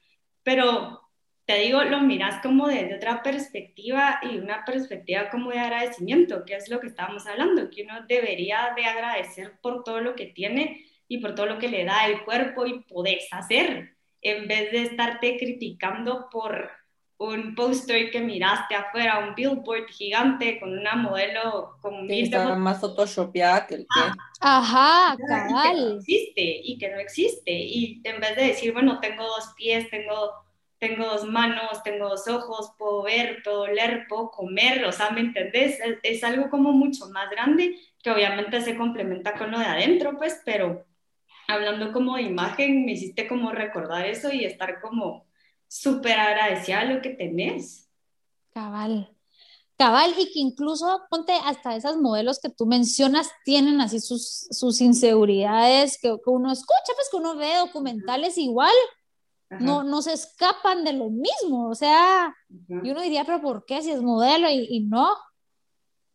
Pero 0.43 1.04
te 1.47 1.59
digo, 1.59 1.83
lo 1.85 2.01
miras 2.01 2.41
como 2.43 2.69
desde 2.69 2.97
otra 2.97 3.23
perspectiva 3.23 4.19
y 4.23 4.39
una 4.39 4.65
perspectiva 4.65 5.29
como 5.31 5.51
de 5.51 5.59
agradecimiento, 5.59 6.45
que 6.45 6.55
es 6.55 6.71
lo 6.71 6.81
que 6.81 6.87
estábamos 6.87 7.27
hablando, 7.27 7.69
que 7.71 7.83
uno 7.83 8.07
debería 8.09 8.73
de 8.75 8.87
agradecer 8.87 9.53
por 9.61 9.85
todo 9.85 10.01
lo 10.01 10.15
que 10.15 10.27
tiene 10.27 10.87
y 11.07 11.19
por 11.19 11.35
todo 11.35 11.47
lo 11.47 11.59
que 11.59 11.69
le 11.69 11.85
da 11.85 12.07
el 12.07 12.25
cuerpo 12.25 12.65
y 12.67 12.81
podés 12.81 13.29
hacer, 13.31 13.95
en 14.23 14.49
vez 14.49 14.73
de 14.73 14.83
estarte 14.85 15.37
criticando 15.39 16.29
por 16.31 16.71
un 17.19 17.55
póster 17.55 18.11
que 18.11 18.21
miraste 18.21 18.75
afuera, 18.75 19.19
un 19.19 19.35
billboard 19.35 19.87
gigante 19.89 20.59
con 20.59 20.77
una 20.77 20.97
modelo 20.97 21.77
con 21.81 22.09
que 22.09 22.23
estaba 22.23 22.57
más 22.57 22.81
photoshopeada 22.81 23.67
que 23.67 23.75
el 23.77 23.83
que... 23.83 24.01
Ajá, 24.41 25.17
cabal. 25.17 25.77
Y 25.77 25.79
que 25.79 25.79
no 25.79 25.99
existe, 25.99 26.61
y 26.65 26.79
que 26.79 26.91
no 26.91 26.99
existe. 26.99 27.53
Y 27.53 28.01
en 28.03 28.21
vez 28.21 28.35
de 28.35 28.47
decir, 28.47 28.73
bueno, 28.73 28.99
tengo 28.99 29.23
dos 29.23 29.53
pies, 29.57 29.89
tengo 29.91 30.44
tengo 30.87 31.07
dos 31.07 31.25
manos, 31.25 31.83
tengo 31.83 32.11
dos 32.11 32.29
ojos, 32.29 32.73
puedo 32.77 33.05
ver, 33.05 33.43
puedo 33.43 33.67
leer, 33.67 34.05
puedo 34.07 34.31
comer, 34.31 34.85
o 34.85 34.93
sea, 34.93 35.11
¿me 35.11 35.21
entendés? 35.21 35.79
Es, 36.03 36.23
algo 36.23 36.51
como 36.51 36.73
mucho 36.73 37.09
más 37.09 37.31
grande 37.31 37.79
que 38.03 38.11
obviamente 38.11 38.61
se 38.61 38.77
complementa 38.77 39.33
con 39.39 39.51
lo 39.51 39.59
de 39.59 39.65
adentro, 39.65 40.19
pues, 40.19 40.43
pero, 40.45 40.85
hablando 41.49 41.91
como 41.91 42.17
de 42.17 42.23
imagen, 42.23 42.85
me 42.85 42.93
hiciste 42.93 43.27
como 43.27 43.51
recordar 43.51 44.05
eso 44.05 44.31
y 44.31 44.45
estar 44.45 44.83
como 44.83 45.25
súper 45.67 46.21
agradecida 46.21 46.81
a 46.81 46.85
lo 46.85 47.01
que 47.01 47.11
tenés. 47.11 47.89
Cabal. 48.53 49.11
Cabal, 49.79 50.13
y 50.19 50.27
que 50.33 50.39
incluso, 50.39 51.01
ponte, 51.09 51.33
hasta 51.45 51.77
esas 51.77 51.97
modelos 51.97 52.41
que 52.41 52.51
tú 52.51 52.67
mencionas 52.67 53.31
tienen 53.45 53.81
así 53.81 54.01
sus, 54.01 54.49
sus 54.51 54.83
inseguridades 54.83 55.99
que, 55.99 56.09
que 56.23 56.31
uno 56.31 56.53
escucha, 56.53 56.93
pues 56.95 57.09
que 57.11 57.17
uno 57.17 57.37
ve 57.37 57.57
documentales 57.57 58.37
igual, 58.37 58.75
no, 59.61 59.83
no 59.83 60.03
se 60.03 60.13
escapan 60.13 60.85
de 60.85 60.93
lo 60.93 61.11
mismo, 61.11 61.69
o 61.69 61.75
sea, 61.75 62.35
y 62.49 62.91
uno 62.91 63.01
diría, 63.01 63.25
pero 63.25 63.41
¿por 63.41 63.65
qué 63.65 63.83
si 63.83 63.91
es 63.91 64.03
modelo? 64.03 64.49
Y, 64.49 64.67
y, 64.69 64.81
no, 64.81 65.09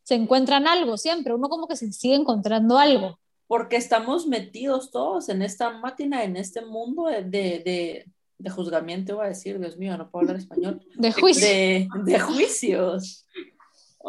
se 0.03 0.15
encuentran 0.15 0.67
algo 0.67 0.97
siempre, 0.97 1.33
uno 1.33 1.49
como 1.49 1.67
que 1.67 1.75
se 1.75 1.91
sigue 1.91 2.15
encontrando 2.15 2.77
algo. 2.77 3.19
Porque 3.47 3.75
estamos 3.75 4.27
metidos 4.27 4.91
todos 4.91 5.29
en 5.29 5.41
esta 5.41 5.71
máquina, 5.71 6.23
en 6.23 6.37
este 6.37 6.63
mundo 6.63 7.05
de, 7.05 7.23
de, 7.23 8.05
de 8.39 8.49
juzgamiento, 8.49 9.17
voy 9.17 9.25
a 9.25 9.29
decir, 9.29 9.59
Dios 9.59 9.77
mío, 9.77 9.97
no 9.97 10.09
puedo 10.09 10.21
hablar 10.21 10.37
español. 10.37 10.81
De 10.95 11.11
juicios. 11.11 11.87
De, 12.05 12.19
juicios. 12.19 13.25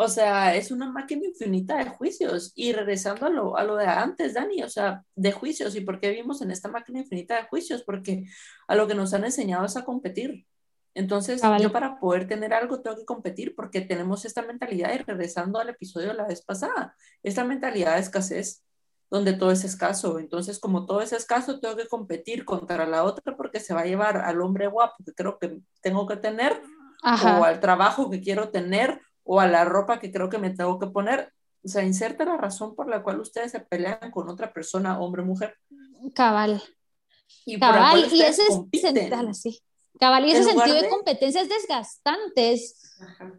O 0.03 0.09
sea, 0.09 0.55
es 0.55 0.70
una 0.70 0.90
máquina 0.90 1.26
infinita 1.26 1.76
de 1.76 1.90
juicios. 1.90 2.53
Y 2.55 2.72
regresando 2.72 3.26
a 3.26 3.28
lo, 3.28 3.59
a 3.59 3.64
lo 3.64 3.76
de 3.76 3.84
antes, 3.84 4.32
Dani, 4.32 4.62
o 4.62 4.68
sea, 4.70 5.05
de 5.14 5.30
juicios. 5.30 5.76
¿Y 5.76 5.82
por 5.82 6.01
qué 6.01 6.09
vivimos 6.09 6.40
en 6.40 6.51
esta 6.51 6.70
máquina 6.70 7.01
infinita 7.01 7.36
de 7.36 7.42
juicios? 7.48 7.82
Porque 7.82 8.24
a 8.66 8.74
lo 8.76 8.86
que 8.88 8.94
nos 8.94 9.12
han 9.12 9.24
enseñado 9.24 9.66
es 9.66 9.76
a 9.76 9.84
competir. 9.84 10.46
Entonces, 10.94 11.42
yo 11.61 11.70
para 11.70 12.01
poder 12.01 12.26
tener 12.26 12.55
algo 12.55 12.80
tengo 12.80 12.96
que 12.96 13.05
competir 13.05 13.55
porque 13.55 13.82
tenemos 13.82 14.24
esta 14.24 14.40
mentalidad, 14.40 14.94
y 14.94 14.98
regresando 14.98 15.59
al 15.59 15.68
episodio 15.68 16.09
de 16.09 16.14
la 16.14 16.26
vez 16.26 16.40
pasada, 16.42 16.96
esta 17.22 17.44
mentalidad 17.44 17.96
de 17.96 18.01
escasez 18.01 18.64
donde 19.11 19.34
todo 19.34 19.51
es 19.51 19.64
escaso. 19.64 20.18
Entonces, 20.18 20.59
como 20.59 20.86
todo 20.86 21.03
es 21.03 21.12
escaso, 21.12 21.61
tengo 21.61 21.76
que 21.76 21.88
competir 21.88 22.46
contra 22.46 22.86
la 22.86 23.05
otra 23.05 23.36
porque 23.36 23.61
se 23.61 23.74
va 23.74 23.82
a 23.82 23.84
llevar 23.86 24.16
al 24.16 24.40
hombre 24.40 24.66
guapo 24.66 25.05
que 25.05 25.12
creo 25.12 25.38
que 25.38 25.59
tengo 25.82 26.07
que 26.07 26.16
tener, 26.16 26.62
o 27.03 27.44
al 27.44 27.61
trabajo 27.61 28.09
que 28.09 28.22
quiero 28.22 28.48
tener, 28.48 29.01
o 29.24 29.40
a 29.40 29.46
la 29.46 29.64
ropa 29.64 29.98
que 29.98 30.12
creo 30.12 30.28
que 30.28 30.38
me 30.38 30.50
tengo 30.50 30.78
que 30.78 30.86
poner. 30.88 31.32
O 31.64 31.68
sea, 31.68 31.82
inserta 31.82 32.24
la 32.24 32.36
razón 32.36 32.74
por 32.74 32.88
la 32.88 33.02
cual 33.02 33.20
ustedes 33.20 33.52
se 33.52 33.60
pelean 33.60 34.10
con 34.10 34.28
otra 34.28 34.52
persona, 34.52 34.98
hombre 34.98 35.22
o 35.22 35.26
mujer. 35.26 35.56
Cabal. 36.14 36.62
Y 37.44 37.58
Cabal, 37.58 38.06
y 38.10 38.22
ese 38.22 38.42
así. 39.28 39.60
Cabal, 39.98 40.24
y 40.24 40.30
ese 40.32 40.44
sentido 40.44 40.80
de... 40.80 40.88
competencias 40.88 41.48
desgastantes 41.48 42.80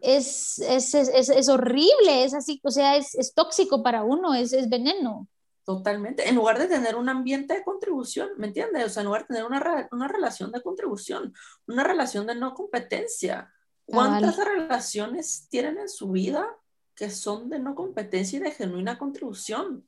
es 0.00 0.58
es, 0.58 0.94
es, 0.94 1.28
es, 1.28 1.48
horrible, 1.48 2.24
es 2.24 2.34
así, 2.34 2.60
o 2.64 2.70
sea, 2.70 2.96
es, 2.96 3.32
tóxico 3.34 3.82
para 3.82 4.04
uno, 4.04 4.34
es, 4.34 4.68
veneno. 4.68 5.28
Totalmente. 5.64 6.28
En 6.28 6.34
lugar 6.34 6.58
de 6.58 6.66
tener 6.66 6.96
un 6.96 7.08
ambiente 7.08 7.54
de 7.54 7.62
contribución, 7.62 8.30
¿me 8.36 8.48
entiendes? 8.48 8.84
O 8.84 8.88
sea, 8.88 9.02
en 9.02 9.06
lugar 9.06 9.22
de 9.22 9.28
tener 9.28 9.44
una, 9.44 9.88
una 9.92 10.08
relación 10.08 10.50
de 10.50 10.60
contribución, 10.60 11.32
una 11.66 11.84
relación 11.84 12.26
de 12.26 12.34
no 12.34 12.54
competencia. 12.54 13.52
¿Cuántas 13.86 14.36
relaciones 14.36 15.46
tienen 15.48 15.78
en 15.78 15.88
su 15.88 16.10
vida 16.10 16.46
que 16.94 17.10
son 17.10 17.50
de 17.50 17.58
no 17.58 17.74
competencia 17.74 18.38
y 18.38 18.42
de 18.42 18.50
genuina 18.50 18.98
contribución? 18.98 19.86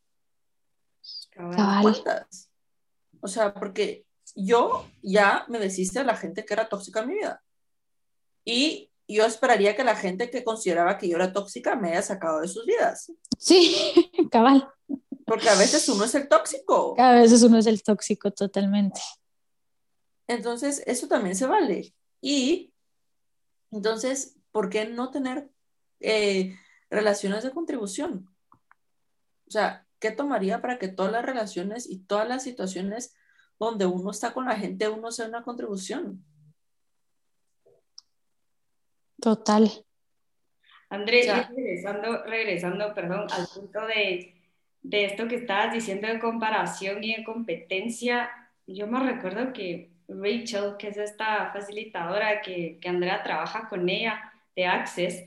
¿Cuántas? 1.34 2.50
O 3.20 3.28
sea, 3.28 3.54
porque 3.54 4.06
yo 4.34 4.86
ya 5.02 5.44
me 5.48 5.58
deshice 5.58 6.00
de 6.00 6.04
la 6.04 6.16
gente 6.16 6.44
que 6.44 6.54
era 6.54 6.68
tóxica 6.68 7.00
en 7.00 7.08
mi 7.08 7.14
vida. 7.14 7.42
Y 8.44 8.90
yo 9.08 9.24
esperaría 9.24 9.76
que 9.76 9.84
la 9.84 9.96
gente 9.96 10.30
que 10.30 10.44
consideraba 10.44 10.98
que 10.98 11.08
yo 11.08 11.16
era 11.16 11.32
tóxica 11.32 11.76
me 11.76 11.90
haya 11.90 12.02
sacado 12.02 12.40
de 12.40 12.48
sus 12.48 12.66
vidas. 12.66 13.12
Sí, 13.38 13.74
cabal. 14.30 14.68
Porque 15.26 15.48
a 15.48 15.56
veces 15.56 15.88
uno 15.88 16.04
es 16.04 16.14
el 16.14 16.28
tóxico. 16.28 16.94
A 16.98 17.12
veces 17.12 17.42
uno 17.42 17.58
es 17.58 17.66
el 17.66 17.82
tóxico 17.82 18.30
totalmente. 18.30 19.00
Entonces, 20.26 20.82
eso 20.86 21.06
también 21.08 21.36
se 21.36 21.46
vale. 21.46 21.94
Y 22.20 22.73
entonces, 23.76 24.38
¿por 24.52 24.70
qué 24.70 24.86
no 24.86 25.10
tener 25.10 25.50
eh, 26.00 26.56
relaciones 26.90 27.42
de 27.42 27.50
contribución? 27.50 28.28
O 29.46 29.50
sea, 29.50 29.86
¿qué 29.98 30.10
tomaría 30.10 30.60
para 30.60 30.78
que 30.78 30.88
todas 30.88 31.12
las 31.12 31.24
relaciones 31.24 31.88
y 31.88 31.98
todas 32.00 32.28
las 32.28 32.42
situaciones 32.42 33.16
donde 33.58 33.86
uno 33.86 34.10
está 34.10 34.32
con 34.32 34.46
la 34.46 34.56
gente, 34.56 34.88
uno 34.88 35.10
sea 35.10 35.28
una 35.28 35.42
contribución? 35.42 36.24
Total. 39.20 39.70
Andrés, 40.90 41.26
regresando, 41.48 42.24
regresando, 42.24 42.94
perdón, 42.94 43.26
al 43.30 43.46
punto 43.52 43.86
de 43.86 44.34
de 44.84 45.06
esto 45.06 45.26
que 45.26 45.36
estabas 45.36 45.72
diciendo 45.72 46.06
de 46.06 46.20
comparación 46.20 47.02
y 47.02 47.16
de 47.16 47.24
competencia, 47.24 48.30
yo 48.66 48.86
me 48.86 49.00
recuerdo 49.00 49.52
que 49.52 49.90
Rachel, 50.08 50.76
que 50.78 50.88
es 50.88 50.96
esta 50.96 51.50
facilitadora 51.52 52.40
que, 52.42 52.78
que 52.80 52.88
Andrea 52.88 53.22
trabaja 53.22 53.68
con 53.68 53.88
ella 53.88 54.32
de 54.54 54.66
Access, 54.66 55.24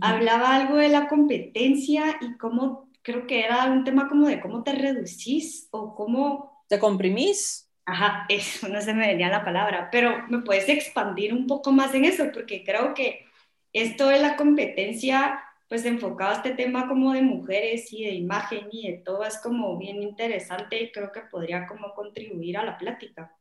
hablaba 0.00 0.54
algo 0.54 0.76
de 0.76 0.88
la 0.88 1.08
competencia 1.08 2.16
y 2.20 2.36
cómo, 2.38 2.90
creo 3.02 3.26
que 3.26 3.44
era 3.44 3.64
un 3.66 3.84
tema 3.84 4.08
como 4.08 4.28
de 4.28 4.40
cómo 4.40 4.62
te 4.62 4.72
reducís 4.72 5.68
o 5.70 5.94
cómo... 5.94 6.64
¿Te 6.68 6.78
comprimís? 6.78 7.70
Ajá, 7.84 8.26
eso 8.28 8.68
no 8.68 8.80
se 8.80 8.94
me 8.94 9.08
venía 9.08 9.28
la 9.28 9.44
palabra, 9.44 9.88
pero 9.90 10.26
me 10.28 10.38
puedes 10.38 10.68
expandir 10.68 11.32
un 11.34 11.46
poco 11.46 11.72
más 11.72 11.94
en 11.94 12.04
eso, 12.04 12.30
porque 12.32 12.64
creo 12.64 12.94
que 12.94 13.26
esto 13.72 14.08
de 14.08 14.18
la 14.18 14.36
competencia 14.36 15.42
pues 15.72 15.86
enfocado 15.86 16.32
a 16.32 16.34
este 16.34 16.50
tema 16.50 16.86
como 16.86 17.14
de 17.14 17.22
mujeres 17.22 17.90
y 17.94 18.04
de 18.04 18.10
imagen 18.10 18.68
y 18.70 18.90
de 18.90 18.98
todo 18.98 19.24
es 19.24 19.38
como 19.38 19.78
bien 19.78 20.02
interesante 20.02 20.78
y 20.78 20.92
creo 20.92 21.10
que 21.10 21.22
podría 21.22 21.66
como 21.66 21.94
contribuir 21.94 22.58
a 22.58 22.64
la 22.64 22.76
plática. 22.76 23.34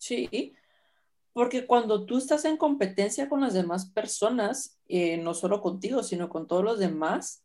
Sí, 0.00 0.54
porque 1.32 1.66
cuando 1.66 2.06
tú 2.06 2.16
estás 2.16 2.44
en 2.46 2.56
competencia 2.56 3.28
con 3.28 3.42
las 3.42 3.52
demás 3.52 3.90
personas, 3.90 4.78
eh, 4.88 5.18
no 5.18 5.34
solo 5.34 5.60
contigo, 5.60 6.02
sino 6.02 6.28
con 6.28 6.46
todos 6.46 6.64
los 6.64 6.78
demás, 6.78 7.44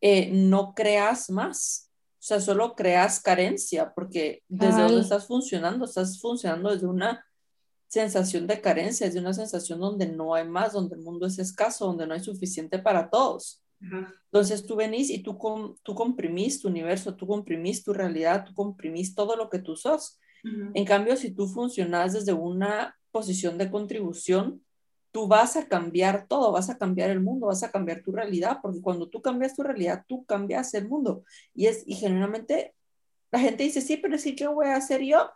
eh, 0.00 0.30
no 0.32 0.74
creas 0.74 1.30
más. 1.30 1.90
O 2.14 2.24
sea, 2.24 2.40
solo 2.40 2.74
creas 2.74 3.20
carencia, 3.20 3.92
porque 3.94 4.42
desde 4.48 4.82
donde 4.82 5.02
estás 5.02 5.26
funcionando, 5.26 5.84
estás 5.84 6.20
funcionando 6.20 6.70
desde 6.70 6.86
una 6.86 7.24
sensación 7.88 8.46
de 8.46 8.60
carencia, 8.60 9.06
es 9.06 9.14
de 9.14 9.20
una 9.20 9.34
sensación 9.34 9.78
donde 9.78 10.06
no 10.06 10.34
hay 10.34 10.48
más, 10.48 10.72
donde 10.72 10.96
el 10.96 11.02
mundo 11.02 11.26
es 11.26 11.38
escaso, 11.38 11.86
donde 11.86 12.06
no 12.06 12.14
hay 12.14 12.20
suficiente 12.20 12.78
para 12.78 13.10
todos. 13.10 13.62
Entonces 13.80 14.64
tú 14.64 14.76
venís 14.76 15.10
y 15.10 15.22
tú, 15.22 15.36
tú 15.82 15.94
comprimís 15.94 16.62
tu 16.62 16.68
universo, 16.68 17.14
tú 17.14 17.26
comprimís 17.26 17.82
tu 17.82 17.92
realidad, 17.92 18.44
tú 18.46 18.54
comprimís 18.54 19.14
todo 19.14 19.36
lo 19.36 19.50
que 19.50 19.58
tú 19.58 19.76
sos. 19.76 20.18
En 20.44 20.84
cambio, 20.84 21.16
si 21.16 21.30
tú 21.30 21.46
funcionas 21.46 22.14
desde 22.14 22.32
una 22.32 22.96
posición 23.12 23.58
de 23.58 23.70
contribución, 23.70 24.64
tú 25.12 25.28
vas 25.28 25.56
a 25.56 25.68
cambiar 25.68 26.26
todo, 26.26 26.50
vas 26.50 26.70
a 26.70 26.78
cambiar 26.78 27.10
el 27.10 27.20
mundo, 27.20 27.46
vas 27.46 27.62
a 27.62 27.70
cambiar 27.70 28.02
tu 28.02 28.12
realidad, 28.12 28.58
porque 28.62 28.80
cuando 28.80 29.08
tú 29.08 29.22
cambias 29.22 29.54
tu 29.54 29.62
realidad, 29.62 30.04
tú 30.08 30.24
cambias 30.24 30.74
el 30.74 30.88
mundo. 30.88 31.24
Y 31.54 31.66
es 31.66 31.84
y 31.86 31.94
generalmente 31.94 32.74
la 33.30 33.38
gente 33.38 33.62
dice, 33.62 33.80
sí, 33.80 33.98
pero 33.98 34.18
sí, 34.18 34.34
¿qué 34.34 34.46
voy 34.46 34.66
a 34.66 34.76
hacer 34.76 35.02
yo? 35.02 35.30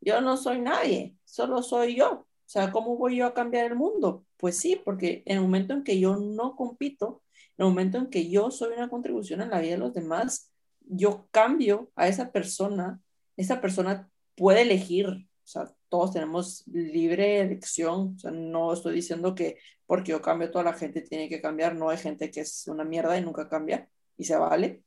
Yo 0.00 0.20
no 0.20 0.36
soy 0.36 0.60
nadie, 0.60 1.16
solo 1.24 1.62
soy 1.62 1.96
yo. 1.96 2.10
O 2.12 2.26
sea, 2.52 2.70
¿cómo 2.70 2.96
voy 2.96 3.16
yo 3.16 3.26
a 3.26 3.34
cambiar 3.34 3.66
el 3.66 3.76
mundo? 3.76 4.26
Pues 4.36 4.58
sí, 4.58 4.80
porque 4.84 5.22
en 5.24 5.38
el 5.38 5.42
momento 5.42 5.72
en 5.72 5.82
que 5.82 5.98
yo 5.98 6.16
no 6.16 6.54
compito, 6.54 7.22
en 7.56 7.64
el 7.64 7.70
momento 7.70 7.98
en 7.98 8.08
que 8.08 8.28
yo 8.28 8.50
soy 8.50 8.74
una 8.74 8.90
contribución 8.90 9.40
en 9.40 9.50
la 9.50 9.60
vida 9.60 9.72
de 9.72 9.78
los 9.78 9.94
demás, 9.94 10.50
yo 10.80 11.26
cambio 11.30 11.90
a 11.96 12.08
esa 12.08 12.30
persona, 12.32 13.00
esa 13.36 13.60
persona 13.60 14.10
puede 14.34 14.62
elegir, 14.62 15.06
o 15.08 15.46
sea, 15.46 15.72
todos 15.88 16.12
tenemos 16.12 16.66
libre 16.66 17.40
elección, 17.40 18.14
o 18.16 18.18
sea, 18.18 18.30
no 18.30 18.72
estoy 18.72 18.94
diciendo 18.94 19.34
que 19.34 19.58
porque 19.86 20.12
yo 20.12 20.22
cambio 20.22 20.50
toda 20.50 20.64
la 20.64 20.72
gente 20.72 21.02
tiene 21.02 21.28
que 21.28 21.40
cambiar, 21.40 21.74
no 21.74 21.90
hay 21.90 21.98
gente 21.98 22.30
que 22.30 22.40
es 22.40 22.66
una 22.68 22.84
mierda 22.84 23.18
y 23.18 23.22
nunca 23.22 23.48
cambia 23.48 23.88
y 24.16 24.24
se 24.24 24.36
vale. 24.36 24.82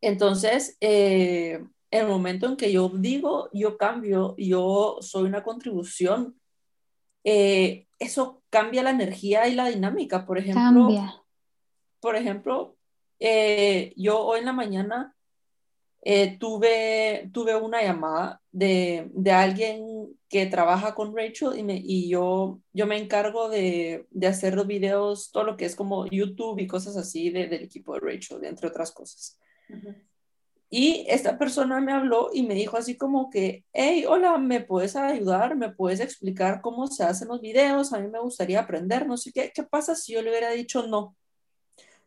Entonces, 0.00 0.76
eh, 0.80 1.64
el 1.90 2.06
momento 2.06 2.46
en 2.46 2.56
que 2.56 2.72
yo 2.72 2.88
digo, 2.88 3.50
yo 3.52 3.76
cambio, 3.76 4.34
yo 4.38 4.98
soy 5.00 5.24
una 5.24 5.42
contribución, 5.42 6.40
eh, 7.24 7.86
eso 7.98 8.42
cambia 8.50 8.82
la 8.82 8.90
energía 8.90 9.48
y 9.48 9.54
la 9.54 9.68
dinámica. 9.68 10.26
Por 10.26 10.38
ejemplo, 10.38 10.88
por 12.00 12.16
ejemplo, 12.16 12.76
eh, 13.18 13.92
yo 13.96 14.20
hoy 14.20 14.40
en 14.40 14.46
la 14.46 14.52
mañana 14.52 15.15
eh, 16.08 16.38
tuve, 16.38 17.30
tuve 17.32 17.56
una 17.56 17.82
llamada 17.82 18.40
de, 18.52 19.10
de, 19.12 19.32
alguien 19.32 20.16
que 20.28 20.46
trabaja 20.46 20.94
con 20.94 21.16
Rachel 21.16 21.58
y, 21.58 21.64
me, 21.64 21.82
y 21.82 22.08
yo, 22.08 22.60
yo 22.72 22.86
me 22.86 22.96
encargo 22.96 23.48
de, 23.48 24.06
de, 24.10 24.26
hacer 24.28 24.54
los 24.54 24.68
videos, 24.68 25.32
todo 25.32 25.42
lo 25.42 25.56
que 25.56 25.64
es 25.64 25.74
como 25.74 26.06
YouTube 26.06 26.60
y 26.60 26.68
cosas 26.68 26.96
así 26.96 27.30
del 27.30 27.52
equipo 27.54 27.94
de 27.94 28.00
Rachel, 28.00 28.44
entre 28.44 28.68
otras 28.68 28.92
cosas. 28.92 29.40
Y 30.70 31.04
esta 31.08 31.38
persona 31.38 31.80
me 31.80 31.92
habló 31.92 32.30
y 32.32 32.44
me 32.44 32.54
dijo 32.54 32.76
así 32.76 32.96
como 32.96 33.28
que, 33.28 33.64
hey, 33.72 34.04
hola, 34.08 34.38
¿me 34.38 34.60
puedes 34.60 34.94
ayudar? 34.94 35.56
¿Me 35.56 35.72
puedes 35.72 35.98
explicar 35.98 36.60
cómo 36.60 36.86
se 36.86 37.02
hacen 37.02 37.26
los 37.26 37.40
videos? 37.40 37.92
A 37.92 37.98
mí 37.98 38.06
me 38.06 38.20
gustaría 38.20 38.60
aprender, 38.60 39.08
no 39.08 39.16
sé 39.16 39.32
qué. 39.32 39.50
¿Qué 39.52 39.64
pasa 39.64 39.96
si 39.96 40.12
yo 40.12 40.22
le 40.22 40.30
hubiera 40.30 40.50
dicho 40.52 40.86
no? 40.86 41.16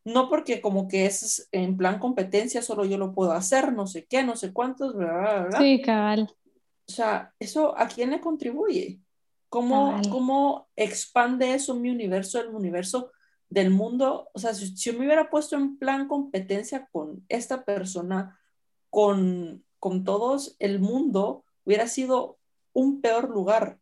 No 0.06 0.30
porque 0.30 0.62
como 0.62 0.88
que 0.88 1.06
es 1.06 1.48
en 1.52 1.78
plan 1.78 2.00
competencia, 2.00 2.62
solo 2.62 2.86
yo 2.86 2.98
lo 2.98 3.14
puedo 3.14 3.32
hacer, 3.32 3.74
no 3.74 3.88
sé 3.88 4.06
qué, 4.06 4.24
no 4.24 4.36
sé 4.36 4.54
cuántos, 4.54 4.96
¿verdad? 4.96 5.50
Sí, 5.58 5.82
cabal. 5.82 6.34
O 6.88 6.92
sea, 6.92 7.34
¿eso 7.40 7.78
a 7.78 7.88
quién 7.88 8.12
le 8.12 8.20
contribuye? 8.20 9.00
¿Cómo, 9.50 10.00
¿Cómo 10.12 10.68
expande 10.76 11.54
eso 11.54 11.76
mi 11.76 11.90
universo, 11.90 12.40
el 12.40 12.50
universo 12.50 13.12
del 13.50 13.72
mundo? 13.72 14.30
O 14.34 14.40
sea, 14.40 14.54
si, 14.54 14.76
si 14.78 14.92
me 14.92 15.06
hubiera 15.06 15.30
puesto 15.30 15.56
en 15.56 15.78
plan 15.78 16.08
competencia 16.08 16.88
con 16.92 17.26
esta 17.30 17.64
persona, 17.64 18.40
con, 18.90 19.64
con 19.80 20.04
todos, 20.04 20.56
el 20.60 20.80
mundo 20.80 21.46
hubiera 21.66 21.88
sido 21.88 22.38
un 22.74 23.02
peor 23.02 23.30
lugar, 23.30 23.80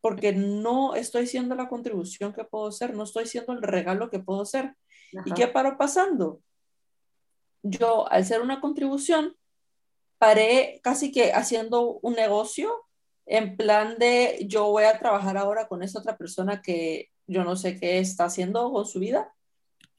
porque 0.00 0.32
no 0.32 0.94
estoy 0.94 1.26
siendo 1.26 1.54
la 1.54 1.68
contribución 1.68 2.32
que 2.32 2.44
puedo 2.44 2.70
ser, 2.72 2.94
no 2.94 3.04
estoy 3.04 3.26
siendo 3.26 3.52
el 3.52 3.62
regalo 3.62 4.10
que 4.10 4.20
puedo 4.20 4.44
ser. 4.44 4.76
¿Y 5.24 5.32
qué 5.32 5.48
paró 5.48 5.76
pasando? 5.76 6.40
Yo, 7.62 8.10
al 8.10 8.24
ser 8.24 8.40
una 8.40 8.60
contribución, 8.60 9.36
paré 10.18 10.80
casi 10.82 11.12
que 11.12 11.32
haciendo 11.32 11.98
un 12.02 12.14
negocio 12.14 12.84
en 13.26 13.56
plan 13.56 13.98
de 13.98 14.38
yo 14.46 14.66
voy 14.66 14.84
a 14.84 14.98
trabajar 14.98 15.36
ahora 15.36 15.68
con 15.68 15.82
esa 15.82 15.98
otra 15.98 16.16
persona 16.16 16.62
que 16.62 17.10
yo 17.26 17.44
no 17.44 17.56
sé 17.56 17.78
qué 17.78 17.98
está 17.98 18.24
haciendo 18.24 18.72
con 18.72 18.86
su 18.86 19.00
vida, 19.00 19.34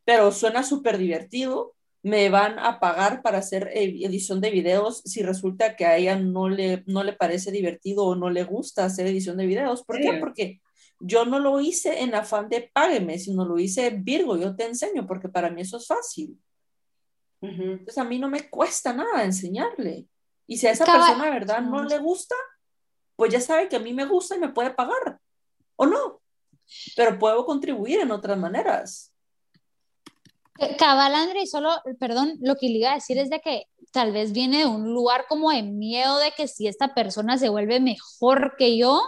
pero 0.03 0.32
suena 0.32 0.64
súper 0.64 0.97
divertido 0.97 1.76
me 2.01 2.30
van 2.30 2.60
a 2.60 2.80
pagar 2.80 3.22
para 3.22 3.39
hacer 3.39 3.72
edición 3.74 4.39
de 4.39 4.51
videos 4.51 5.01
si 5.05 5.22
resulta 5.22 5.76
que 5.76 5.86
a 5.86 5.97
ella 5.97 6.16
no 6.18 6.47
le, 6.47 6.84
no 6.88 7.03
le 7.03 7.14
parece 7.14 7.51
divertido 7.51 8.05
o 8.05 8.16
no 8.16 8.30
le 8.30 8.43
gusta 8.43 8.86
hacer 8.86 9.07
edición 9.07 9.38
de 9.38 9.45
videos. 9.45 9.84
¿Por 9.84 9.99
qué? 9.99 10.14
Porque 10.14 10.62
yo 11.00 11.26
no 11.26 11.39
lo 11.39 11.60
hice 11.62 12.02
en 12.02 12.14
afán 12.14 12.50
de 12.50 12.70
págueme, 12.74 13.18
sino 13.20 13.45
lo 13.45 13.58
hice 13.58 13.89
Virgo, 13.91 14.38
yo 14.38 14.56
te 14.56 14.66
enseño, 14.66 15.08
porque 15.08 15.30
para 15.30 15.50
mí 15.50 15.62
eso 15.62 15.78
es 15.78 15.88
fácil. 15.88 16.38
Entonces 17.41 17.97
a 17.97 18.04
mí 18.04 18.20
no 18.20 18.28
me 18.28 18.50
cuesta 18.50 18.91
nada 18.91 19.24
enseñarle. 19.24 20.06
Y 20.45 20.58
si 20.58 20.68
a 20.68 20.72
esa 20.72 20.86
persona 20.86 21.26
de 21.26 21.32
verdad 21.32 21.62
no 21.62 21.84
le 21.84 22.00
gusta, 22.00 22.36
pues 23.16 23.32
ya 23.32 23.39
sabe 23.39 23.70
que 23.70 23.78
a 23.78 23.80
mí 23.80 23.93
me 23.93 24.06
gusta 24.06 24.36
y 24.36 24.39
me 24.39 24.50
puede 24.50 24.72
pagar. 24.72 25.20
O 25.76 25.86
no. 25.86 26.22
Pero 26.95 27.18
puedo 27.18 27.45
contribuir 27.45 28.02
en 28.02 28.12
otras 28.12 28.38
maneras. 28.38 29.14
Cabal, 30.78 31.16
André, 31.16 31.47
solo, 31.47 31.70
perdón, 32.00 32.34
lo 32.41 32.56
que 32.56 32.68
le 32.68 32.80
iba 32.80 32.91
a 32.91 32.95
decir 32.95 33.18
es 33.18 33.30
de 33.30 33.39
que 33.39 33.64
tal 33.93 34.12
vez 34.12 34.34
viene 34.34 34.60
de 34.60 34.66
un 34.66 34.93
lugar 34.93 35.26
como 35.30 35.52
de 35.52 35.64
miedo 35.64 36.18
de 36.18 36.32
que 36.36 36.47
si 36.50 36.68
esta 36.68 36.93
persona 36.93 37.38
se 37.38 37.47
vuelve 37.47 37.80
mejor 37.80 38.56
que 38.58 38.78
yo, 38.78 39.02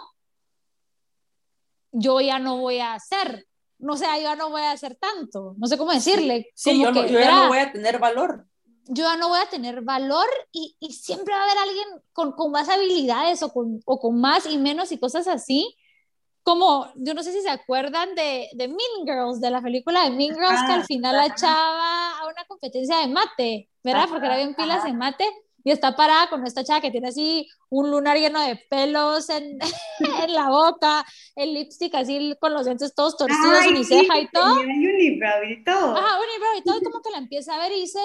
yo 1.91 2.21
ya 2.21 2.39
no 2.39 2.57
voy 2.57 2.79
a 2.79 2.93
hacer, 2.93 3.47
no 3.79 3.97
sé, 3.97 4.05
yo 4.17 4.21
ya 4.23 4.35
no 4.35 4.49
voy 4.49 4.61
a 4.61 4.71
hacer 4.71 4.95
tanto, 4.95 5.55
no 5.57 5.67
sé 5.67 5.77
cómo 5.77 5.91
decirle. 5.91 6.49
Sí, 6.55 6.81
yo, 6.81 6.91
ya 6.91 7.35
no 7.35 7.47
voy 7.47 7.59
a 7.59 7.71
tener 7.71 7.99
valor. 7.99 8.45
Yo 8.85 9.05
ya 9.05 9.15
no 9.15 9.29
voy 9.29 9.39
a 9.39 9.49
tener 9.49 9.81
valor 9.81 10.27
y, 10.51 10.75
y 10.79 10.93
siempre 10.93 11.33
va 11.33 11.41
a 11.41 11.43
haber 11.43 11.57
alguien 11.57 11.87
con, 12.13 12.33
con 12.33 12.51
más 12.51 12.67
habilidades 12.67 13.43
o 13.43 13.53
con, 13.53 13.79
o 13.85 13.99
con 13.99 14.19
más 14.19 14.45
y 14.45 14.57
menos 14.57 14.91
y 14.91 14.97
cosas 14.97 15.27
así 15.27 15.77
como, 16.43 16.91
yo 16.95 17.13
no 17.13 17.23
sé 17.23 17.31
si 17.31 17.41
se 17.41 17.49
acuerdan 17.49 18.15
de, 18.15 18.49
de 18.53 18.67
Mean 18.67 19.05
Girls, 19.05 19.39
de 19.39 19.51
la 19.51 19.61
película 19.61 20.03
de 20.03 20.09
Mean 20.09 20.33
Girls, 20.33 20.61
que 20.65 20.73
al 20.73 20.85
final 20.85 21.15
la 21.15 21.35
chava 21.35 22.17
a 22.19 22.27
una 22.27 22.45
competencia 22.45 22.97
de 22.97 23.07
mate, 23.07 23.69
¿verdad? 23.83 24.07
Porque 24.09 24.25
era 24.25 24.37
bien 24.37 24.55
pilas 24.55 24.83
de 24.83 24.93
mate 24.93 25.25
y 25.64 25.72
está 25.72 25.95
parada 25.95 26.30
con 26.30 26.45
esta 26.45 26.64
chava 26.64 26.82
que 26.82 26.91
tiene 26.91 27.09
así 27.09 27.47
un 27.70 27.91
lunar 27.91 28.18
lleno 28.18 28.39
de 28.41 28.55
pelos 28.70 29.30
en, 29.30 29.59
en 30.24 30.34
la 30.34 30.49
boca, 30.49 31.05
el 31.36 31.53
lipstick 31.53 31.93
así 31.95 32.36
con 32.39 32.53
los 32.53 32.66
dientes 32.66 32.93
todos 32.95 33.18
torcidos, 33.18 33.68
uniceja 33.68 34.20
y 34.20 34.28
todo. 34.30 34.59
Unibrow 34.59 35.43
y 35.43 35.64
todo. 35.64 35.95
Ajá, 35.95 36.18
unibrow 36.20 36.57
y 36.57 36.64
todo, 36.64 36.78
y 36.78 36.84
como 36.84 37.01
que 37.01 37.12
la 37.12 37.18
empieza 37.18 37.55
a 37.55 37.59
ver 37.59 37.72
y 37.72 37.82
dice 37.82 37.99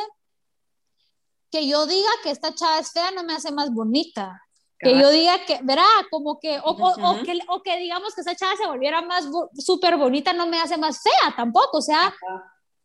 que 1.50 1.66
yo 1.66 1.86
diga 1.86 2.10
que 2.22 2.30
esta 2.30 2.54
chava 2.54 2.78
es 2.78 2.92
fea 2.92 3.10
no 3.12 3.24
me 3.24 3.34
hace 3.34 3.52
más 3.52 3.72
bonita. 3.72 4.42
Que 4.78 4.98
yo 4.98 5.08
diga 5.08 5.42
que, 5.46 5.58
verá, 5.62 5.86
como 6.10 6.38
que 6.38 6.58
o, 6.58 6.70
o, 6.72 7.22
que, 7.22 7.38
o 7.48 7.62
que 7.62 7.78
digamos 7.78 8.14
que 8.14 8.20
esa 8.20 8.36
chava 8.36 8.56
se 8.56 8.66
volviera 8.66 9.00
más 9.00 9.26
súper 9.54 9.96
bonita 9.96 10.34
no 10.34 10.46
me 10.46 10.60
hace 10.60 10.76
más 10.76 11.02
fea 11.02 11.34
tampoco, 11.34 11.78
o 11.78 11.82
sea, 11.82 12.14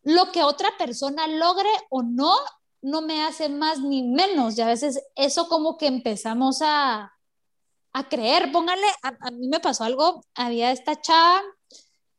lo 0.04 0.32
que 0.32 0.42
otra 0.42 0.70
persona 0.78 1.28
logre 1.28 1.70
o 1.90 2.02
no, 2.02 2.34
no 2.82 3.02
me 3.02 3.24
hace 3.24 3.50
más 3.50 3.80
ni 3.80 4.04
menos, 4.04 4.58
y 4.58 4.62
a 4.62 4.68
veces 4.68 5.02
eso 5.16 5.48
como 5.48 5.78
que 5.78 5.88
empezamos 5.88 6.62
a, 6.62 7.12
a 7.94 8.10
creer, 8.10 8.52
póngale, 8.52 8.88
a, 9.04 9.32
mí 9.32 9.48
me 9.48 9.60
pasó 9.60 9.84
algo, 9.84 10.24
había 10.36 10.72
esta 10.72 11.00
chava 11.00 11.42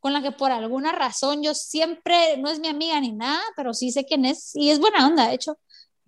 con 0.01 0.13
la 0.13 0.21
que 0.21 0.33
por 0.33 0.51
alguna 0.51 0.93
razón 0.93 1.43
yo 1.43 1.55
siempre, 1.55 2.37
no 2.39 2.51
es 2.51 2.59
mi 2.59 2.69
amiga 2.69 3.01
ni 3.01 3.13
nada, 3.13 3.41
pero 3.57 3.73
sí 3.73 3.93
sé 3.93 4.05
quién 4.05 4.25
es, 4.25 4.55
y 4.55 4.71
es 4.71 4.81
buena 4.81 5.07
onda, 5.07 5.29
de 5.29 5.35
hecho, 5.35 5.59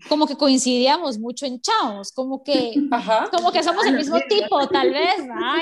como 0.08 0.26
que 0.26 0.36
coincidíamos 0.36 1.18
mucho 1.18 1.46
en 1.46 1.60
chavos, 1.60 2.12
como 2.12 2.42
que, 2.42 2.74
como 3.30 3.52
que 3.52 3.62
somos 3.62 3.86
el 3.86 3.96
mismo 3.96 4.18
tipo, 4.28 4.66
tal 4.68 4.90
vez, 4.92 5.16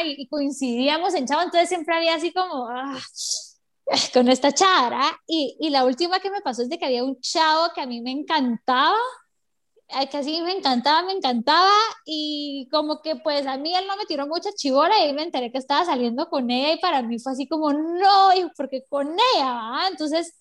y, 0.05 0.27
coincidíamos 0.29 1.15
en 1.15 1.27
chavos, 1.27 1.45
entonces 1.45 1.69
siempre 1.69 1.95
había 1.95 2.15
así 2.15 2.33
como, 2.33 2.69
ah, 2.69 2.99
con 4.15 4.29
esta 4.29 4.53
chara, 4.53 5.03
y, 5.27 5.57
y, 5.61 5.71
la 5.71 5.85
última 5.85 6.21
que 6.21 6.31
me 6.31 6.41
pasó 6.41 6.63
es 6.63 6.69
de 6.69 6.79
que 6.79 6.87
había 6.87 7.05
un 7.05 7.21
chavo 7.21 7.73
que 7.75 7.81
a 7.81 7.87
mí 7.87 8.01
me 8.01 8.13
encantaba, 8.13 8.97
que 10.11 10.17
así 10.17 10.41
me 10.41 10.53
encantaba, 10.53 11.03
me 11.03 11.13
encantaba, 11.13 11.73
y 12.05 12.69
como 12.71 13.03
que 13.03 13.17
pues 13.17 13.47
a 13.47 13.57
mí 13.59 13.75
él 13.75 13.87
no 13.87 13.97
me 13.97 14.07
tiró 14.07 14.27
mucha 14.27 14.51
chivola 14.57 15.05
y 15.05 15.13
me 15.13 15.23
enteré 15.23 15.53
que 15.53 15.59
estaba 15.59 15.85
saliendo 15.85 16.29
con 16.29 16.51
ella, 16.51 16.75
y 16.75 16.79
para 16.79 17.03
mí 17.03 17.19
fue 17.19 17.33
así 17.33 17.47
como, 17.47 17.73
no, 17.73 18.31
porque 18.57 18.85
con 18.89 19.15
ella, 19.35 19.89
entonces 19.91 20.35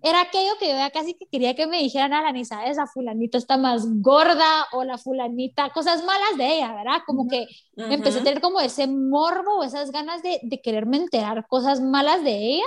era 0.00 0.22
aquello 0.22 0.52
que 0.60 0.68
yo 0.68 0.74
ya 0.74 0.90
casi 0.90 1.14
que 1.14 1.26
quería 1.26 1.54
que 1.56 1.66
me 1.66 1.78
dijeran 1.78 2.12
a 2.12 2.22
la 2.22 2.32
ni 2.32 2.44
sabes, 2.44 2.76
la 2.76 2.86
fulanita 2.86 3.36
está 3.36 3.56
más 3.56 3.82
gorda 4.00 4.66
o 4.72 4.84
la 4.84 4.96
fulanita, 4.96 5.70
cosas 5.70 6.04
malas 6.04 6.36
de 6.36 6.56
ella, 6.56 6.74
¿verdad? 6.74 7.02
Como 7.04 7.26
que 7.26 7.46
empecé 7.76 8.20
a 8.20 8.22
tener 8.22 8.40
como 8.40 8.60
ese 8.60 8.86
morbo 8.86 9.58
o 9.58 9.64
esas 9.64 9.90
ganas 9.90 10.22
de, 10.22 10.38
de 10.42 10.60
quererme 10.60 10.98
enterar 10.98 11.46
cosas 11.48 11.80
malas 11.80 12.22
de 12.22 12.36
ella. 12.36 12.66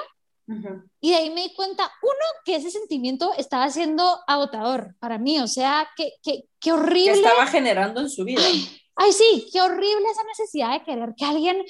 Y 1.00 1.12
de 1.12 1.16
ahí 1.16 1.30
me 1.30 1.44
di 1.44 1.54
cuenta, 1.54 1.90
uno, 2.02 2.42
que 2.44 2.56
ese 2.56 2.72
sentimiento 2.72 3.32
estaba 3.38 3.70
siendo 3.70 4.04
agotador 4.28 4.96
para 5.00 5.18
mí, 5.18 5.40
o 5.40 5.48
sea, 5.48 5.88
que, 5.96 6.12
que, 6.22 6.44
que 6.60 6.74
horrible. 6.74 7.14
Que 7.14 7.20
estaba 7.20 7.48
generando 7.48 8.02
en 8.02 8.10
su 8.10 8.26
vida. 8.26 8.42
Ay, 8.96 9.14
sí, 9.14 9.48
qué 9.54 9.62
horrible 9.62 10.10
esa 10.12 10.24
necesidad 10.26 10.72
de 10.74 10.84
querer 10.84 11.14
que 11.16 11.24
alguien 11.24 11.64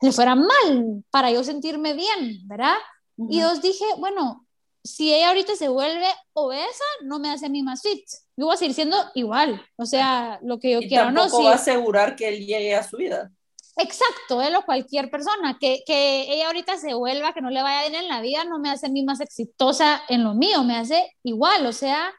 le 0.00 0.12
fuera 0.12 0.34
mal 0.34 1.04
para 1.10 1.30
yo 1.30 1.44
sentirme 1.44 1.94
bien, 1.94 2.40
¿verdad? 2.46 2.74
Y 3.16 3.40
dos, 3.40 3.62
dije, 3.62 3.84
bueno, 3.98 4.43
si 4.84 5.14
ella 5.14 5.28
ahorita 5.28 5.56
se 5.56 5.68
vuelve 5.68 6.06
obesa, 6.34 6.84
no 7.04 7.18
me 7.18 7.30
hace 7.30 7.46
a 7.46 7.48
mí 7.48 7.62
más 7.62 7.80
fit. 7.80 8.04
Yo 8.36 8.46
voy 8.46 8.54
a 8.54 8.58
seguir 8.58 8.74
siendo 8.74 8.96
igual. 9.14 9.64
O 9.76 9.86
sea, 9.86 10.38
lo 10.42 10.60
que 10.60 10.72
yo 10.72 10.80
quiero, 10.80 11.10
¿no? 11.10 11.26
va 11.42 11.52
a 11.52 11.54
asegurar 11.54 12.14
que 12.14 12.28
él 12.28 12.44
llegue 12.44 12.74
a 12.74 12.82
su 12.82 12.98
vida. 12.98 13.32
Exacto, 13.76 14.42
él 14.42 14.54
o 14.54 14.64
cualquier 14.64 15.10
persona. 15.10 15.56
Que, 15.58 15.82
que 15.86 16.30
ella 16.32 16.48
ahorita 16.48 16.76
se 16.76 16.92
vuelva, 16.92 17.32
que 17.32 17.40
no 17.40 17.48
le 17.48 17.62
vaya 17.62 17.88
bien 17.88 18.02
en 18.02 18.08
la 18.08 18.20
vida, 18.20 18.44
no 18.44 18.58
me 18.58 18.70
hace 18.70 18.86
a 18.86 18.90
mí 18.90 19.02
más 19.02 19.20
exitosa 19.20 20.02
en 20.08 20.22
lo 20.22 20.34
mío, 20.34 20.62
me 20.64 20.76
hace 20.76 21.16
igual. 21.22 21.64
O 21.64 21.72
sea, 21.72 22.12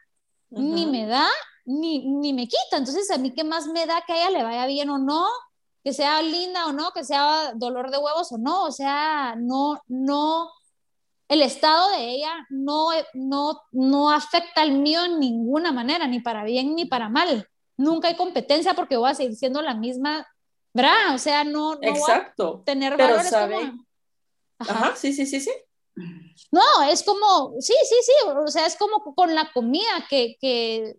ni 0.49 0.87
me 0.87 1.05
da, 1.05 1.27
ni, 1.65 2.07
ni 2.07 2.33
me 2.33 2.47
quita. 2.47 2.77
Entonces, 2.77 3.11
a 3.11 3.19
mí, 3.19 3.31
¿qué 3.31 3.43
más 3.43 3.67
me 3.67 3.85
da 3.85 4.01
que 4.07 4.13
a 4.13 4.17
ella 4.17 4.29
le 4.31 4.43
vaya 4.43 4.65
bien 4.65 4.89
o 4.89 4.97
no? 4.97 5.27
Que 5.83 5.93
sea 5.93 6.19
linda 6.23 6.65
o 6.65 6.73
no, 6.73 6.91
que 6.93 7.03
sea 7.03 7.53
dolor 7.53 7.91
de 7.91 7.99
huevos 7.99 8.31
o 8.31 8.39
no. 8.39 8.63
O 8.63 8.71
sea, 8.71 9.35
no, 9.37 9.79
no 9.87 10.49
el 11.27 11.41
estado 11.41 11.89
de 11.91 12.09
ella 12.09 12.45
no, 12.49 12.89
no, 13.13 13.61
no 13.71 14.11
afecta 14.11 14.61
al 14.61 14.73
mío 14.73 15.03
en 15.05 15.19
ninguna 15.19 15.71
manera, 15.71 16.07
ni 16.07 16.19
para 16.19 16.43
bien 16.43 16.75
ni 16.75 16.85
para 16.85 17.09
mal. 17.09 17.49
Nunca 17.77 18.07
hay 18.07 18.15
competencia 18.15 18.73
porque 18.73 18.97
voy 18.97 19.09
a 19.09 19.15
seguir 19.15 19.35
siendo 19.35 19.61
la 19.61 19.73
misma, 19.73 20.27
¿verdad? 20.73 21.15
O 21.15 21.17
sea, 21.17 21.43
no, 21.43 21.75
no 21.75 21.79
Exacto. 21.81 22.53
Voy 22.53 22.61
a 22.61 22.65
tener 22.65 22.95
Pero 22.95 23.23
sabe... 23.23 23.73
Ajá. 24.59 24.95
sí, 24.95 25.11
sí, 25.11 25.25
sí, 25.25 25.41
sí. 25.41 25.51
No, 26.51 26.83
es 26.89 27.03
como, 27.03 27.53
sí, 27.59 27.73
sí, 27.89 27.95
sí, 28.01 28.13
o 28.27 28.47
sea, 28.47 28.65
es 28.65 28.75
como 28.77 29.15
con 29.15 29.33
la 29.33 29.51
comida, 29.51 30.05
que, 30.09 30.35
que 30.39 30.95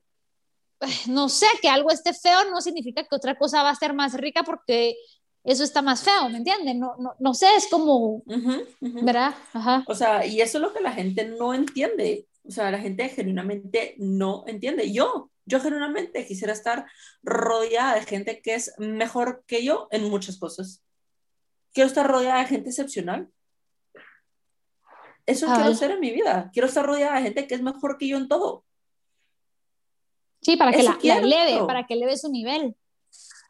no 1.09 1.29
sé, 1.29 1.47
que 1.63 1.69
algo 1.69 1.91
esté 1.91 2.13
feo 2.13 2.51
no 2.51 2.61
significa 2.61 3.05
que 3.05 3.17
otra 3.17 3.37
cosa 3.39 3.63
va 3.63 3.71
a 3.71 3.75
ser 3.75 3.95
más 3.95 4.15
rica 4.15 4.43
porque 4.43 4.97
eso 5.47 5.63
está 5.63 5.81
más 5.81 6.03
feo, 6.03 6.29
¿me 6.29 6.39
entiendes? 6.39 6.75
No, 6.75 6.97
no, 6.99 7.15
no 7.21 7.33
sé, 7.33 7.47
es 7.57 7.69
como, 7.69 8.23
¿verdad? 8.81 9.33
Ajá. 9.53 9.85
O 9.87 9.95
sea, 9.95 10.27
y 10.27 10.41
eso 10.41 10.59
es 10.59 10.63
lo 10.63 10.73
que 10.73 10.81
la 10.81 10.93
gente 10.93 11.25
no 11.25 11.55
entiende. 11.55 12.27
O 12.45 12.51
sea, 12.51 12.71
la 12.73 12.81
gente 12.81 13.09
genuinamente 13.09 13.95
no 13.99 14.43
entiende. 14.49 14.93
Yo, 14.93 15.31
yo 15.45 15.61
genuinamente 15.61 16.27
quisiera 16.27 16.53
estar 16.53 16.87
rodeada 17.23 17.95
de 17.95 18.03
gente 18.03 18.43
que 18.43 18.55
es 18.55 18.73
mejor 18.79 19.45
que 19.47 19.65
yo 19.65 19.87
en 19.93 20.11
muchas 20.11 20.37
cosas. 20.37 20.83
Quiero 21.73 21.87
estar 21.87 22.09
rodeada 22.09 22.41
de 22.41 22.47
gente 22.47 22.71
excepcional. 22.71 23.29
Eso 25.27 25.47
quiero 25.47 25.75
ser 25.75 25.93
en 25.93 26.01
mi 26.01 26.11
vida. 26.11 26.51
Quiero 26.53 26.67
estar 26.67 26.85
rodeada 26.85 27.17
de 27.17 27.23
gente 27.23 27.47
que 27.47 27.55
es 27.55 27.63
mejor 27.63 27.99
que 27.99 28.09
yo 28.09 28.17
en 28.17 28.27
todo. 28.27 28.65
Sí, 30.41 30.57
para 30.57 30.73
que 30.73 30.83
la, 30.83 30.99
la, 31.03 31.19
eleve, 31.19 31.67
para 31.67 31.87
que 31.87 31.95
eleve 31.95 32.17
su 32.17 32.31
nivel 32.31 32.77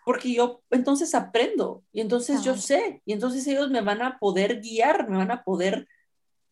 porque 0.07 0.33
yo 0.33 0.63
entonces 0.71 1.17
aprendo 1.17 1.83
y 1.91 2.01
entonces 2.01 2.45
yo 2.45 2.57
sé 2.57 3.03
y 3.05 3.13
entonces 3.13 3.45
ellos 3.49 3.71
me 3.71 3.81
van 3.81 4.03
a 4.03 4.21
poder 4.21 4.61
guiar, 4.61 5.11
me 5.11 5.17
van 5.17 5.33
a 5.33 5.43
poder, 5.43 5.89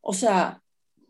o 0.00 0.12
sea, 0.12 0.60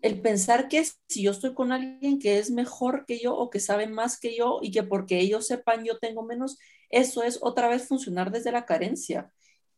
el 0.03 0.21
pensar 0.21 0.69
que 0.69 0.85
si 1.09 1.23
yo 1.23 1.31
estoy 1.31 1.55
con 1.55 1.73
alguien 1.73 2.19
que 2.19 2.39
es 2.39 2.51
mejor 2.51 3.07
que 3.07 3.19
yo 3.19 3.35
o 3.35 3.49
que 3.49 3.61
sabe 3.61 3.87
más 3.87 4.21
que 4.21 4.37
yo 4.37 4.59
y 4.61 4.73
que 4.73 4.83
porque 4.83 5.21
ellos 5.21 5.47
sepan 5.47 5.87
yo 5.87 5.97
tengo 5.97 6.23
menos, 6.23 6.59
eso 6.91 7.23
es 7.23 7.39
otra 7.41 7.69
vez 7.69 7.89
funcionar 7.89 8.31
desde 8.31 8.53
la 8.53 8.67
carencia. 8.67 9.33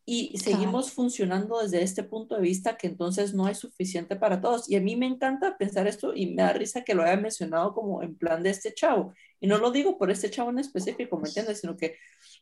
Y 0.05 0.37
seguimos 0.39 0.91
funcionando 0.91 1.62
desde 1.62 1.83
este 1.83 2.03
punto 2.03 2.35
de 2.35 2.43
vista 2.43 2.77
que 2.77 2.89
entonces 2.89 3.33
no 3.33 3.49
es 3.49 3.59
suficiente 3.59 4.17
para 4.17 4.41
todos. 4.41 4.69
Y 4.69 4.75
a 4.75 4.81
mí 4.81 4.97
me 4.97 5.07
encanta 5.07 5.57
pensar 5.57 5.87
esto 5.87 6.14
y 6.14 6.35
me 6.35 6.43
da 6.43 6.53
risa 6.53 6.83
que 6.83 6.95
lo 6.95 7.05
haya 7.05 7.17
mencionado 7.17 7.75
como 7.75 8.03
en 8.03 8.17
plan 8.17 8.43
de 8.43 8.51
este 8.51 8.75
chavo. 8.75 9.14
Y 9.41 9.47
no 9.47 9.59
lo 9.59 9.70
digo 9.70 9.99
por 9.99 10.11
este 10.11 10.30
chavo 10.30 10.51
en 10.51 10.59
específico, 10.59 11.18
¿me 11.18 11.28
entiendes? 11.28 11.61
Sino 11.61 11.76
que 11.76 11.97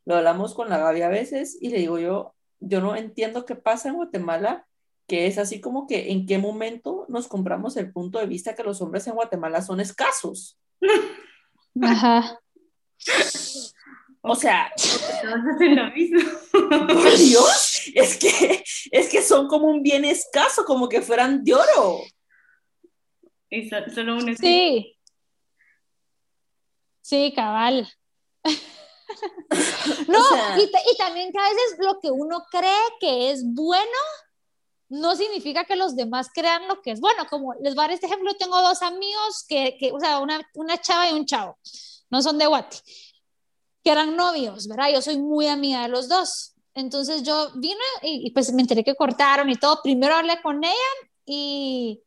lo 0.05 0.17
hablamos 0.17 0.55
con 0.55 0.69
la 0.69 0.79
Gaby 0.79 1.03
a 1.03 1.09
veces 1.09 1.59
y 1.61 1.71
le 1.71 1.79
digo 1.79 1.99
yo, 1.99 2.35
yo 2.61 2.81
no 2.81 2.97
entiendo 2.97 3.45
qué 3.45 3.57
pasa 3.57 3.89
en 3.89 3.97
Guatemala, 3.97 4.67
que 5.07 5.27
es 5.27 5.39
así 5.39 5.61
como 5.61 5.87
que 5.87 6.13
en 6.13 6.27
qué 6.27 6.39
momento 6.39 7.05
nos 7.09 7.29
compramos 7.29 7.77
el 7.77 7.93
punto 7.93 8.19
de 8.19 8.27
vista 8.27 8.55
que 8.55 8.63
los 8.63 8.81
hombres 8.81 9.07
en 9.07 9.15
Guatemala 9.15 9.61
son 9.61 9.81
escasos. 9.81 10.59
Ajá. 11.83 12.39
O 14.23 14.35
sea, 14.35 14.73
lo 15.61 15.91
mismo. 15.91 16.31
Por 16.51 17.19
Dios, 17.19 17.83
es 17.95 18.17
que, 18.17 18.65
es 18.91 19.09
que 19.11 19.21
son 19.21 19.49
como 19.49 19.67
un 19.67 19.83
bien 19.83 20.05
escaso, 20.07 20.65
como 20.65 20.89
que 20.89 21.03
fueran 21.03 21.45
de 21.45 21.55
oro. 21.55 22.01
Y 23.51 23.69
solo 23.69 24.17
un 24.17 24.35
Sí. 24.37 24.94
Sí, 27.05 27.33
cabal. 27.37 27.87
no, 30.09 30.21
y, 30.59 30.63
y, 30.63 30.97
también 30.97 31.31
que 31.33 31.39
a 31.39 31.49
veces 31.51 31.77
lo 31.79 32.01
que 32.01 32.11
uno 32.11 32.45
cree 32.51 32.83
que 32.99 33.31
es 33.31 33.43
bueno 33.45 33.99
no 34.89 35.15
significa 35.15 35.65
que 35.65 35.77
los 35.77 35.97
demás 35.97 36.29
crean 36.33 36.67
lo 36.67 36.81
que 36.81 36.93
es 36.93 37.01
bueno. 37.01 37.27
Como 37.29 37.53
les 37.61 37.75
voy 37.75 37.85
a 37.85 37.89
dar 37.89 37.93
este 37.93 38.07
ejemplo, 38.07 38.33
tengo 38.35 38.61
dos 38.63 38.81
amigos 38.81 39.45
que, 39.49 39.77
que 39.79 39.93
o 39.93 40.01
sea, 40.01 40.21
una, 40.21 40.41
una 40.55 40.81
chava 40.81 41.11
y 41.11 41.13
un 41.13 41.27
chavo, 41.27 41.59
no 42.09 42.23
son 42.23 42.39
de 42.39 42.47
Guati 42.47 42.79
que 43.85 43.91
eran 43.91 44.17
novios, 44.17 44.67
¿verdad? 44.67 44.89
Yo 44.93 45.03
soy 45.03 45.19
muy 45.19 45.47
amiga 45.47 45.83
de 45.83 45.89
los 45.89 46.09
dos. 46.09 46.55
Entonces 46.73 47.23
yo 47.23 47.51
vine 47.55 47.85
y, 48.03 48.31
pues 48.31 48.53
me 48.53 48.63
enteré 48.63 48.83
que 48.83 48.97
cortaron 48.97 49.51
y 49.51 49.57
todo. 49.57 49.81
Primero 49.83 50.17
hablé 50.17 50.41
con 50.43 50.65
ella 50.65 50.75
y, 51.27 52.03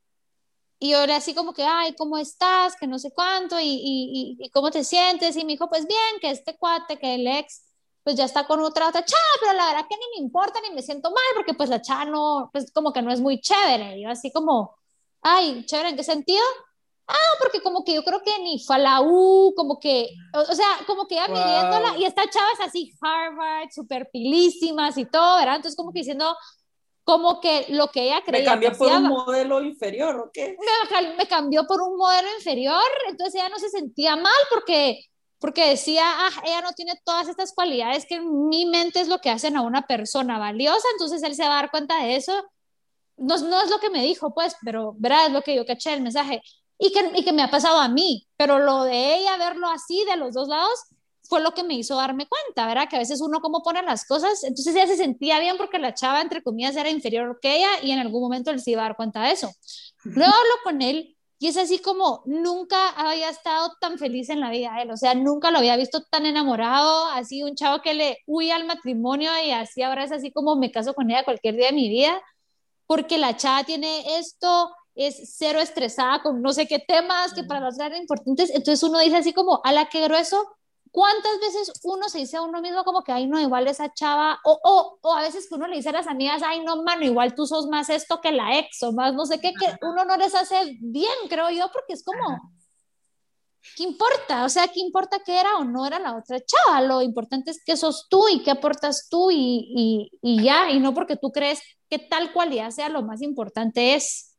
y 0.80 0.92
yo 0.92 1.00
así 1.14 1.34
como 1.34 1.54
que, 1.54 1.64
ay, 1.64 1.96
¿cómo 1.96 2.18
estás? 2.18 2.76
Que 2.76 2.86
no 2.88 3.00
sé 3.00 3.12
cuánto, 3.12 3.60
y, 3.60 3.66
y, 3.66 4.38
y, 4.40 4.50
cómo 4.52 4.70
te 4.70 4.84
sientes. 4.84 5.36
Y 5.36 5.44
me 5.44 5.54
dijo, 5.54 5.70
pues 5.70 5.88
bien, 5.88 6.20
que 6.22 6.30
este 6.30 6.56
cuate, 6.58 7.00
que 7.00 7.16
el 7.16 7.26
ex, 7.28 7.64
pues 8.04 8.16
ya 8.16 8.26
está 8.26 8.46
con 8.46 8.60
otra 8.62 8.88
otra 8.88 9.04
chava, 9.04 9.22
pero 9.42 9.54
la 9.54 9.66
verdad 9.68 9.88
que 9.90 9.96
ni 9.96 10.20
me 10.20 10.26
importa, 10.26 10.60
ni 10.62 10.74
me 10.74 10.84
siento 10.84 11.10
mal, 11.10 11.24
porque 11.36 11.54
pues 11.56 11.70
la 11.70 11.82
chava 11.82 12.06
no, 12.06 12.50
pues 12.54 12.72
como 12.72 12.94
que 12.94 13.02
no 13.02 13.12
es 13.12 13.20
muy 13.20 13.42
chévere. 13.42 13.98
Y 13.98 14.04
yo 14.04 14.10
así 14.10 14.32
como, 14.32 14.76
ay, 15.22 15.66
chévere, 15.66 15.90
¿en 15.90 15.98
qué 15.98 16.04
sentido? 16.04 16.44
Ah, 17.08 17.38
porque 17.40 17.62
como 17.62 17.84
que 17.84 17.96
yo 17.96 18.04
creo 18.04 18.22
que 18.22 18.38
ni 18.44 18.60
fue 18.64 18.76
a 18.76 18.80
la 18.80 19.02
U, 19.02 19.54
como 19.56 19.80
que, 19.80 20.10
o, 20.34 20.56
sea, 20.56 20.68
como 20.86 21.08
que 21.08 21.16
ya 21.16 21.28
wow. 21.28 21.98
y 21.98 22.06
esta 22.06 22.30
chava 22.30 22.48
es 22.54 22.68
así, 22.68 22.94
Harvard, 23.02 23.70
súper 23.72 24.10
pilísimas 24.12 24.98
y 24.98 25.06
todo, 25.06 25.38
¿verdad? 25.38 25.56
Entonces 25.56 25.78
como 25.78 25.92
que 25.92 26.00
diciendo, 26.00 26.36
como 27.08 27.40
que 27.40 27.68
lo 27.70 27.88
que 27.88 28.04
ella 28.04 28.22
creía. 28.22 28.42
¿Me 28.42 28.46
cambió 28.46 28.78
por 28.78 28.92
un 28.92 29.04
modelo 29.04 29.64
inferior 29.64 30.20
o 30.20 30.30
qué? 30.30 30.58
Me, 30.92 31.16
me, 31.16 31.26
cambió 31.26 31.66
por 31.66 31.82
un 31.82 31.96
modelo 31.96 32.28
inferior, 32.38 32.84
entonces 33.08 33.36
ella 33.36 33.48
no 33.48 33.60
se 33.60 33.70
sentía 33.70 34.18
mal 34.18 34.34
porque, 34.50 35.06
porque 35.40 35.70
decía, 35.70 36.04
ah, 36.06 36.42
ella 36.44 36.60
no 36.60 36.74
tiene 36.74 37.00
todas 37.06 37.30
estas 37.30 37.54
cualidades 37.54 38.06
que 38.06 38.16
en 38.16 38.50
mi 38.50 38.66
mente 38.66 39.00
es 39.00 39.08
lo 39.08 39.20
que 39.20 39.30
hacen 39.30 39.56
a 39.56 39.62
una 39.62 39.88
persona 39.88 40.38
valiosa, 40.38 40.86
entonces 40.92 41.24
él 41.24 41.34
se 41.34 41.44
va 41.44 41.54
a 41.54 41.62
dar 41.62 41.72
cuenta 41.72 42.04
de 42.04 42.18
eso. 42.18 42.34
No, 43.16 43.38
no 43.38 43.62
es 43.62 43.70
lo 43.70 43.80
que 43.80 43.90
me 43.90 44.04
dijo, 44.04 44.34
pues, 44.34 44.58
pero, 44.66 44.94
¿verdad? 44.98 45.28
Es 45.28 45.32
lo 45.32 45.44
que 45.44 45.56
yo 45.56 45.66
caché 45.66 45.94
el 45.94 46.02
mensaje 46.02 46.42
y 46.78 46.92
que, 46.92 47.10
y 47.16 47.24
que 47.24 47.32
me 47.32 47.42
ha 47.42 47.50
pasado 47.50 47.80
a 47.80 47.88
mí, 47.88 48.28
pero 48.36 48.60
lo 48.60 48.84
de 48.84 49.16
ella 49.16 49.38
verlo 49.38 49.70
así 49.70 50.04
de 50.04 50.18
los 50.18 50.34
dos 50.34 50.50
lados 50.50 50.78
fue 51.28 51.42
lo 51.42 51.54
que 51.54 51.64
me 51.64 51.76
hizo 51.76 51.96
darme 51.96 52.28
cuenta, 52.28 52.68
¿verdad? 52.68 52.88
Que 52.90 52.96
a 52.96 53.00
veces 53.00 53.22
uno 53.22 53.40
cómo 53.42 53.62
pone 53.64 53.82
las 53.84 54.06
cosas, 54.06 54.44
entonces 54.44 54.76
ella 54.76 54.88
se 54.88 54.98
sentía 54.98 55.40
bien 55.40 55.58
porque 55.58 55.80
la 55.80 55.94
chava, 55.94 56.22
entre 56.22 56.42
comillas, 56.42 56.76
era 56.76 56.90
inferior 56.90 57.40
que 57.42 57.58
ella 57.58 57.70
y 57.84 57.92
en 57.92 58.00
algún 58.00 58.22
momento 58.22 58.52
él 58.52 58.62
se 58.62 58.72
iba 58.72 58.82
a 58.82 58.86
dar 58.86 58.96
cuenta 58.96 59.22
de 59.22 59.32
eso. 59.32 59.52
Luego 60.04 60.34
hablo 60.34 60.54
con 60.64 60.82
él 60.82 61.18
y 61.40 61.48
es 61.48 61.58
así 61.58 61.80
como 61.80 62.24
nunca 62.26 62.90
había 62.90 63.30
estado 63.30 63.74
tan 63.80 64.00
feliz 64.00 64.30
en 64.30 64.40
la 64.40 64.50
vida 64.50 64.82
él, 64.82 64.90
o 64.90 64.98
sea, 64.98 65.14
nunca 65.14 65.52
lo 65.52 65.60
había 65.60 65.76
visto 65.76 66.02
tan 66.04 66.26
enamorado, 66.26 67.06
así 67.08 67.44
un 67.44 67.56
chavo 67.56 67.82
que 67.82 67.94
le 67.94 68.18
huía 68.26 68.56
al 68.56 68.66
matrimonio 68.66 69.30
y 69.46 69.52
así 69.52 69.84
ahora 69.84 70.04
es 70.04 70.12
así 70.12 70.32
como 70.32 70.56
me 70.56 70.72
caso 70.72 70.94
con 70.94 71.12
ella 71.12 71.24
cualquier 71.24 71.56
día 71.56 71.68
de 71.68 71.74
mi 71.74 71.90
vida, 71.90 72.20
porque 72.88 73.18
la 73.18 73.38
chava 73.38 73.64
tiene 73.66 74.18
esto, 74.18 74.72
es 74.96 75.36
cero 75.38 75.60
estresada 75.60 76.24
con 76.24 76.42
no 76.42 76.54
sé 76.54 76.68
qué 76.68 76.80
temas 76.80 77.34
que 77.34 77.44
para 77.44 77.60
las 77.60 77.78
eran 77.78 78.02
importantes. 78.02 78.50
Entonces 78.50 78.82
uno 78.82 79.00
dice 79.00 79.18
así 79.18 79.32
como, 79.32 79.62
a 79.64 79.72
la 79.72 79.86
que 79.90 80.02
grueso, 80.02 80.44
¿cuántas 80.92 81.40
veces 81.40 81.72
uno 81.84 82.10
se 82.10 82.20
dice 82.20 82.38
a 82.38 82.42
uno 82.42 82.62
mismo 82.62 82.84
como 82.84 83.04
que, 83.04 83.12
ay, 83.12 83.28
no, 83.28 83.40
igual 83.40 83.68
esa 83.68 83.94
chava, 83.94 84.40
o, 84.44 84.60
o, 84.64 85.00
o 85.02 85.14
a 85.14 85.22
veces 85.22 85.48
que 85.48 85.56
uno 85.56 85.68
le 85.68 85.78
dice 85.78 85.90
a 85.90 85.94
las 85.94 86.08
amigas, 86.08 86.42
ay, 86.46 86.64
no, 86.64 86.84
mano, 86.84 87.04
igual 87.04 87.36
tú 87.36 87.46
sos 87.46 87.68
más 87.68 87.90
esto 87.90 88.22
que 88.22 88.32
la 88.32 88.58
ex, 88.60 88.84
o 88.84 88.92
más 88.92 89.14
no 89.14 89.26
sé 89.26 89.40
qué, 89.40 89.54
que 89.54 89.76
uno 89.82 90.06
no 90.06 90.18
les 90.18 90.36
hace 90.36 90.78
bien, 90.80 91.14
creo 91.30 91.50
yo, 91.50 91.70
porque 91.72 91.94
es 91.94 92.04
como, 92.04 92.52
¿qué 93.76 93.84
importa? 93.84 94.46
O 94.46 94.50
sea, 94.50 94.68
¿qué 94.68 94.80
importa 94.80 95.20
que 95.26 95.40
era 95.40 95.58
o 95.58 95.64
no 95.64 95.86
era 95.86 96.00
la 96.00 96.16
otra 96.16 96.40
chava? 96.40 96.82
Lo 96.82 97.02
importante 97.02 97.52
es 97.52 97.64
que 97.64 97.78
sos 97.78 98.08
tú 98.10 98.28
y 98.30 98.44
qué 98.44 98.52
aportas 98.52 99.08
tú 99.10 99.32
y, 99.32 99.68
y, 99.76 100.12
y 100.22 100.44
ya, 100.44 100.70
y 100.70 100.80
no 100.80 100.94
porque 100.94 101.18
tú 101.18 101.32
crees 101.32 101.60
que 101.90 102.00
tal 102.00 102.34
cualidad 102.34 102.72
sea 102.72 102.90
lo 102.90 103.02
más 103.04 103.22
importante 103.22 103.96
es. 103.96 104.36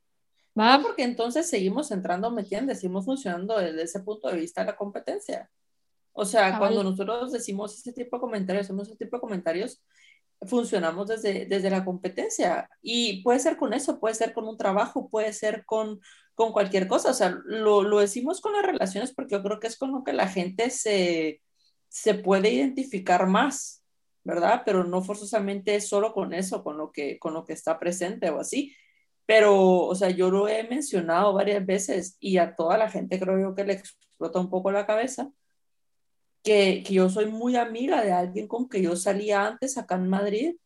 ¿Va? 0.59 0.81
Porque 0.83 1.05
entonces 1.05 1.49
seguimos 1.49 1.91
entrando, 1.91 2.31
¿me 2.31 2.43
entiendes? 2.43 2.81
Seguimos 2.81 3.05
funcionando 3.05 3.59
desde 3.59 3.83
ese 3.83 4.01
punto 4.01 4.29
de 4.29 4.37
vista 4.39 4.63
de 4.63 4.69
la 4.69 4.77
competencia. 4.77 5.49
O 6.21 6.25
sea, 6.25 6.59
cuando 6.59 6.83
nosotros 6.83 7.31
decimos 7.31 7.79
ese 7.79 7.93
tipo 7.93 8.17
de 8.17 8.21
comentarios, 8.21 8.67
hacemos 8.67 8.89
ese 8.89 8.97
tipo 8.97 9.17
de 9.17 9.21
comentarios, 9.21 9.81
funcionamos 10.49 11.07
desde, 11.07 11.47
desde 11.47 11.71
la 11.71 11.85
competencia. 11.85 12.69
Y 12.83 13.23
puede 13.23 13.39
ser 13.39 13.57
con 13.57 13.73
eso, 13.73 14.01
puede 14.01 14.17
ser 14.17 14.33
con 14.35 14.49
un 14.49 14.57
trabajo, 14.57 15.09
puede 15.11 15.33
ser 15.33 15.65
con, 15.65 16.01
con 16.35 16.51
cualquier 16.53 16.89
cosa. 16.89 17.11
O 17.11 17.15
sea, 17.15 17.39
lo, 17.45 17.83
lo 17.85 18.01
decimos 18.01 18.41
con 18.41 18.53
las 18.53 18.67
relaciones 18.67 19.15
porque 19.15 19.37
yo 19.37 19.45
creo 19.45 19.61
que 19.61 19.69
es 19.69 19.79
con 19.79 19.93
lo 19.93 20.03
que 20.03 20.13
la 20.13 20.27
gente 20.27 20.71
se, 20.71 21.41
se 21.87 22.15
puede 22.15 22.51
identificar 22.51 23.29
más, 23.29 23.85
¿verdad? 24.25 24.63
Pero 24.67 24.83
no 24.83 25.03
forzosamente 25.03 25.81
solo 25.81 26.13
con 26.13 26.35
eso, 26.35 26.65
con 26.65 26.79
lo 26.79 26.91
que, 26.91 27.21
con 27.21 27.33
lo 27.33 27.45
que 27.45 27.53
está 27.53 27.79
presente 27.79 28.29
o 28.31 28.41
así. 28.41 28.75
Pero, 29.25 29.83
o 29.83 29.95
sea, 29.95 30.11
yo 30.11 30.31
lo 30.33 30.49
he 30.49 30.65
mencionado 30.65 31.33
varias 31.33 31.65
veces 31.65 32.17
y 32.19 32.39
a 32.39 32.57
toda 32.57 32.77
la 32.77 32.91
gente 32.91 33.21
creo 33.21 33.39
yo 33.39 33.55
que 33.55 33.63
le 33.65 33.75
explota 33.75 34.41
un 34.41 34.51
poco 34.51 34.73
la 34.73 34.85
cabeza, 34.85 35.31
que, 36.43 36.83
que 36.87 36.95
yo 36.95 37.09
soy 37.09 37.27
muy 37.27 37.57
amiga 37.57 38.03
de 38.03 38.13
alguien 38.13 38.49
con 38.49 38.69
que 38.69 38.83
yo 38.83 38.97
salía 38.97 39.47
antes 39.47 39.77
acá 39.77 39.97
en 39.97 40.09
Madrid 40.09 40.57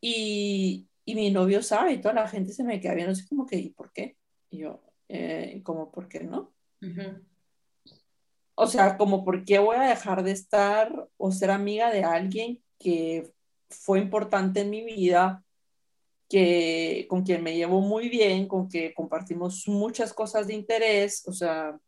y, 0.00 0.88
y 1.04 1.14
mi 1.14 1.30
novio 1.30 1.62
sabe 1.62 1.92
y 1.92 2.00
toda 2.00 2.14
la 2.14 2.28
gente 2.28 2.52
se 2.52 2.64
me 2.64 2.80
queda 2.80 2.94
viendo 2.94 3.12
así 3.12 3.26
como 3.26 3.46
que, 3.46 3.56
¿y 3.56 3.70
por 3.70 3.92
qué? 3.92 4.16
Y 4.50 4.58
yo, 4.58 4.82
eh, 5.08 5.60
como, 5.64 5.90
¿por 5.90 6.08
qué 6.08 6.20
no? 6.20 6.52
O 8.54 8.66
sea, 8.66 8.96
como, 8.96 9.24
¿por 9.24 9.44
qué 9.44 9.58
voy 9.58 9.76
a 9.76 9.88
dejar 9.88 10.22
de 10.22 10.32
estar 10.32 11.08
o 11.16 11.32
ser 11.32 11.50
amiga 11.50 11.90
de 11.90 12.04
alguien 12.04 12.62
que 12.78 13.32
fue 13.68 13.98
importante 13.98 14.60
en 14.60 14.70
mi 14.70 14.84
vida? 14.84 15.42
que, 16.28 17.06
con 17.08 17.22
quien 17.22 17.42
me 17.42 17.56
llevo 17.56 17.80
muy 17.80 18.08
bien, 18.08 18.48
con 18.48 18.68
que 18.68 18.92
compartimos 18.94 19.68
muchas 19.68 20.12
cosas 20.12 20.46
de 20.46 20.54
interés, 20.54 21.26
o 21.26 21.32
sea, 21.32 21.78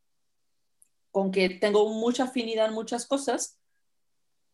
con 1.19 1.33
que 1.33 1.51
tengo 1.51 1.89
mucha 1.93 2.25
afinidad 2.25 2.69
en 2.69 2.75
muchas 2.75 3.05
cosas, 3.05 3.59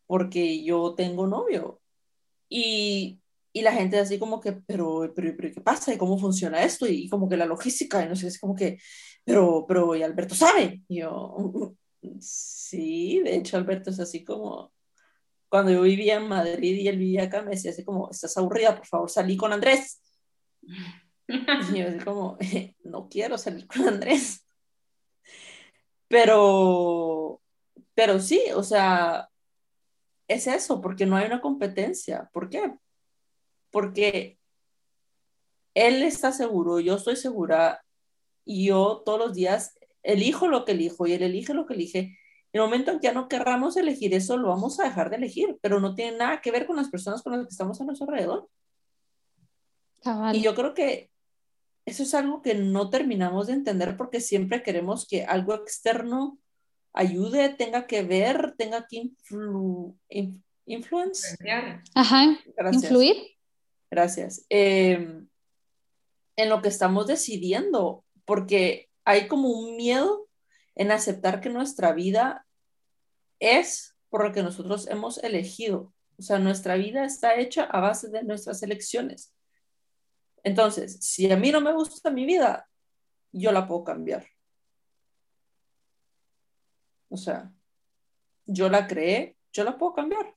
porque 0.06 0.64
yo 0.64 0.94
tengo 0.94 1.26
novio. 1.26 1.82
Y, 2.48 3.20
y 3.52 3.60
la 3.60 3.72
gente 3.72 3.98
así 3.98 4.18
como 4.18 4.40
que, 4.40 4.52
pero, 4.52 5.12
pero, 5.14 5.34
pero, 5.36 5.52
¿qué 5.52 5.60
pasa? 5.60 5.92
¿Y 5.92 5.98
cómo 5.98 6.18
funciona 6.18 6.64
esto? 6.64 6.86
Y, 6.86 7.10
como 7.10 7.28
que 7.28 7.36
la 7.36 7.44
logística, 7.44 8.02
y 8.02 8.08
no 8.08 8.16
sé, 8.16 8.28
es 8.28 8.40
como 8.40 8.54
que, 8.54 8.78
pero, 9.24 9.66
pero, 9.68 9.94
y 9.94 10.02
Alberto 10.02 10.34
sabe. 10.34 10.82
Y 10.88 11.00
yo, 11.00 11.76
sí, 12.20 13.20
de 13.20 13.36
hecho 13.36 13.58
Alberto 13.58 13.90
es 13.90 14.00
así 14.00 14.24
como, 14.24 14.72
cuando 15.50 15.70
yo 15.70 15.82
vivía 15.82 16.16
en 16.16 16.28
Madrid 16.28 16.76
y 16.78 16.88
él 16.88 16.96
vivía 16.96 17.24
acá, 17.24 17.42
me 17.42 17.50
decía 17.50 17.72
así 17.72 17.84
como, 17.84 18.10
estás 18.10 18.38
aburrida, 18.38 18.74
por 18.74 18.86
favor, 18.86 19.10
salí 19.10 19.36
con 19.36 19.52
Andrés. 19.52 20.00
Y 21.26 21.78
yo 21.78 21.88
así 21.88 21.98
como, 21.98 22.38
no 22.84 23.08
quiero 23.10 23.36
salir 23.36 23.66
con 23.66 23.86
Andrés. 23.86 24.43
Pero, 26.14 27.42
pero 27.92 28.20
sí, 28.20 28.40
o 28.54 28.62
sea, 28.62 29.28
es 30.28 30.46
eso, 30.46 30.80
porque 30.80 31.06
no 31.06 31.16
hay 31.16 31.26
una 31.26 31.40
competencia. 31.40 32.30
¿Por 32.32 32.48
qué? 32.48 32.78
Porque 33.72 34.38
él 35.74 36.04
está 36.04 36.30
seguro, 36.30 36.78
yo 36.78 36.94
estoy 36.94 37.16
segura, 37.16 37.84
y 38.44 38.68
yo 38.68 39.02
todos 39.04 39.18
los 39.18 39.34
días 39.34 39.76
elijo 40.04 40.46
lo 40.46 40.64
que 40.64 40.70
elijo 40.70 41.08
y 41.08 41.14
él 41.14 41.24
elige 41.24 41.52
lo 41.52 41.66
que 41.66 41.74
elige 41.74 42.16
el 42.52 42.60
momento 42.60 42.92
en 42.92 43.00
que 43.00 43.08
ya 43.08 43.12
no 43.12 43.26
querramos 43.26 43.76
elegir 43.76 44.14
eso, 44.14 44.36
lo 44.36 44.50
vamos 44.50 44.78
a 44.78 44.84
dejar 44.84 45.10
de 45.10 45.16
elegir, 45.16 45.58
pero 45.62 45.80
no 45.80 45.96
tiene 45.96 46.18
nada 46.18 46.40
que 46.40 46.52
ver 46.52 46.68
con 46.68 46.76
las 46.76 46.90
personas 46.90 47.22
con 47.22 47.32
las 47.32 47.42
que 47.42 47.50
estamos 47.50 47.80
a 47.80 47.84
nuestro 47.84 48.06
alrededor. 48.08 48.48
Y 50.32 50.42
yo 50.42 50.54
creo 50.54 50.74
que 50.74 51.10
eso 51.86 52.02
es 52.02 52.14
algo 52.14 52.42
que 52.42 52.54
no 52.54 52.90
terminamos 52.90 53.46
de 53.46 53.54
entender 53.54 53.96
porque 53.96 54.20
siempre 54.20 54.62
queremos 54.62 55.06
que 55.06 55.24
algo 55.24 55.54
externo 55.54 56.38
ayude, 56.92 57.50
tenga 57.50 57.86
que 57.86 58.02
ver, 58.02 58.54
tenga 58.56 58.86
que 58.86 58.96
influ 58.96 59.98
influence. 60.66 61.36
Ajá, 61.94 62.38
influir. 62.72 63.16
Gracias. 63.90 64.46
Em, 64.48 65.28
en 66.36 66.48
lo 66.48 66.62
que 66.62 66.68
estamos 66.68 67.06
decidiendo, 67.06 68.04
porque 68.24 68.88
hay 69.04 69.28
como 69.28 69.50
un 69.50 69.76
miedo 69.76 70.28
en 70.74 70.90
aceptar 70.90 71.40
que 71.40 71.50
nuestra 71.50 71.92
vida 71.92 72.46
es 73.40 73.94
por 74.08 74.24
lo 74.24 74.32
que 74.32 74.42
nosotros 74.42 74.88
hemos 74.88 75.18
elegido. 75.18 75.92
O 76.16 76.22
sea, 76.22 76.38
nuestra 76.38 76.76
vida 76.76 77.04
está 77.04 77.36
hecha 77.36 77.64
a 77.64 77.80
base 77.80 78.08
de 78.08 78.22
nuestras 78.22 78.62
elecciones. 78.62 79.33
Entonces, 80.44 80.98
si 81.00 81.30
a 81.30 81.36
mí 81.36 81.50
no 81.50 81.60
me 81.60 81.72
gusta 81.72 82.10
mi 82.10 82.26
vida, 82.26 82.68
yo 83.32 83.50
la 83.50 83.66
puedo 83.66 83.82
cambiar. 83.82 84.26
O 87.08 87.16
sea, 87.16 87.50
yo 88.46 88.68
la 88.68 88.86
creé, 88.86 89.36
yo 89.52 89.64
la 89.64 89.78
puedo 89.78 89.94
cambiar. 89.94 90.36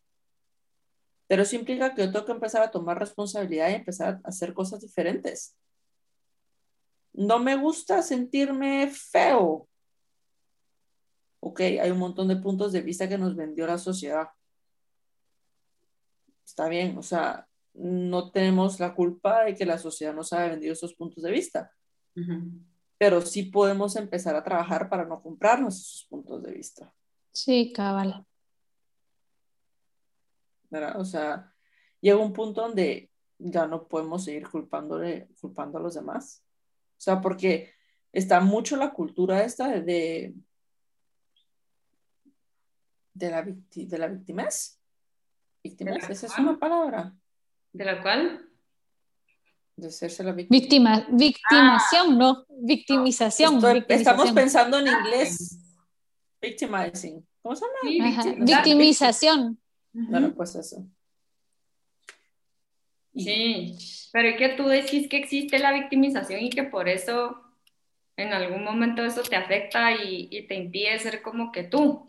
Pero 1.27 1.43
eso 1.43 1.57
implica 1.57 1.93
que 1.93 2.05
yo 2.05 2.11
tengo 2.11 2.25
que 2.25 2.31
empezar 2.31 2.63
a 2.63 2.71
tomar 2.71 2.97
responsabilidad 2.97 3.69
y 3.69 3.73
empezar 3.73 4.21
a 4.23 4.29
hacer 4.29 4.53
cosas 4.53 4.79
diferentes. 4.79 5.57
No 7.11 7.39
me 7.39 7.57
gusta 7.57 8.01
sentirme 8.01 8.89
feo. 8.89 9.67
Ok, 11.41 11.59
hay 11.61 11.91
un 11.91 11.99
montón 11.99 12.29
de 12.29 12.37
puntos 12.37 12.71
de 12.71 12.81
vista 12.81 13.09
que 13.09 13.17
nos 13.17 13.35
vendió 13.35 13.67
la 13.67 13.77
sociedad. 13.77 14.29
Está 16.45 16.69
bien, 16.69 16.97
o 16.97 17.03
sea, 17.03 17.47
no 17.77 18.31
tenemos 18.31 18.79
la 18.79 18.95
culpa 18.95 19.43
de 19.43 19.55
que 19.55 19.65
la 19.65 19.77
sociedad 19.77 20.13
nos 20.13 20.33
haya 20.33 20.49
vendido 20.49 20.73
esos 20.73 20.95
puntos 20.95 21.23
de 21.23 21.31
vista. 21.31 21.71
Pero 22.97 23.21
sí 23.21 23.43
podemos 23.43 23.95
empezar 23.95 24.35
a 24.35 24.43
trabajar 24.43 24.89
para 24.89 25.05
no 25.05 25.21
comprarnos 25.21 25.79
esos 25.79 26.07
puntos 26.09 26.41
de 26.41 26.51
vista. 26.51 26.91
Sí, 27.31 27.71
cabal. 27.71 28.25
O 30.95 31.05
sea, 31.05 31.53
llega 32.01 32.17
un 32.17 32.33
punto 32.33 32.61
donde 32.61 33.11
ya 33.37 33.67
no 33.67 33.87
podemos 33.87 34.23
seguir 34.23 34.49
culpándole, 34.49 35.29
culpando 35.39 35.77
a 35.77 35.81
los 35.81 35.93
demás. 35.93 36.43
O 36.97 36.99
sea, 36.99 37.21
porque 37.21 37.73
está 38.11 38.39
mucho 38.41 38.75
la 38.75 38.91
cultura 38.91 39.43
esta 39.43 39.67
de, 39.67 40.33
de, 43.13 43.29
la, 43.29 43.43
de 43.43 43.97
la 43.99 44.07
victimez. 44.07 44.81
Victimez, 45.63 46.09
esa 46.09 46.25
es 46.25 46.39
una 46.39 46.57
palabra. 46.57 47.15
¿De 47.77 47.85
la 47.85 48.01
cual? 48.01 48.43
De 49.75 49.87
hacerse 49.87 50.23
la 50.23 50.31
víctima. 50.31 50.57
Víctima, 50.59 51.07
victimación, 51.11 52.17
no, 52.17 52.43
victimización, 52.49 53.61
Estamos 53.87 54.31
pensando 54.31 54.79
en 54.79 54.87
inglés. 54.87 55.59
Victimizing. 56.41 57.23
¿Cómo 57.43 57.55
se 57.55 57.65
llama? 57.85 58.35
victimización. 58.39 59.59
Bueno, 59.93 60.33
pues 60.33 60.55
eso. 60.55 60.87
Sí, 63.15 63.77
pero 64.11 64.29
es 64.29 64.37
que 64.37 64.49
tú 64.49 64.67
decís 64.67 65.07
que 65.07 65.17
existe 65.17 65.59
la 65.59 65.71
victimización 65.71 66.41
y 66.41 66.49
que 66.49 66.63
por 66.63 66.89
eso 66.89 67.43
en 68.15 68.33
algún 68.33 68.63
momento 68.63 69.05
eso 69.05 69.21
te 69.21 69.35
afecta 69.35 69.91
y, 69.91 70.29
y 70.31 70.47
te 70.47 70.55
impide 70.55 70.97
ser 70.97 71.21
como 71.21 71.51
que 71.51 71.63
tú. 71.63 72.06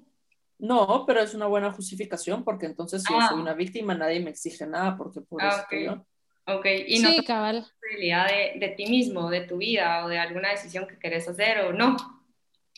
No, 0.59 1.05
pero 1.07 1.21
es 1.21 1.35
una 1.35 1.47
buena 1.47 1.73
justificación 1.73 2.45
porque 2.45 2.67
entonces 2.67 3.03
si 3.03 3.13
yo 3.13 3.21
soy 3.21 3.39
ah. 3.39 3.41
una 3.41 3.55
víctima 3.55 3.95
nadie 3.95 4.21
me 4.21 4.31
exige 4.31 4.67
nada 4.67 4.97
porque 4.97 5.21
por 5.21 5.43
ah, 5.43 5.67
yo. 5.71 6.05
Ok, 6.47 6.67
y 6.87 6.99
no 7.01 7.11
sí, 7.11 7.25
cabal. 7.25 7.57
responsabilidad 7.57 8.27
de, 8.29 8.59
de 8.59 8.69
ti 8.75 8.87
mismo, 8.87 9.31
de 9.31 9.43
tu 9.43 9.59
vida 9.59 10.05
o 10.05 10.09
de 10.09 10.19
alguna 10.19 10.51
decisión 10.51 10.87
que 10.87 10.99
querés 10.99 11.29
hacer 11.29 11.59
o 11.67 11.73
no. 11.73 11.97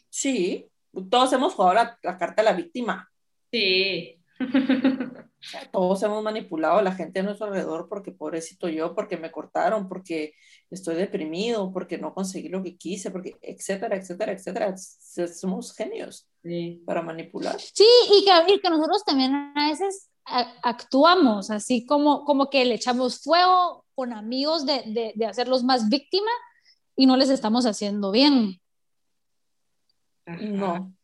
Sí, 0.09 0.69
todos 1.09 1.33
hemos 1.33 1.55
jugado 1.55 1.75
la, 1.75 1.99
la 2.03 2.19
carta 2.19 2.43
de 2.43 2.51
la 2.51 2.57
víctima. 2.57 3.11
Sí. 3.53 4.20
Todos 5.73 6.03
hemos 6.03 6.23
manipulado 6.23 6.79
a 6.79 6.83
la 6.83 6.93
gente 6.93 7.21
a 7.21 7.23
nuestro 7.23 7.47
alrededor 7.47 7.89
porque 7.89 8.13
pobrecito 8.13 8.69
yo, 8.69 8.95
porque 8.95 9.17
me 9.17 9.31
cortaron, 9.31 9.89
porque 9.89 10.35
estoy 10.71 10.97
deprimido, 10.97 11.73
porque 11.73 11.99
no 11.99 12.15
conseguí 12.15 12.49
lo 12.49 12.63
que 12.63 12.77
quise, 12.77 13.11
porque 13.11 13.37
etcétera, 13.43 13.97
etcétera, 13.97 14.33
etcétera. 14.33 14.75
Somos 14.77 15.75
genios 15.75 16.29
para 16.85 17.03
manipular. 17.03 17.61
Sí, 17.61 17.87
y 18.13 18.25
que, 18.25 18.61
que 18.61 18.71
nosotros 18.71 19.05
también 19.05 19.35
a 19.35 19.69
veces 19.69 20.09
actuamos 20.25 21.51
así 21.51 21.85
como, 21.85 22.25
como 22.25 22.51
que 22.51 22.65
le 22.65 22.75
echamos 22.75 23.23
fuego 23.23 23.85
con 23.95 24.13
amigos 24.13 24.65
de, 24.65 24.83
de, 24.87 25.13
de 25.15 25.27
hacerlos 25.27 25.65
más 25.65 25.89
víctimas 25.89 26.33
y 26.97 27.07
no 27.07 27.17
les 27.17 27.31
estamos 27.31 27.67
haciendo 27.67 28.11
bien. 28.11 28.61
No. 30.27 30.95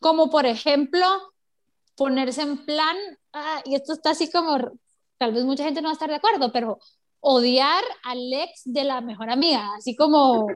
Como 0.00 0.30
por 0.30 0.46
ejemplo, 0.46 1.33
ponerse 1.96 2.42
en 2.42 2.64
plan, 2.64 2.96
ah, 3.32 3.62
y 3.64 3.74
esto 3.74 3.92
está 3.92 4.10
así 4.10 4.30
como, 4.30 4.58
tal 5.18 5.32
vez 5.32 5.44
mucha 5.44 5.64
gente 5.64 5.80
no 5.80 5.88
va 5.88 5.92
a 5.92 5.94
estar 5.94 6.08
de 6.08 6.16
acuerdo, 6.16 6.52
pero 6.52 6.78
odiar 7.20 7.82
al 8.04 8.32
ex 8.32 8.62
de 8.64 8.84
la 8.84 9.00
mejor 9.00 9.30
amiga, 9.30 9.74
así 9.76 9.96
como 9.96 10.46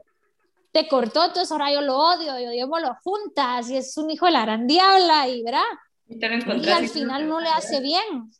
te 0.71 0.87
cortó, 0.87 1.25
entonces 1.25 1.51
ahora 1.51 1.73
yo 1.73 1.81
lo 1.81 1.97
odio 1.97 2.39
y 2.39 2.45
odiémoslo 2.45 2.95
juntas 3.03 3.69
y 3.69 3.77
es 3.77 3.97
un 3.97 4.09
hijo 4.11 4.27
de 4.27 4.33
la 4.33 4.41
gran 4.41 4.67
diabla 4.67 5.27
y 5.27 5.43
verá. 5.43 5.63
Y, 6.07 6.23
al 6.69 6.89
final 6.89 7.27
no 7.27 7.39
le 7.39 7.49
hace 7.49 7.81
bien. 7.81 8.31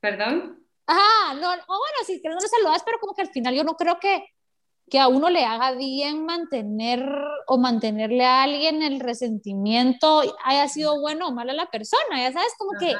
¿Perdón? 0.00 0.64
Ajá, 0.86 1.34
no, 1.34 1.48
o 1.48 1.78
bueno, 1.78 1.98
sí, 2.04 2.20
que 2.20 2.28
no 2.28 2.34
le 2.34 2.48
saludas, 2.48 2.82
pero 2.84 2.98
como 3.00 3.14
que 3.14 3.22
al 3.22 3.30
final 3.30 3.54
yo 3.54 3.64
no 3.64 3.74
creo 3.74 3.98
que, 3.98 4.24
que 4.90 4.98
a 4.98 5.08
uno 5.08 5.30
le 5.30 5.44
haga 5.44 5.72
bien 5.72 6.24
mantener 6.24 7.04
o 7.46 7.58
mantenerle 7.58 8.24
a 8.24 8.42
alguien 8.42 8.82
el 8.82 9.00
resentimiento, 9.00 10.22
haya 10.44 10.68
sido 10.68 11.00
bueno 11.00 11.28
o 11.28 11.32
malo 11.32 11.52
a 11.52 11.54
la 11.54 11.70
persona, 11.70 12.18
ya 12.18 12.32
sabes, 12.32 12.52
como 12.58 12.72
que 12.78 12.94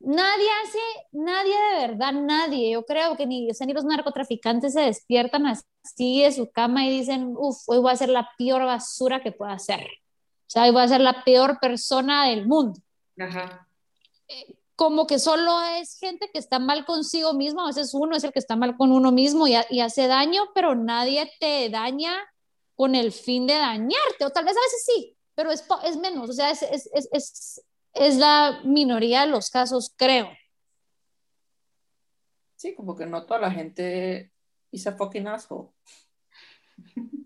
nadie 0.00 0.48
hace, 0.62 0.78
nadie 1.12 1.54
de 1.72 1.86
verdad, 1.86 2.12
nadie, 2.12 2.72
yo 2.72 2.84
creo 2.84 3.16
que 3.16 3.26
ni, 3.26 3.46
ni 3.48 3.72
los 3.72 3.84
narcotraficantes 3.84 4.74
se 4.74 4.82
despiertan 4.82 5.46
así 5.46 6.22
de 6.22 6.32
su 6.32 6.50
cama 6.50 6.86
y 6.86 6.98
dicen, 6.98 7.34
uff, 7.36 7.62
hoy 7.66 7.78
voy 7.78 7.92
a 7.92 7.96
ser 7.96 8.10
la 8.10 8.28
peor 8.36 8.64
basura 8.64 9.22
que 9.22 9.32
pueda 9.32 9.58
ser, 9.58 9.80
o 9.80 10.50
sea, 10.50 10.64
hoy 10.64 10.72
voy 10.72 10.82
a 10.82 10.88
ser 10.88 11.00
la 11.00 11.24
peor 11.24 11.58
persona 11.58 12.26
del 12.26 12.46
mundo. 12.46 12.80
Ajá. 13.18 13.66
Eh, 14.28 14.54
como 14.76 15.06
que 15.06 15.18
solo 15.18 15.62
es 15.62 15.98
gente 15.98 16.30
que 16.32 16.38
está 16.38 16.58
mal 16.58 16.84
consigo 16.84 17.32
mismo, 17.32 17.62
a 17.62 17.68
veces 17.68 17.94
uno 17.94 18.16
es 18.16 18.24
el 18.24 18.32
que 18.32 18.38
está 18.38 18.56
mal 18.56 18.76
con 18.76 18.92
uno 18.92 19.12
mismo 19.12 19.46
y, 19.46 19.54
hace 19.54 20.06
daño, 20.06 20.42
pero 20.54 20.74
nadie 20.74 21.30
te 21.38 21.68
daña 21.70 22.14
con 22.74 22.94
el 22.94 23.12
fin 23.12 23.46
de 23.46 23.54
dañarte, 23.54 24.24
o 24.24 24.30
tal 24.30 24.44
vez 24.44 24.56
a 24.56 24.60
veces 24.60 24.84
sí, 24.84 25.16
pero 25.34 25.52
es, 25.52 25.64
es 25.84 25.96
menos, 25.96 26.30
o 26.30 26.32
sea, 26.32 26.50
es, 26.50 26.62
es, 26.62 26.90
es, 27.12 27.64
es, 27.92 28.16
la 28.16 28.60
minoría 28.64 29.20
de 29.22 29.28
los 29.28 29.48
casos, 29.48 29.92
creo. 29.96 30.28
Sí, 32.56 32.74
como 32.74 32.96
que 32.96 33.06
no 33.06 33.24
toda 33.26 33.40
la 33.40 33.50
gente 33.50 34.32
is 34.72 34.86
a 34.86 34.92
fucking 34.92 35.28
asshole. 35.28 35.68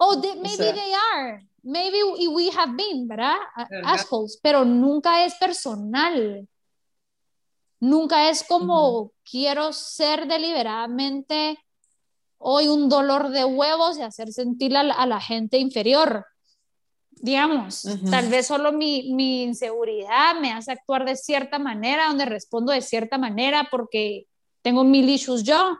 Oh, 0.00 0.16
maybe 0.16 0.72
they 0.72 0.94
are. 1.12 1.42
Maybe 1.64 1.98
we 2.28 2.50
have 2.50 2.76
been, 2.76 3.08
¿verdad? 3.08 3.34
Assholes, 3.84 4.38
pero 4.40 4.64
nunca 4.64 5.24
es 5.24 5.34
personal. 5.34 6.48
Nunca 7.80 8.28
es 8.30 8.42
como 8.42 9.12
quiero 9.28 9.72
ser 9.72 10.26
deliberadamente 10.26 11.58
hoy 12.38 12.68
un 12.68 12.88
dolor 12.88 13.30
de 13.30 13.44
huevos 13.44 13.98
y 13.98 14.02
hacer 14.02 14.32
sentir 14.32 14.76
a 14.76 14.82
la, 14.82 15.20
gente 15.20 15.58
inferior. 15.58 16.24
Digamos, 17.10 17.84
tal 18.10 18.28
vez 18.28 18.46
solo 18.46 18.72
mi, 18.72 19.12
mi, 19.12 19.42
inseguridad 19.42 20.40
me 20.40 20.52
hace 20.52 20.72
actuar 20.72 21.04
de 21.04 21.16
cierta 21.16 21.58
manera, 21.58 22.08
donde 22.08 22.24
respondo 22.24 22.72
de 22.72 22.80
cierta 22.80 23.18
manera 23.18 23.68
porque 23.70 24.26
tengo 24.62 24.84
mil 24.84 25.08
issues 25.08 25.42
yo, 25.42 25.76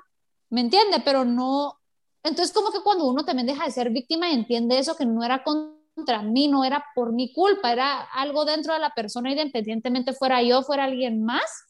¿me 0.50 0.60
entiende? 0.60 1.00
Pero 1.04 1.24
no, 1.24 1.78
entonces 2.22 2.52
como 2.52 2.72
que 2.72 2.80
cuando 2.82 3.06
uno 3.06 3.24
también 3.24 3.46
deja 3.46 3.64
de 3.64 3.70
ser 3.70 3.90
víctima 3.90 4.28
y 4.28 4.34
entiende 4.34 4.78
eso, 4.78 4.96
que 4.96 5.06
no 5.06 5.22
era 5.22 5.44
contra 5.44 6.22
mí, 6.22 6.48
no 6.48 6.64
era 6.64 6.84
por 6.94 7.12
mi 7.12 7.32
culpa, 7.32 7.72
era 7.72 8.02
algo 8.02 8.44
dentro 8.44 8.74
de 8.74 8.80
la 8.80 8.90
persona, 8.90 9.30
independientemente 9.30 10.12
fuera 10.12 10.42
yo, 10.42 10.62
fuera 10.62 10.84
alguien 10.84 11.24
más, 11.24 11.67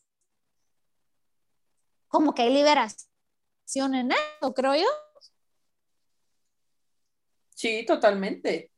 como 2.09 2.35
que 2.35 2.43
hay 2.43 2.53
liberación 2.53 3.95
en 3.95 4.13
eso, 4.13 4.55
creo 4.55 4.75
yo. 4.75 4.87
Sí, 7.55 7.85
totalmente. 7.87 8.73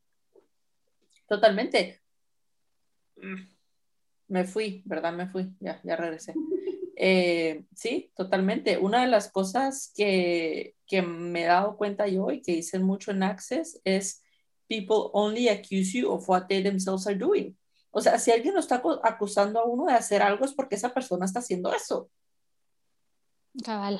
Totalmente. 1.28 2.00
Me 4.28 4.44
fui, 4.44 4.82
¿verdad? 4.84 5.12
Me 5.12 5.28
fui, 5.28 5.54
ya, 5.60 5.80
ya 5.84 5.96
regresé. 5.96 6.34
Eh, 6.96 7.64
sí, 7.74 8.12
totalmente. 8.14 8.76
Una 8.76 9.00
de 9.00 9.06
las 9.06 9.30
cosas 9.30 9.92
que, 9.94 10.76
que 10.86 11.02
me 11.02 11.44
he 11.44 11.46
dado 11.46 11.76
cuenta 11.76 12.06
yo 12.06 12.30
y 12.30 12.42
que 12.42 12.52
dicen 12.52 12.82
mucho 12.82 13.10
en 13.10 13.22
Access 13.22 13.80
es 13.84 14.22
people 14.68 15.10
only 15.12 15.48
accuse 15.48 15.98
you 15.98 16.10
of 16.10 16.28
what 16.28 16.46
they 16.46 16.62
themselves 16.62 17.06
are 17.06 17.16
doing. 17.16 17.56
O 17.90 18.00
sea, 18.00 18.18
si 18.18 18.30
alguien 18.30 18.54
lo 18.54 18.60
está 18.60 18.82
acusando 19.02 19.60
a 19.60 19.64
uno 19.64 19.86
de 19.86 19.94
hacer 19.94 20.22
algo 20.22 20.44
es 20.44 20.52
porque 20.52 20.76
esa 20.76 20.92
persona 20.92 21.24
está 21.24 21.40
haciendo 21.40 21.72
eso. 21.74 22.10
Cabal. 23.64 23.98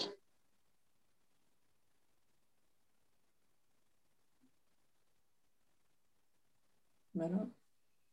Bueno. 7.13 7.51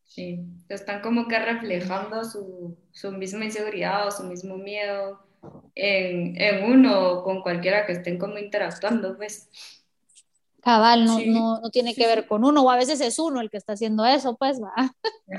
Sí, 0.05 0.39
pues 0.67 0.81
están 0.81 1.01
como 1.01 1.27
que 1.27 1.39
reflejando 1.39 2.25
su, 2.25 2.77
su 2.91 3.11
misma 3.13 3.45
inseguridad 3.45 4.07
o 4.07 4.11
su 4.11 4.23
mismo 4.25 4.57
miedo 4.57 5.21
en, 5.75 6.39
en 6.41 6.65
uno 6.65 7.23
con 7.23 7.41
cualquiera 7.43 7.85
que 7.85 7.93
estén 7.93 8.19
como 8.19 8.37
interactuando, 8.39 9.17
pues. 9.17 9.49
Cabal, 10.67 11.05
no, 11.05 11.17
no, 11.25 11.61
no, 11.61 11.69
tiene 11.69 11.95
que 11.95 12.05
ver 12.05 12.27
con 12.27 12.43
uno, 12.43 12.61
o 12.61 12.69
a 12.69 12.75
veces 12.75 12.99
es 12.99 13.19
uno 13.19 13.39
el 13.39 13.49
que 13.49 13.55
está 13.55 13.71
haciendo 13.71 14.05
eso, 14.05 14.35
pues 14.35 14.61
va. 14.61 14.73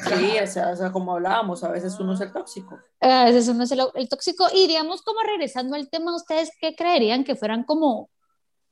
Sí, 0.09 0.39
o 0.43 0.47
sea, 0.47 0.71
o 0.71 0.77
sea, 0.77 0.91
como 0.91 1.13
hablábamos, 1.13 1.63
a 1.65 1.69
veces 1.69 2.01
uno 2.01 2.15
es 2.15 2.21
el 2.23 2.33
tóxico. 2.33 2.79
A 2.99 3.27
veces 3.27 3.47
uno 3.49 3.65
es 3.65 3.71
el, 3.73 3.83
el, 3.95 4.09
tóxico. 4.09 4.47
Y 4.55 4.67
digamos, 4.67 5.03
como 5.03 5.21
regresando 5.21 5.77
al 5.77 5.91
tema, 5.91 6.17
¿ustedes 6.17 6.51
qué 6.59 6.75
creerían 6.75 7.25
que 7.25 7.37
fueran 7.37 7.65
como 7.65 8.09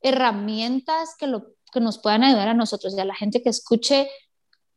herramientas 0.00 1.14
que, 1.18 1.26
lo, 1.26 1.44
que 1.74 1.80
nos 1.80 1.98
puedan 1.98 2.24
ayudar 2.24 2.48
a 2.48 2.54
nosotros 2.54 2.96
y 2.96 3.00
a 3.00 3.04
la 3.04 3.14
gente 3.14 3.42
que 3.42 3.50
escuche 3.50 4.08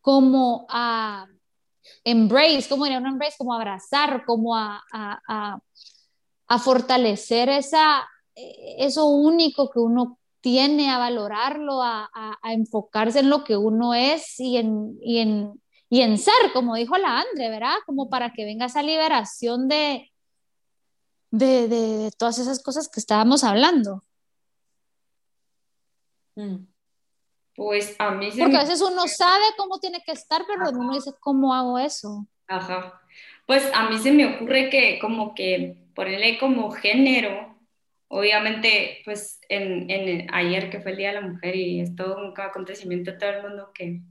como 0.02 0.68
a 0.70 1.28
embrace, 2.04 2.68
como 2.68 2.84
diría 2.84 3.00
un 3.00 3.08
embrace, 3.08 3.38
como 3.38 3.54
abrazar, 3.54 4.26
como 4.26 4.54
a, 4.54 4.84
a, 4.92 5.62
a, 6.46 6.60
fortalecer 6.60 7.48
esa, 7.48 8.06
eso 8.36 9.06
único 9.06 9.70
que 9.70 9.80
uno 9.80 10.19
tiene, 10.42 10.90
a 10.90 10.98
valorarlo, 10.98 11.82
a, 11.82 12.10
enfocarse 12.44 13.20
en 13.20 13.30
lo 13.30 13.44
que 13.44 13.58
uno 13.58 13.94
es 13.94 14.40
y 14.40 14.58
en, 14.58 14.98
y 15.02 15.20
en, 15.20 15.62
y 15.90 16.02
en 16.02 16.18
ser, 16.18 16.34
como 16.54 16.76
dijo 16.76 16.98
la 16.98 17.20
Andre, 17.20 17.50
¿verdad? 17.50 17.76
Como 17.86 18.10
para 18.10 18.32
que 18.34 18.46
venga 18.46 18.66
esa 18.66 18.84
liberación 18.84 19.68
de, 19.68 20.12
de, 21.32 21.68
de, 21.68 22.12
todas 22.18 22.40
esas 22.40 22.62
cosas 22.62 22.88
que 22.90 23.00
estábamos 23.00 23.44
hablando. 23.44 24.04
Mm. 26.36 26.66
Pues 27.56 27.96
a 28.00 28.12
mí 28.12 28.30
Porque 28.40 28.56
a 28.56 28.62
veces 28.62 28.82
uno 28.82 29.06
sabe 29.08 29.44
cómo 29.58 29.80
tiene 29.80 30.02
que 30.06 30.14
estar, 30.14 30.46
pero 30.48 30.70
uno 30.70 30.94
dice, 30.94 31.12
¿cómo 31.20 31.54
hago 31.54 31.78
eso? 31.78 32.26
Ajá. 32.48 33.02
Pues 33.46 33.70
a 33.74 33.90
mí 33.90 34.00
se 34.00 34.14
me 34.14 34.36
ocurre 34.36 34.70
que 34.70 34.98
como 35.00 35.36
que 35.36 35.76
ponerle 35.94 36.40
como 36.40 36.72
género, 36.72 37.59
obviamente, 38.10 39.02
pues 39.06 39.40
en, 39.50 40.28
ayer 40.34 40.70
que 40.70 40.82
fue 40.82 40.92
el 40.92 40.98
Día 40.98 41.10
de 41.10 41.22
la 41.22 41.28
Mujer 41.28 41.56
y 41.56 41.80
es 41.80 41.96
todo 41.96 42.18
un 42.18 42.34
acontecimiento 42.40 43.18
todo 43.18 43.30
el 43.30 43.44
mundo 43.44 43.72
que, 43.74 44.02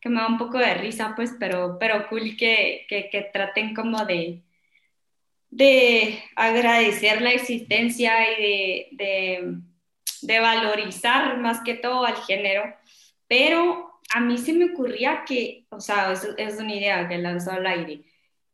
que 0.00 0.08
me 0.08 0.20
da 0.20 0.28
un 0.28 0.38
poco 0.38 0.58
de 0.58 0.74
risa, 0.74 1.14
pues, 1.16 1.34
pero, 1.40 1.78
pero 1.80 2.08
cool 2.08 2.36
que, 2.36 2.86
que, 2.88 3.30
traten 3.32 3.74
como 3.74 4.04
de, 4.04 4.42
de 5.50 6.22
agradecer 6.36 7.22
la 7.22 7.32
existencia 7.32 8.30
y 8.38 8.42
de, 8.42 8.88
de, 8.92 9.54
de 10.22 10.40
valorizar 10.40 11.38
más 11.38 11.62
que 11.62 11.74
todo 11.74 12.04
al 12.04 12.16
género. 12.16 12.64
Pero 13.26 14.00
a 14.14 14.20
mí 14.20 14.38
se 14.38 14.52
me 14.52 14.66
ocurría 14.72 15.24
que, 15.26 15.66
o 15.70 15.80
sea, 15.80 16.12
es, 16.12 16.28
es 16.38 16.60
una 16.60 16.74
idea 16.74 17.08
que 17.08 17.18
lanzó 17.18 17.52
al 17.52 17.66
aire, 17.66 18.04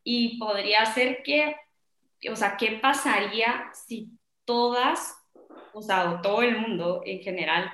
y 0.04 0.38
podría 0.38 0.84
ser 0.86 1.22
que, 1.22 1.56
o 2.30 2.36
sea, 2.36 2.56
¿qué 2.56 2.72
pasaría 2.80 3.70
si 3.72 4.10
todas, 4.52 5.16
o 5.72 5.80
sea, 5.80 6.20
todo 6.20 6.42
el 6.42 6.58
mundo 6.58 7.00
en 7.06 7.20
general, 7.20 7.72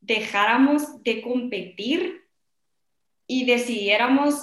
dejáramos 0.00 1.04
de 1.04 1.22
competir 1.22 2.24
y 3.28 3.46
decidiéramos 3.46 4.34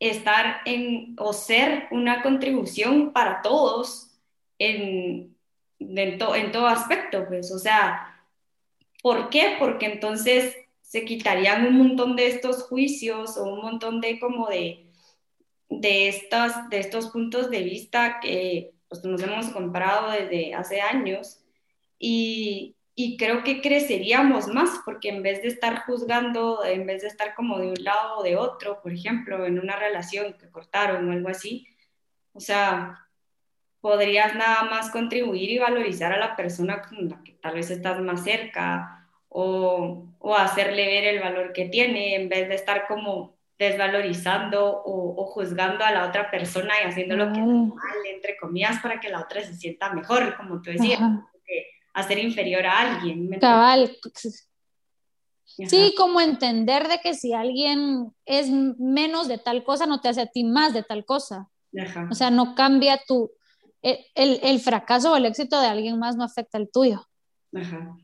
estar 0.00 0.62
en 0.64 1.14
o 1.16 1.32
ser 1.32 1.86
una 1.92 2.22
contribución 2.22 3.12
para 3.12 3.40
todos 3.40 4.18
en, 4.58 5.36
en, 5.78 6.20
en 6.20 6.52
todo 6.52 6.66
aspecto, 6.66 7.24
pues, 7.28 7.52
o 7.52 7.58
sea, 7.60 8.20
¿por 9.00 9.30
qué? 9.30 9.54
Porque 9.60 9.86
entonces 9.86 10.56
se 10.82 11.04
quitarían 11.04 11.68
un 11.68 11.78
montón 11.78 12.16
de 12.16 12.26
estos 12.26 12.64
juicios 12.64 13.36
o 13.36 13.44
un 13.44 13.60
montón 13.60 14.00
de 14.00 14.18
como 14.18 14.48
de, 14.48 14.90
de, 15.68 16.08
estas, 16.08 16.68
de 16.68 16.80
estos 16.80 17.10
puntos 17.10 17.48
de 17.48 17.62
vista 17.62 18.18
que 18.20 18.73
pues, 19.00 19.12
nos 19.12 19.22
hemos 19.22 19.48
comprado 19.48 20.10
desde 20.10 20.54
hace 20.54 20.80
años 20.80 21.40
y, 21.98 22.76
y 22.94 23.16
creo 23.16 23.42
que 23.42 23.60
creceríamos 23.60 24.48
más 24.48 24.80
porque 24.84 25.08
en 25.08 25.22
vez 25.22 25.42
de 25.42 25.48
estar 25.48 25.84
juzgando, 25.84 26.64
en 26.64 26.86
vez 26.86 27.02
de 27.02 27.08
estar 27.08 27.34
como 27.34 27.58
de 27.58 27.68
un 27.68 27.84
lado 27.84 28.18
o 28.18 28.22
de 28.22 28.36
otro, 28.36 28.80
por 28.82 28.92
ejemplo, 28.92 29.44
en 29.46 29.58
una 29.58 29.76
relación 29.76 30.34
que 30.34 30.50
cortaron 30.50 31.08
o 31.08 31.12
algo 31.12 31.28
así, 31.28 31.66
o 32.32 32.40
sea, 32.40 33.08
podrías 33.80 34.34
nada 34.34 34.64
más 34.64 34.90
contribuir 34.90 35.50
y 35.50 35.58
valorizar 35.58 36.12
a 36.12 36.18
la 36.18 36.36
persona 36.36 36.82
con 36.82 37.08
la 37.10 37.22
que 37.22 37.32
tal 37.32 37.54
vez 37.54 37.70
estás 37.70 38.00
más 38.00 38.24
cerca 38.24 39.08
o, 39.28 40.06
o, 40.18 40.34
hacerle 40.36 40.86
ver 40.86 41.04
el 41.04 41.20
valor 41.20 41.52
que 41.52 41.66
tiene 41.66 42.14
en 42.14 42.28
vez 42.28 42.48
de 42.48 42.54
estar 42.54 42.86
como 42.86 43.33
desvalorizando 43.58 44.64
o, 44.64 45.22
o 45.22 45.26
juzgando 45.26 45.84
a 45.84 45.92
la 45.92 46.08
otra 46.08 46.30
persona 46.30 46.74
y 46.82 46.88
haciendo 46.88 47.16
lo 47.16 47.32
que 47.32 47.40
es 47.40 47.46
mal, 47.46 47.96
entre 48.12 48.36
comillas, 48.36 48.80
para 48.82 49.00
que 49.00 49.08
la 49.08 49.20
otra 49.20 49.42
se 49.42 49.54
sienta 49.54 49.92
mejor, 49.92 50.36
como 50.36 50.60
tú 50.60 50.70
decías, 50.70 51.00
hacer 51.92 52.18
inferior 52.18 52.66
a 52.66 52.80
alguien. 52.80 53.30
Cabal. 53.40 53.96
Sí, 55.44 55.94
como 55.96 56.20
entender 56.20 56.88
de 56.88 56.98
que 56.98 57.14
si 57.14 57.32
alguien 57.32 58.12
es 58.24 58.50
menos 58.50 59.28
de 59.28 59.38
tal 59.38 59.62
cosa, 59.62 59.86
no 59.86 60.00
te 60.00 60.08
hace 60.08 60.22
a 60.22 60.26
ti 60.26 60.42
más 60.42 60.74
de 60.74 60.82
tal 60.82 61.04
cosa. 61.04 61.48
Ajá. 61.78 62.08
O 62.10 62.14
sea, 62.14 62.30
no 62.30 62.54
cambia 62.54 63.00
tu... 63.06 63.30
El, 63.80 63.98
el, 64.14 64.40
el, 64.42 64.60
fracaso 64.60 65.12
o 65.12 65.16
el 65.16 65.26
éxito 65.26 65.60
de 65.60 65.66
alguien 65.66 65.98
más 65.98 66.16
no 66.16 66.24
afecta 66.24 66.56
el 66.56 66.70
tuyo. 66.72 67.06
Ajá. 67.54 67.96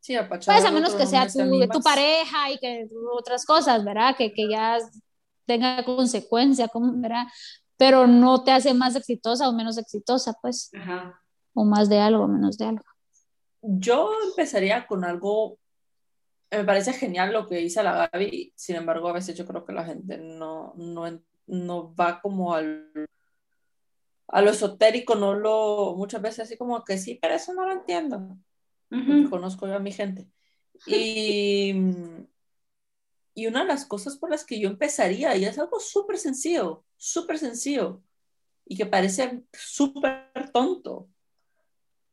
Sí, 0.00 0.16
pues 0.30 0.64
a 0.64 0.70
menos 0.70 0.94
que 0.94 1.06
sea 1.06 1.26
tu, 1.26 1.68
tu, 1.68 1.80
pareja 1.82 2.50
y 2.50 2.58
que 2.58 2.88
otras 3.12 3.44
cosas, 3.44 3.84
¿verdad? 3.84 4.16
Que, 4.16 4.32
que 4.32 4.48
ya 4.48 4.78
tenga 5.44 5.84
consecuencia, 5.84 6.70
¿verdad? 6.74 7.26
Pero 7.76 8.06
no 8.06 8.42
te 8.42 8.50
hace 8.50 8.72
más 8.72 8.96
exitosa 8.96 9.48
o 9.48 9.52
menos 9.52 9.76
exitosa, 9.76 10.32
pues. 10.40 10.70
Ajá. 10.74 11.20
O 11.52 11.64
más 11.64 11.90
de 11.90 11.98
algo, 11.98 12.26
menos 12.28 12.56
de 12.56 12.66
algo. 12.66 12.84
Yo 13.60 14.10
empezaría 14.26 14.86
con 14.86 15.04
algo, 15.04 15.58
me 16.50 16.64
parece 16.64 16.94
genial 16.94 17.34
lo 17.34 17.46
que 17.46 17.56
dice 17.56 17.82
la 17.82 18.08
Gaby, 18.10 18.54
sin 18.56 18.76
embargo, 18.76 19.08
a 19.08 19.12
veces 19.12 19.36
yo 19.36 19.46
creo 19.46 19.66
que 19.66 19.74
la 19.74 19.84
gente 19.84 20.16
no, 20.16 20.72
no, 20.76 21.20
no 21.46 21.94
va 21.94 22.22
como 22.22 22.54
al, 22.54 22.90
a 24.28 24.40
lo 24.40 24.50
esotérico, 24.50 25.14
no 25.14 25.34
lo, 25.34 25.94
muchas 25.94 26.22
veces 26.22 26.40
así 26.40 26.56
como 26.56 26.82
que 26.84 26.96
sí, 26.96 27.18
pero 27.20 27.34
eso 27.34 27.52
no 27.52 27.66
lo 27.66 27.72
entiendo 27.72 28.38
conozco 29.30 29.66
yo 29.66 29.76
a 29.76 29.80
mi 29.80 29.92
gente. 29.92 30.28
Y, 30.86 31.74
y 33.34 33.46
una 33.46 33.60
de 33.60 33.66
las 33.66 33.86
cosas 33.86 34.16
por 34.16 34.30
las 34.30 34.44
que 34.44 34.60
yo 34.60 34.68
empezaría, 34.68 35.36
y 35.36 35.44
es 35.44 35.58
algo 35.58 35.80
súper 35.80 36.18
sencillo, 36.18 36.84
súper 36.96 37.38
sencillo, 37.38 38.02
y 38.66 38.76
que 38.76 38.86
parece 38.86 39.44
súper 39.52 40.50
tonto, 40.52 41.08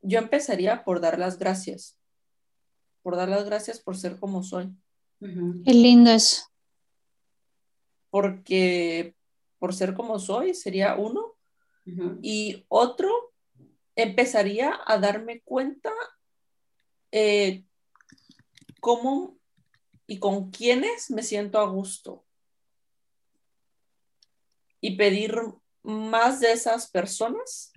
yo 0.00 0.18
empezaría 0.18 0.84
por 0.84 1.00
dar 1.00 1.18
las 1.18 1.38
gracias, 1.38 1.98
por 3.02 3.16
dar 3.16 3.28
las 3.28 3.44
gracias 3.44 3.80
por 3.80 3.96
ser 3.96 4.18
como 4.18 4.42
soy. 4.42 4.74
Qué 5.20 5.72
lindo 5.72 6.10
eso. 6.10 6.44
Porque 8.10 9.14
por 9.58 9.74
ser 9.74 9.94
como 9.94 10.18
soy 10.18 10.54
sería 10.54 10.96
uno, 10.96 11.34
y 12.20 12.66
otro, 12.68 13.08
empezaría 13.96 14.78
a 14.86 14.98
darme 14.98 15.40
cuenta 15.40 15.90
eh, 17.12 17.64
cómo 18.80 19.38
y 20.06 20.18
con 20.18 20.50
quiénes 20.50 21.10
me 21.10 21.22
siento 21.22 21.58
a 21.58 21.68
gusto. 21.68 22.24
Y 24.80 24.96
pedir 24.96 25.36
más 25.82 26.40
de 26.40 26.52
esas 26.52 26.90
personas 26.90 27.72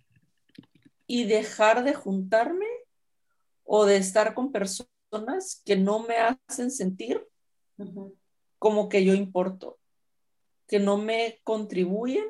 y 1.07 1.25
dejar 1.25 1.84
de 1.84 1.93
juntarme 1.93 2.67
o 3.63 3.86
de 3.86 3.97
estar 3.97 4.34
con 4.34 4.51
personas 4.51 5.61
que 5.65 5.75
no 5.75 5.99
me 5.99 6.15
hacen 6.17 6.71
sentir 6.71 7.27
como 8.59 8.89
que 8.89 9.03
yo 9.03 9.13
importo, 9.13 9.79
que 10.67 10.79
no 10.79 10.97
me 10.97 11.41
contribuyen 11.43 12.25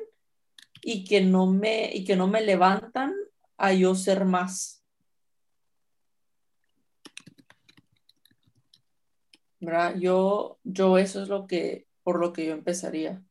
y 0.82 1.04
que 1.04 1.20
no 1.20 1.46
me, 1.46 1.94
y 1.94 2.04
que 2.04 2.16
no 2.16 2.26
me 2.26 2.40
levantan 2.40 3.14
a 3.56 3.72
yo 3.72 3.94
ser 3.94 4.24
más. 4.24 4.81
Yo, 9.98 10.58
yo 10.64 10.98
eso 10.98 11.22
es 11.22 11.28
lo 11.28 11.46
que, 11.46 11.86
por 12.02 12.18
lo 12.18 12.32
que 12.32 12.46
yo 12.46 12.52
empezaría. 12.52 13.22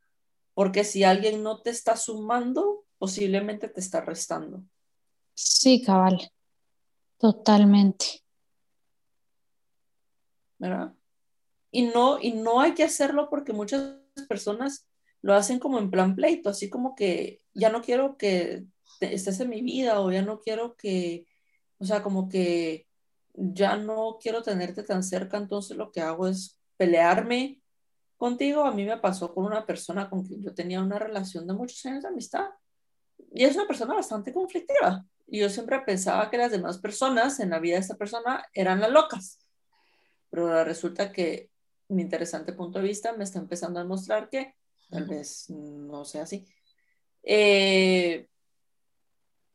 Porque 0.54 0.84
si 0.84 1.04
alguien 1.04 1.44
no 1.44 1.62
te 1.62 1.70
está 1.70 1.98
sumando, 1.98 2.86
posiblemente 2.98 3.68
te 3.68 3.80
está 3.80 4.02
restando. 4.02 4.64
Sí, 5.34 5.82
cabal. 5.82 6.32
Totalmente. 7.18 8.24
¿Verdad? 10.58 10.94
Y 11.72 11.84
no, 11.84 12.20
y 12.22 12.34
no 12.34 12.62
hay 12.62 12.74
que 12.74 12.84
hacerlo 12.84 13.30
porque 13.30 13.54
muchas 13.54 13.98
personas 14.28 14.88
lo 15.22 15.34
hacen 15.34 15.60
como 15.60 15.80
en 15.80 15.90
plan 15.90 16.16
pleito, 16.16 16.50
así 16.50 16.70
como 16.70 16.96
que 16.96 17.42
ya 17.54 17.70
no 17.70 17.82
quiero 17.82 18.18
que 18.18 18.66
estés 19.00 19.40
en 19.40 19.50
mi 19.50 19.62
vida 19.62 20.00
o 20.02 20.12
ya 20.12 20.22
no 20.22 20.40
quiero 20.40 20.76
que, 20.76 21.26
o 21.78 21.86
sea, 21.86 22.04
como 22.04 22.30
que 22.30 22.88
ya 23.34 23.78
no 23.78 24.18
quiero 24.22 24.42
tenerte 24.42 24.84
tan 24.84 25.04
cerca, 25.04 25.38
entonces 25.38 25.78
lo 25.78 25.92
que 25.92 26.02
hago 26.02 26.28
es 26.28 26.60
pelearme 26.78 27.62
contigo, 28.18 28.64
a 28.64 28.72
mí 28.72 28.86
me 28.86 28.98
pasó 28.98 29.34
con 29.34 29.46
una 29.46 29.66
persona 29.66 30.10
con 30.10 30.24
quien 30.24 30.44
yo 30.44 30.54
tenía 30.54 30.82
una 30.82 31.00
relación 31.00 31.48
de 31.48 31.54
muchos 31.54 31.84
años 31.86 32.04
de 32.04 32.10
amistad. 32.10 32.50
Y 33.34 33.46
es 33.46 33.56
una 33.56 33.66
persona 33.68 33.96
bastante 33.96 34.34
conflictiva. 34.34 35.06
Y 35.28 35.40
yo 35.40 35.50
siempre 35.50 35.80
pensaba 35.82 36.30
que 36.30 36.38
las 36.38 36.52
demás 36.52 36.78
personas 36.80 37.40
en 37.40 37.50
la 37.50 37.60
vida 37.60 37.76
de 37.76 37.82
esta 37.82 37.96
persona 37.96 38.46
eran 38.54 38.80
las 38.80 38.92
locas. 38.92 39.40
Pero 40.30 40.64
resulta 40.64 41.12
que 41.12 41.50
mi 41.88 42.02
interesante 42.02 42.54
punto 42.54 42.80
de 42.80 42.86
vista 42.86 43.14
me 43.14 43.24
está 43.24 43.40
empezando 43.40 43.80
a 43.80 43.86
mostrar 43.86 44.30
que 44.30 44.56
tal 44.90 45.06
vez 45.06 45.50
no 45.50 46.06
sea 46.06 46.24
así. 46.24 46.46
Eh, 47.24 48.28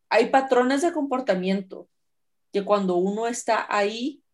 hay 0.08 0.30
patrones 0.30 0.82
de 0.82 0.92
comportamiento 0.92 1.88
que 2.56 2.64
cuando 2.64 2.96
uno 2.96 3.26
está 3.26 3.66
ahí, 3.68 4.24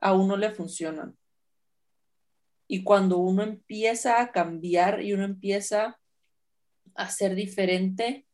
a 0.00 0.14
uno 0.14 0.36
le 0.36 0.50
funcionan. 0.50 1.16
Y 2.66 2.82
cuando 2.82 3.18
uno 3.18 3.44
empieza 3.44 4.20
a 4.20 4.32
cambiar 4.32 5.00
y 5.00 5.12
uno 5.12 5.22
empieza 5.22 6.00
a 6.96 7.08
ser 7.08 7.36
diferente, 7.36 8.26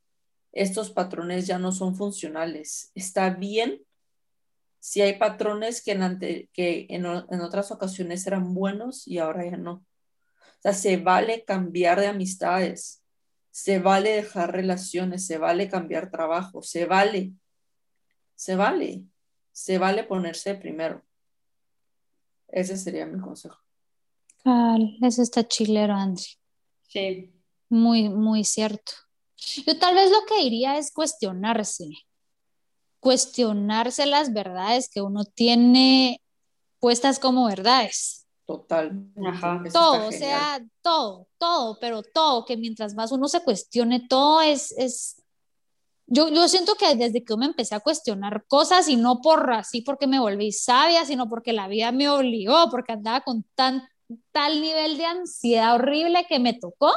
estos 0.51 0.91
patrones 0.91 1.47
ya 1.47 1.59
no 1.59 1.73
son 1.73 1.95
funcionales. 1.95 2.91
Está 2.95 3.29
bien 3.29 3.83
si 4.79 5.03
hay 5.03 5.19
patrones 5.19 5.83
que 5.85 5.93
en, 5.93 6.19
que 6.55 6.87
en, 6.89 7.05
en 7.05 7.41
otras 7.43 7.71
ocasiones 7.71 8.27
eran 8.27 8.55
buenos 8.55 9.07
y 9.07 9.19
ahora 9.19 9.45
ya 9.45 9.59
no. 9.59 9.73
O 9.73 10.63
sea, 10.63 10.73
se 10.73 10.97
vale 10.97 11.45
cambiar 11.45 12.01
de 12.01 12.07
amistades, 12.07 13.05
se 13.51 13.79
vale 13.79 14.09
dejar 14.09 14.53
relaciones, 14.53 15.27
se 15.27 15.37
vale 15.37 15.69
cambiar 15.69 16.11
trabajo, 16.11 16.63
se 16.63 16.87
vale, 16.87 17.35
se 18.35 18.55
vale, 18.55 19.05
se 19.59 19.77
vale 19.77 20.05
ponerse 20.05 20.55
primero. 20.55 21.03
Ese 22.47 22.77
sería 22.77 23.07
mi 23.07 23.21
consejo. 23.21 23.59
eso 25.03 25.21
está 25.21 25.47
chilero, 25.47 25.95
André. 25.95 26.25
Sí. 26.89 27.35
Muy, 27.69 28.09
muy 28.09 28.45
cierto. 28.45 28.93
Yo 29.67 29.77
tal 29.79 29.97
vez 29.97 30.13
lo 30.13 30.25
que 30.27 30.45
diría 30.45 30.79
es 30.79 30.93
cuestionarse, 30.93 31.89
cuestionarse 33.01 34.07
las 34.07 34.33
verdades 34.33 34.89
que 34.89 35.03
uno 35.03 35.25
tiene 35.25 36.23
puestas 36.79 37.19
como 37.19 37.47
verdades. 37.47 38.29
Total. 38.47 38.93
Todo, 39.73 40.07
o 40.07 40.13
sea, 40.13 40.65
todo, 40.83 41.27
todo, 41.37 41.79
pero 41.81 42.05
todo, 42.05 42.45
que 42.45 42.57
mientras 42.57 42.95
más 42.95 43.11
uno 43.11 43.27
se 43.27 43.43
cuestione, 43.43 44.07
todo 44.09 44.41
es, 44.41 44.71
es, 44.79 45.21
yo, 46.11 46.29
yo 46.31 46.49
siento 46.49 46.75
que 46.75 46.95
desde 46.95 47.23
que 47.23 47.33
yo 47.33 47.37
me 47.37 47.47
empecé 47.47 47.75
a 47.75 47.81
cuestionar 47.81 48.45
cosas 48.47 48.89
y 48.89 48.97
no 48.97 49.21
por 49.21 49.53
así 49.53 49.83
porque 49.83 50.07
me 50.07 50.19
volví 50.19 50.53
sabia, 50.53 51.05
sino 51.05 51.29
porque 51.29 51.53
la 51.53 51.69
vida 51.69 51.93
me 51.93 52.09
obligó, 52.09 52.71
porque 52.71 52.93
andaba 52.93 53.21
con 53.21 53.45
tan, 53.55 53.87
tal 54.33 54.63
nivel 54.63 54.97
de 54.97 55.05
ansiedad 55.05 55.75
horrible 55.75 56.25
que 56.27 56.39
me 56.39 56.55
tocó, 56.55 56.91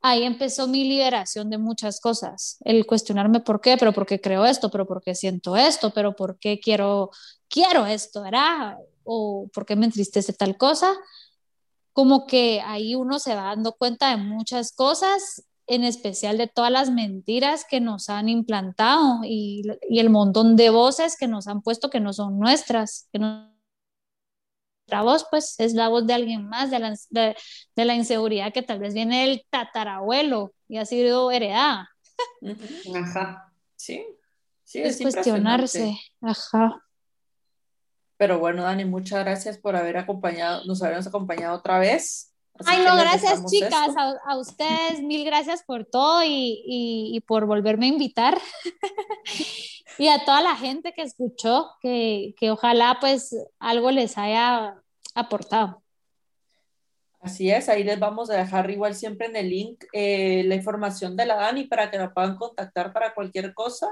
ahí 0.00 0.22
empezó 0.22 0.66
mi 0.66 0.84
liberación 0.88 1.50
de 1.50 1.58
muchas 1.58 2.00
cosas, 2.00 2.56
el 2.64 2.86
cuestionarme 2.86 3.40
por 3.40 3.60
qué, 3.60 3.76
pero 3.76 3.92
por 3.92 4.06
qué 4.06 4.18
creo 4.18 4.46
esto, 4.46 4.70
pero 4.70 4.86
por 4.86 5.02
qué 5.02 5.14
siento 5.14 5.54
esto, 5.54 5.90
pero 5.90 6.16
por 6.16 6.38
qué 6.38 6.58
quiero, 6.58 7.10
quiero 7.48 7.84
esto, 7.84 8.22
¿verdad? 8.22 8.78
O 9.04 9.48
por 9.52 9.66
qué 9.66 9.76
me 9.76 9.86
entristece 9.86 10.32
tal 10.32 10.56
cosa. 10.56 10.90
Como 11.92 12.26
que 12.26 12.62
ahí 12.64 12.94
uno 12.94 13.18
se 13.18 13.34
va 13.34 13.44
dando 13.44 13.72
cuenta 13.72 14.10
de 14.10 14.16
muchas 14.16 14.72
cosas 14.72 15.44
en 15.66 15.84
especial 15.84 16.38
de 16.38 16.46
todas 16.46 16.70
las 16.70 16.90
mentiras 16.90 17.64
que 17.68 17.80
nos 17.80 18.08
han 18.08 18.28
implantado 18.28 19.20
y, 19.24 19.62
y, 19.88 19.98
el 19.98 20.10
montón 20.10 20.56
de 20.56 20.70
voces 20.70 21.16
que 21.16 21.28
nos 21.28 21.48
han 21.48 21.62
puesto 21.62 21.90
que 21.90 22.00
no 22.00 22.12
son 22.12 22.38
nuestras, 22.38 23.08
que 23.12 23.18
no, 23.18 23.56
nuestra 24.86 25.02
voz 25.02 25.26
pues 25.30 25.58
es 25.58 25.74
la 25.74 25.88
voz 25.88 26.06
de 26.06 26.14
alguien 26.14 26.48
más, 26.48 26.70
de 26.70 26.78
la, 26.78 26.94
de, 27.10 27.36
de 27.74 27.84
la 27.84 27.94
inseguridad 27.94 28.52
que 28.52 28.62
tal 28.62 28.78
vez 28.78 28.94
viene 28.94 29.26
del 29.26 29.44
tatarabuelo 29.50 30.52
y 30.68 30.76
ha 30.78 30.86
sido 30.86 31.30
heredada. 31.32 31.90
Ajá, 32.94 33.52
sí. 33.74 34.06
Sí, 34.62 34.82
es, 34.82 35.00
es 35.00 35.02
cuestionarse, 35.02 35.96
ajá. 36.20 36.82
Pero 38.16 38.38
bueno, 38.38 38.62
Dani, 38.62 38.84
muchas 38.84 39.20
gracias 39.24 39.58
por 39.58 39.76
haber 39.76 39.96
acompañado, 39.96 40.64
nos 40.64 40.82
habernos 40.82 41.06
acompañado 41.06 41.56
otra 41.56 41.78
vez. 41.78 42.32
Ay, 42.64 42.84
no, 42.84 42.96
gracias 42.96 43.44
chicas, 43.46 43.94
a, 44.24 44.36
ustedes 44.36 45.02
mil 45.02 45.24
gracias 45.24 45.62
por 45.62 45.84
todo 45.84 46.24
y, 46.24 46.62
y, 46.64 47.20
por 47.26 47.46
volverme 47.46 47.86
a 47.86 47.90
invitar. 47.90 48.38
y 49.98 50.08
a 50.08 50.24
toda 50.24 50.40
la 50.40 50.56
gente 50.56 50.92
que 50.92 51.02
escuchó, 51.02 51.70
que, 51.80 52.34
que, 52.38 52.50
ojalá 52.50 52.98
pues 53.00 53.36
algo 53.58 53.90
les 53.90 54.16
haya 54.16 54.80
aportado. 55.14 55.82
Así 57.20 57.50
es, 57.50 57.68
ahí 57.68 57.82
les 57.82 57.98
vamos 57.98 58.30
a 58.30 58.36
dejar 58.36 58.70
igual 58.70 58.94
siempre 58.94 59.26
en 59.26 59.36
el 59.36 59.50
link 59.50 59.84
eh, 59.92 60.44
la 60.44 60.54
información 60.54 61.16
de 61.16 61.26
la 61.26 61.34
Dani 61.34 61.64
para 61.64 61.90
que 61.90 61.98
la 61.98 62.14
puedan 62.14 62.36
contactar 62.36 62.92
para 62.92 63.14
cualquier 63.14 63.52
cosa. 63.52 63.88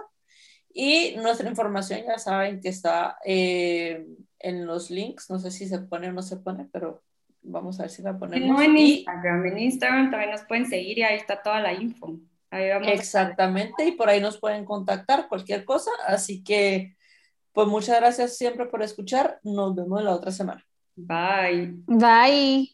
Y 0.72 1.16
nuestra 1.16 1.48
información 1.48 2.02
ya 2.06 2.18
saben 2.18 2.60
que 2.60 2.68
está 2.68 3.16
eh, 3.24 4.06
en 4.38 4.66
los 4.66 4.90
links, 4.90 5.30
no 5.30 5.38
sé 5.38 5.50
si 5.50 5.66
se 5.66 5.78
pone 5.78 6.08
o 6.08 6.12
no 6.12 6.22
se 6.22 6.36
pone, 6.36 6.68
pero 6.72 7.02
Vamos 7.44 7.78
a 7.78 7.84
ver 7.84 7.90
si 7.90 8.02
la 8.02 8.18
ponemos. 8.18 8.48
No 8.48 8.62
en 8.62 8.76
Instagram, 8.76 9.46
en 9.46 9.58
Instagram 9.58 10.10
también 10.10 10.30
nos 10.30 10.42
pueden 10.42 10.66
seguir 10.66 10.98
y 10.98 11.02
ahí 11.02 11.16
está 11.16 11.42
toda 11.42 11.60
la 11.60 11.72
info. 11.72 12.18
Ahí 12.50 12.70
vamos 12.70 12.88
Exactamente, 12.88 13.84
y 13.84 13.92
por 13.92 14.08
ahí 14.08 14.20
nos 14.20 14.38
pueden 14.38 14.64
contactar 14.64 15.28
cualquier 15.28 15.64
cosa. 15.64 15.90
Así 16.06 16.42
que, 16.42 16.96
pues 17.52 17.68
muchas 17.68 18.00
gracias 18.00 18.36
siempre 18.36 18.66
por 18.66 18.82
escuchar. 18.82 19.40
Nos 19.42 19.74
vemos 19.74 20.02
la 20.02 20.14
otra 20.14 20.30
semana. 20.30 20.64
Bye. 20.96 21.74
Bye. 21.86 22.73